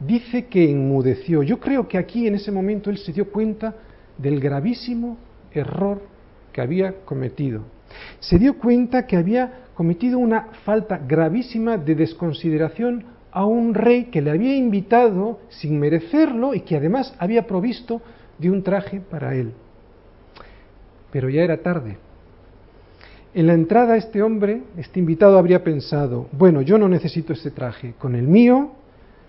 dice 0.00 0.48
que 0.48 0.70
enmudeció. 0.70 1.42
Yo 1.42 1.58
creo 1.60 1.88
que 1.88 1.96
aquí 1.96 2.26
en 2.26 2.34
ese 2.34 2.52
momento 2.52 2.90
él 2.90 2.98
se 2.98 3.14
dio 3.14 3.30
cuenta 3.32 3.74
del 4.18 4.38
gravísimo 4.38 5.16
error 5.50 6.02
que 6.52 6.60
había 6.60 7.06
cometido 7.06 7.79
Se 8.20 8.38
dio 8.38 8.58
cuenta 8.58 9.06
que 9.06 9.16
había 9.16 9.64
cometido 9.74 10.18
una 10.18 10.48
falta 10.64 10.98
gravísima 10.98 11.78
de 11.78 11.94
desconsideración 11.94 13.04
a 13.32 13.44
un 13.44 13.74
rey 13.74 14.04
que 14.04 14.20
le 14.20 14.30
había 14.30 14.56
invitado 14.56 15.40
sin 15.48 15.78
merecerlo 15.78 16.54
y 16.54 16.60
que 16.60 16.76
además 16.76 17.14
había 17.18 17.46
provisto 17.46 18.02
de 18.38 18.50
un 18.50 18.62
traje 18.62 19.00
para 19.00 19.34
él. 19.34 19.52
Pero 21.12 21.28
ya 21.28 21.42
era 21.42 21.62
tarde. 21.62 21.98
En 23.32 23.46
la 23.46 23.54
entrada 23.54 23.96
este 23.96 24.22
hombre, 24.22 24.62
este 24.76 24.98
invitado 24.98 25.38
habría 25.38 25.62
pensado, 25.62 26.28
bueno, 26.32 26.62
yo 26.62 26.78
no 26.78 26.88
necesito 26.88 27.32
este 27.32 27.52
traje, 27.52 27.94
con 27.98 28.16
el 28.16 28.26
mío 28.26 28.72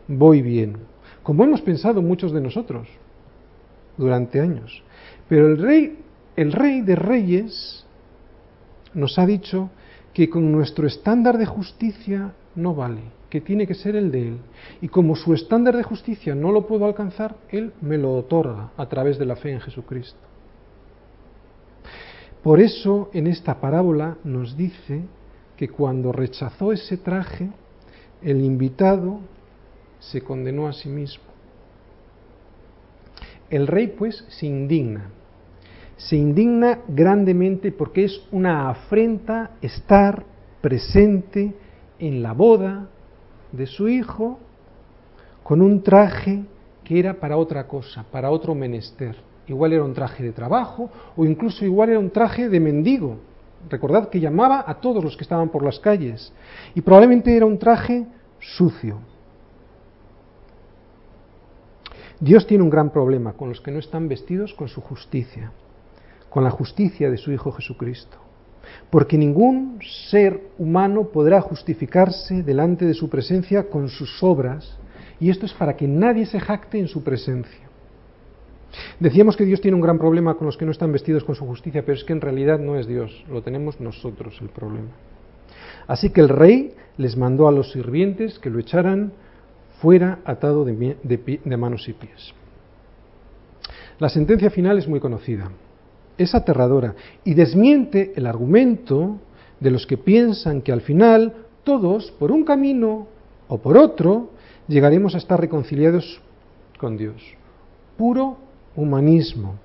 voy 0.08 0.42
bien, 0.42 0.78
como 1.22 1.44
hemos 1.44 1.62
pensado 1.62 2.02
muchos 2.02 2.32
de 2.32 2.42
nosotros 2.42 2.88
durante 3.98 4.40
años. 4.40 4.84
Pero 5.30 5.48
el 5.48 5.58
rey, 5.60 6.00
el 6.36 6.52
rey 6.52 6.82
de 6.82 6.96
reyes 6.96 7.86
nos 8.94 9.18
ha 9.20 9.26
dicho 9.26 9.70
que 10.14 10.30
con 10.30 10.52
nuestro 10.52 10.88
estándar 10.88 11.38
de 11.38 11.46
justicia 11.46 12.34
no 12.56 12.76
vale, 12.76 13.02
que 13.30 13.42
tiene 13.42 13.66
que 13.66 13.76
ser 13.76 13.96
el 13.96 14.12
de 14.12 14.28
Él. 14.30 14.38
Y 14.82 14.90
como 14.90 15.16
su 15.16 15.34
estándar 15.34 15.78
de 15.78 15.84
justicia 15.84 16.36
no 16.36 16.52
lo 16.52 16.68
puedo 16.68 16.86
alcanzar, 16.86 17.36
Él 17.50 17.74
me 17.82 17.98
lo 17.98 18.14
otorga 18.14 18.72
a 18.76 18.86
través 18.88 19.18
de 19.18 19.26
la 19.26 19.36
fe 19.36 19.52
en 19.52 19.62
Jesucristo. 19.62 20.20
Por 22.44 22.60
eso 22.60 23.10
en 23.14 23.28
esta 23.28 23.62
parábola 23.62 24.18
nos 24.24 24.58
dice 24.58 25.04
que 25.56 25.70
cuando 25.70 26.12
rechazó 26.12 26.74
ese 26.74 26.98
traje, 26.98 27.50
el 28.22 28.42
invitado 28.42 29.20
se 30.00 30.22
condenó 30.22 30.68
a 30.68 30.74
sí 30.74 30.90
mismo. 30.90 31.24
El 33.50 33.68
rey 33.68 33.88
pues 33.88 34.26
se 34.30 34.48
indigna, 34.48 35.12
se 36.08 36.16
indigna 36.16 36.80
grandemente 36.88 37.72
porque 37.72 38.06
es 38.06 38.22
una 38.32 38.70
afrenta 38.70 39.52
estar 39.62 40.24
presente 40.60 41.54
en 42.00 42.24
la 42.24 42.34
boda 42.34 42.88
de 43.52 43.68
su 43.68 43.88
hijo 43.88 44.40
con 45.44 45.62
un 45.62 45.84
traje 45.84 46.44
que 46.84 46.98
era 46.98 47.20
para 47.20 47.38
otra 47.38 47.68
cosa, 47.68 48.04
para 48.12 48.32
otro 48.32 48.56
menester. 48.56 49.16
Igual 49.48 49.74
era 49.74 49.84
un 49.84 49.94
traje 49.94 50.24
de 50.24 50.32
trabajo 50.32 50.90
o 51.16 51.24
incluso 51.24 51.66
igual 51.66 51.90
era 51.90 52.00
un 52.00 52.10
traje 52.10 52.50
de 52.50 52.60
mendigo. 52.60 53.18
Recordad 53.70 54.10
que 54.10 54.20
llamaba 54.20 54.64
a 54.66 54.76
todos 54.76 55.04
los 55.04 55.16
que 55.16 55.24
estaban 55.24 55.50
por 55.50 55.64
las 55.64 55.80
calles 55.80 56.34
y 56.74 56.82
probablemente 56.82 57.36
era 57.36 57.46
un 57.46 57.60
traje 57.60 58.08
sucio. 58.40 58.98
Dios 62.20 62.48
tiene 62.48 62.64
un 62.64 62.72
gran 62.72 62.90
problema 62.90 63.34
con 63.34 63.50
los 63.50 63.62
que 63.62 63.72
no 63.72 63.78
están 63.78 64.08
vestidos 64.08 64.54
con 64.56 64.68
su 64.68 64.82
justicia 64.82 65.52
con 66.32 66.46
la 66.46 66.50
justicia 66.50 67.12
de 67.12 67.18
su 67.18 67.32
Hijo 67.32 67.52
Jesucristo. 67.52 68.18
Porque 68.90 69.18
ningún 69.18 69.80
ser 70.10 70.40
humano 70.58 71.10
podrá 71.10 71.42
justificarse 71.42 72.42
delante 72.42 72.86
de 72.86 72.94
su 72.94 73.10
presencia 73.10 73.70
con 73.70 73.90
sus 73.90 74.24
obras, 74.24 74.78
y 75.20 75.30
esto 75.30 75.46
es 75.46 75.54
para 75.54 75.76
que 75.76 75.88
nadie 75.88 76.26
se 76.26 76.40
jacte 76.40 76.80
en 76.80 76.88
su 76.88 77.04
presencia. 77.04 77.70
Decíamos 78.98 79.36
que 79.36 79.44
Dios 79.44 79.60
tiene 79.60 79.76
un 79.76 79.82
gran 79.82 79.98
problema 79.98 80.36
con 80.36 80.46
los 80.46 80.56
que 80.56 80.64
no 80.64 80.72
están 80.72 80.94
vestidos 80.94 81.26
con 81.26 81.36
su 81.36 81.46
justicia, 81.46 81.84
pero 81.86 81.98
es 81.98 82.06
que 82.06 82.14
en 82.14 82.22
realidad 82.22 82.60
no 82.60 82.80
es 82.80 82.88
Dios, 82.88 83.26
lo 83.30 83.44
tenemos 83.44 83.82
nosotros 83.82 84.38
el 84.42 84.50
problema. 84.50 84.92
Así 85.86 86.12
que 86.12 86.22
el 86.22 86.30
rey 86.30 86.74
les 86.96 87.18
mandó 87.18 87.50
a 87.50 87.52
los 87.52 87.74
sirvientes 87.74 88.40
que 88.40 88.50
lo 88.50 88.60
echaran 88.60 89.12
fuera 89.82 90.20
atado 90.24 90.64
de, 90.64 90.96
de 91.04 91.58
manos 91.58 91.90
y 91.90 91.94
pies. 91.94 92.34
La 94.00 94.08
sentencia 94.08 94.50
final 94.50 94.78
es 94.78 94.88
muy 94.88 95.02
conocida 95.02 95.52
es 96.18 96.36
aterradora 96.36 96.96
y 97.24 97.34
desmiente 97.34 98.14
el 98.16 98.26
argumento 98.26 99.18
de 99.60 99.72
los 99.72 99.86
que 99.86 99.98
piensan 99.98 100.62
que 100.62 100.72
al 100.72 100.82
final 100.82 101.34
todos, 101.64 102.12
por 102.12 102.32
un 102.32 102.44
camino 102.44 103.08
o 103.48 103.60
por 103.60 103.78
otro, 103.78 104.32
llegaremos 104.68 105.16
a 105.16 105.20
estar 105.20 105.40
reconciliados 105.40 106.22
con 106.78 106.98
Dios. 106.98 107.22
Puro 107.98 108.38
humanismo, 108.76 109.56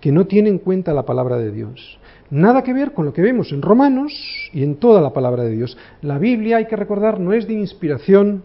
que 0.00 0.12
no 0.12 0.26
tiene 0.26 0.48
en 0.48 0.58
cuenta 0.58 0.92
la 0.94 1.04
palabra 1.04 1.36
de 1.36 1.52
Dios. 1.52 1.98
Nada 2.30 2.62
que 2.62 2.72
ver 2.72 2.92
con 2.92 3.04
lo 3.04 3.12
que 3.12 3.20
vemos 3.20 3.52
en 3.52 3.60
Romanos 3.60 4.12
y 4.52 4.62
en 4.62 4.76
toda 4.76 5.00
la 5.00 5.12
palabra 5.12 5.42
de 5.42 5.50
Dios. 5.50 5.76
La 6.00 6.18
Biblia, 6.18 6.56
hay 6.56 6.66
que 6.66 6.76
recordar, 6.76 7.20
no 7.20 7.32
es 7.34 7.46
de 7.46 7.52
inspiración, 7.52 8.42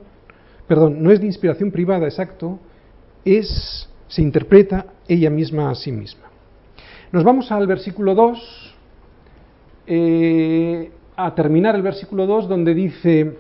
perdón, 0.68 1.02
no 1.02 1.12
es 1.12 1.22
de 1.22 1.28
inspiración 1.28 1.72
privada, 1.72 2.06
exacto, 2.06 2.60
es 3.24 3.88
se 4.08 4.22
interpreta 4.22 4.88
ella 5.08 5.30
misma 5.30 5.70
a 5.70 5.76
sí 5.76 5.92
misma. 5.92 6.27
Nos 7.18 7.24
vamos 7.24 7.52
al 7.52 7.66
versículo 7.66 8.14
2, 8.14 8.76
eh, 9.88 10.92
a 11.16 11.34
terminar 11.34 11.74
el 11.74 11.82
versículo 11.82 12.28
2 12.28 12.48
donde 12.48 12.76
dice, 12.76 13.38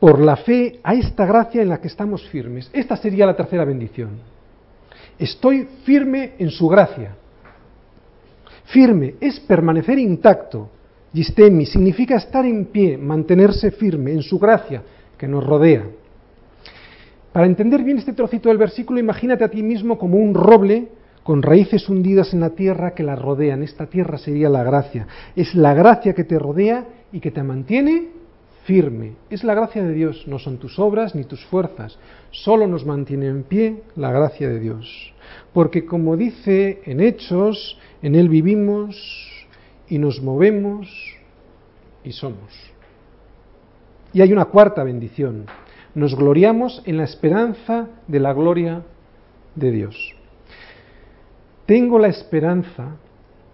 por 0.00 0.18
la 0.18 0.36
fe 0.36 0.80
a 0.82 0.94
esta 0.94 1.26
gracia 1.26 1.60
en 1.60 1.68
la 1.68 1.78
que 1.78 1.88
estamos 1.88 2.26
firmes. 2.30 2.70
Esta 2.72 2.96
sería 2.96 3.26
la 3.26 3.36
tercera 3.36 3.66
bendición. 3.66 4.12
Estoy 5.18 5.68
firme 5.84 6.32
en 6.38 6.48
su 6.48 6.66
gracia. 6.68 7.14
Firme 8.64 9.16
es 9.20 9.38
permanecer 9.40 9.98
intacto. 9.98 10.70
Gistemi 11.12 11.66
significa 11.66 12.16
estar 12.16 12.46
en 12.46 12.64
pie, 12.64 12.96
mantenerse 12.96 13.72
firme 13.72 14.10
en 14.10 14.22
su 14.22 14.38
gracia 14.38 14.82
que 15.18 15.28
nos 15.28 15.44
rodea. 15.44 15.84
Para 17.32 17.46
entender 17.46 17.82
bien 17.82 17.98
este 17.98 18.12
trocito 18.12 18.48
del 18.48 18.58
versículo, 18.58 19.00
imagínate 19.00 19.44
a 19.44 19.50
ti 19.50 19.62
mismo 19.62 19.98
como 19.98 20.18
un 20.18 20.34
roble 20.34 20.88
con 21.22 21.42
raíces 21.42 21.88
hundidas 21.88 22.34
en 22.34 22.40
la 22.40 22.50
tierra 22.50 22.94
que 22.94 23.02
la 23.02 23.16
rodean. 23.16 23.62
Esta 23.62 23.86
tierra 23.86 24.18
sería 24.18 24.48
la 24.48 24.62
gracia. 24.62 25.06
Es 25.34 25.54
la 25.54 25.72
gracia 25.72 26.14
que 26.14 26.24
te 26.24 26.38
rodea 26.38 26.86
y 27.10 27.20
que 27.20 27.30
te 27.30 27.42
mantiene 27.42 28.08
firme. 28.64 29.12
Es 29.30 29.44
la 29.44 29.54
gracia 29.54 29.82
de 29.82 29.94
Dios, 29.94 30.24
no 30.26 30.38
son 30.38 30.58
tus 30.58 30.78
obras 30.78 31.14
ni 31.14 31.24
tus 31.24 31.44
fuerzas. 31.46 31.98
Solo 32.30 32.66
nos 32.66 32.84
mantiene 32.84 33.28
en 33.28 33.44
pie 33.44 33.82
la 33.96 34.12
gracia 34.12 34.48
de 34.48 34.60
Dios. 34.60 35.14
Porque 35.54 35.86
como 35.86 36.16
dice 36.16 36.80
en 36.84 37.00
Hechos, 37.00 37.78
en 38.02 38.14
Él 38.14 38.28
vivimos 38.28 38.96
y 39.88 39.98
nos 39.98 40.20
movemos 40.20 40.88
y 42.04 42.12
somos. 42.12 42.52
Y 44.12 44.20
hay 44.20 44.32
una 44.32 44.44
cuarta 44.44 44.84
bendición 44.84 45.46
nos 45.94 46.14
gloriamos 46.14 46.82
en 46.86 46.96
la 46.96 47.04
esperanza 47.04 47.88
de 48.08 48.20
la 48.20 48.32
gloria 48.32 48.82
de 49.54 49.70
Dios. 49.70 50.14
Tengo 51.66 51.98
la 51.98 52.08
esperanza 52.08 52.96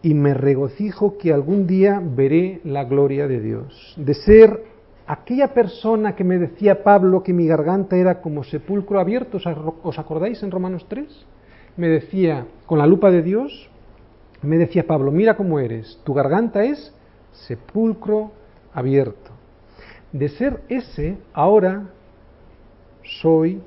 y 0.02 0.14
me 0.14 0.34
regocijo 0.34 1.18
que 1.18 1.32
algún 1.32 1.66
día 1.66 2.00
veré 2.02 2.60
la 2.64 2.84
gloria 2.84 3.26
de 3.26 3.40
Dios, 3.40 3.94
de 3.96 4.14
ser 4.14 4.64
aquella 5.06 5.52
persona 5.52 6.14
que 6.14 6.24
me 6.24 6.38
decía 6.38 6.84
Pablo 6.84 7.22
que 7.22 7.32
mi 7.32 7.46
garganta 7.46 7.96
era 7.96 8.20
como 8.20 8.44
sepulcro 8.44 9.00
abierto, 9.00 9.38
¿os 9.82 9.98
acordáis 9.98 10.42
en 10.42 10.50
Romanos 10.50 10.86
3? 10.88 11.26
Me 11.76 11.88
decía, 11.88 12.46
con 12.66 12.78
la 12.78 12.86
lupa 12.86 13.10
de 13.10 13.22
Dios, 13.22 13.68
me 14.42 14.58
decía 14.58 14.86
Pablo, 14.86 15.10
mira 15.10 15.36
cómo 15.36 15.58
eres, 15.58 16.00
tu 16.04 16.14
garganta 16.14 16.62
es 16.64 16.94
sepulcro 17.32 18.30
abierto. 18.72 19.30
De 20.12 20.28
ser 20.28 20.62
ese, 20.68 21.18
ahora 21.32 21.90
soy, 23.20 23.60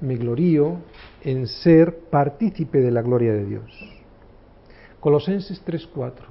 me 0.00 0.16
glorío 0.16 0.76
en 1.22 1.46
ser 1.46 1.98
partícipe 2.10 2.80
de 2.80 2.90
la 2.90 3.02
gloria 3.02 3.32
de 3.32 3.44
Dios. 3.44 3.64
Colosenses 5.00 5.62
3:4. 5.64 6.26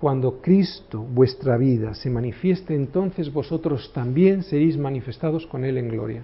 Cuando 0.00 0.40
Cristo, 0.40 1.00
vuestra 1.00 1.58
vida, 1.58 1.94
se 1.94 2.08
manifieste, 2.08 2.74
entonces 2.74 3.30
vosotros 3.32 3.92
también 3.92 4.42
seréis 4.42 4.78
manifestados 4.78 5.46
con 5.46 5.64
Él 5.64 5.76
en 5.76 5.88
gloria. 5.88 6.22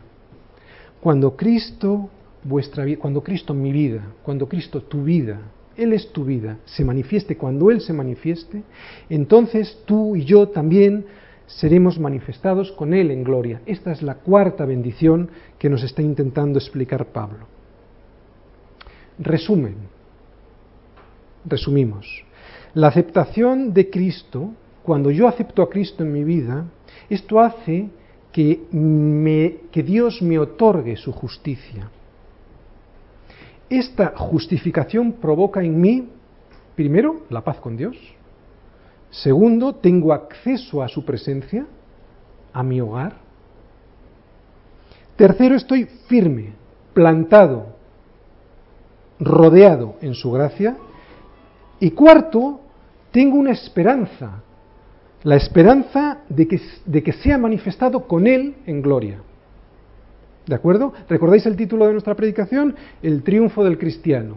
Cuando 1.00 1.36
Cristo, 1.36 2.08
vuestra 2.42 2.84
vida, 2.84 2.98
cuando 2.98 3.22
Cristo 3.22 3.52
mi 3.52 3.72
vida, 3.72 4.02
cuando 4.22 4.48
Cristo 4.48 4.82
tu 4.82 5.04
vida, 5.04 5.40
Él 5.76 5.92
es 5.92 6.10
tu 6.10 6.24
vida, 6.24 6.58
se 6.64 6.84
manifieste, 6.84 7.36
cuando 7.36 7.70
Él 7.70 7.82
se 7.82 7.92
manifieste, 7.92 8.62
entonces 9.10 9.82
tú 9.84 10.16
y 10.16 10.24
yo 10.24 10.48
también 10.48 11.04
seremos 11.46 11.98
manifestados 11.98 12.72
con 12.72 12.92
Él 12.92 13.10
en 13.10 13.24
gloria. 13.24 13.60
Esta 13.66 13.92
es 13.92 14.02
la 14.02 14.16
cuarta 14.16 14.64
bendición 14.64 15.30
que 15.58 15.70
nos 15.70 15.82
está 15.82 16.02
intentando 16.02 16.58
explicar 16.58 17.06
Pablo. 17.06 17.46
Resumen, 19.18 19.76
resumimos. 21.44 22.24
La 22.74 22.88
aceptación 22.88 23.72
de 23.72 23.88
Cristo, 23.88 24.52
cuando 24.82 25.10
yo 25.10 25.28
acepto 25.28 25.62
a 25.62 25.70
Cristo 25.70 26.02
en 26.02 26.12
mi 26.12 26.24
vida, 26.24 26.66
esto 27.08 27.40
hace 27.40 27.88
que, 28.32 28.60
que 29.72 29.82
Dios 29.82 30.20
me 30.20 30.38
otorgue 30.38 30.96
su 30.96 31.12
justicia. 31.12 31.90
Esta 33.70 34.12
justificación 34.16 35.12
provoca 35.12 35.62
en 35.62 35.80
mí, 35.80 36.08
primero, 36.74 37.22
la 37.30 37.42
paz 37.42 37.56
con 37.56 37.76
Dios, 37.76 37.96
Segundo, 39.10 39.74
tengo 39.74 40.12
acceso 40.12 40.82
a 40.82 40.88
su 40.88 41.04
presencia, 41.04 41.66
a 42.52 42.62
mi 42.62 42.80
hogar. 42.80 43.14
Tercero, 45.16 45.54
estoy 45.54 45.84
firme, 46.08 46.52
plantado 46.92 47.76
rodeado 49.18 49.96
en 50.00 50.14
su 50.14 50.30
gracia. 50.30 50.76
Y 51.80 51.90
cuarto, 51.90 52.60
tengo 53.10 53.36
una 53.36 53.52
esperanza, 53.52 54.42
la 55.22 55.36
esperanza 55.36 56.18
de 56.28 56.48
que, 56.48 56.60
de 56.84 57.02
que 57.02 57.12
sea 57.12 57.38
manifestado 57.38 58.06
con 58.06 58.26
Él 58.26 58.56
en 58.66 58.82
gloria. 58.82 59.20
¿De 60.46 60.54
acuerdo? 60.54 60.92
¿Recordáis 61.08 61.44
el 61.46 61.56
título 61.56 61.86
de 61.86 61.92
nuestra 61.92 62.14
predicación? 62.14 62.76
El 63.02 63.22
triunfo 63.22 63.64
del 63.64 63.78
cristiano. 63.78 64.36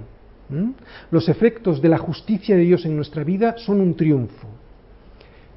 ¿Mm? 0.49 0.71
Los 1.11 1.29
efectos 1.29 1.81
de 1.81 1.89
la 1.89 1.97
justicia 1.97 2.55
de 2.55 2.63
Dios 2.63 2.85
en 2.85 2.95
nuestra 2.95 3.23
vida 3.23 3.55
son 3.57 3.81
un 3.81 3.95
triunfo. 3.95 4.47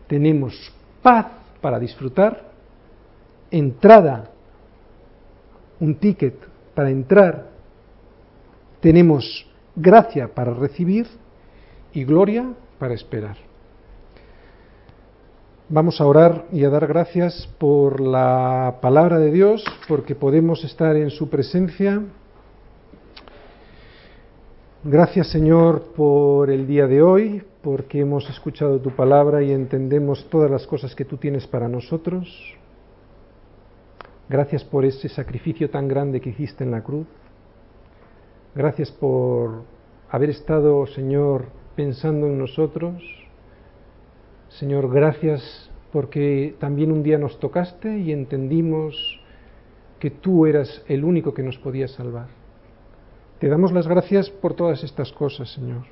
Tenemos 0.06 0.72
paz 1.02 1.26
para 1.60 1.78
disfrutar, 1.78 2.50
entrada, 3.50 4.30
un 5.80 5.94
ticket 5.94 6.34
para 6.74 6.90
entrar, 6.90 7.48
tenemos 8.80 9.46
gracia 9.74 10.28
para 10.28 10.52
recibir 10.52 11.06
y 11.92 12.04
gloria 12.04 12.52
para 12.78 12.94
esperar. 12.94 13.36
Vamos 15.68 16.00
a 16.00 16.06
orar 16.06 16.44
y 16.52 16.64
a 16.64 16.68
dar 16.68 16.86
gracias 16.86 17.48
por 17.58 18.00
la 18.00 18.78
palabra 18.82 19.18
de 19.18 19.30
Dios, 19.30 19.64
porque 19.88 20.14
podemos 20.14 20.64
estar 20.64 20.96
en 20.96 21.10
su 21.10 21.30
presencia. 21.30 22.02
Gracias 24.84 25.28
Señor 25.28 25.92
por 25.94 26.50
el 26.50 26.66
día 26.66 26.88
de 26.88 27.02
hoy, 27.02 27.44
porque 27.62 28.00
hemos 28.00 28.28
escuchado 28.28 28.80
tu 28.80 28.90
palabra 28.90 29.40
y 29.40 29.52
entendemos 29.52 30.28
todas 30.28 30.50
las 30.50 30.66
cosas 30.66 30.96
que 30.96 31.04
tú 31.04 31.18
tienes 31.18 31.46
para 31.46 31.68
nosotros. 31.68 32.26
Gracias 34.28 34.64
por 34.64 34.84
ese 34.84 35.08
sacrificio 35.08 35.70
tan 35.70 35.86
grande 35.86 36.20
que 36.20 36.30
hiciste 36.30 36.64
en 36.64 36.72
la 36.72 36.82
cruz. 36.82 37.06
Gracias 38.56 38.90
por 38.90 39.62
haber 40.10 40.30
estado, 40.30 40.84
Señor, 40.88 41.44
pensando 41.76 42.26
en 42.26 42.38
nosotros. 42.38 43.04
Señor, 44.48 44.92
gracias 44.92 45.70
porque 45.92 46.56
también 46.58 46.90
un 46.90 47.04
día 47.04 47.18
nos 47.18 47.38
tocaste 47.38 48.00
y 48.00 48.10
entendimos 48.10 48.96
que 50.00 50.10
tú 50.10 50.44
eras 50.44 50.82
el 50.88 51.04
único 51.04 51.32
que 51.32 51.44
nos 51.44 51.56
podía 51.56 51.86
salvar. 51.86 52.41
Te 53.42 53.48
damos 53.48 53.72
las 53.72 53.88
gracias 53.88 54.30
por 54.30 54.54
todas 54.54 54.84
estas 54.84 55.10
cosas, 55.10 55.52
Señor. 55.52 55.82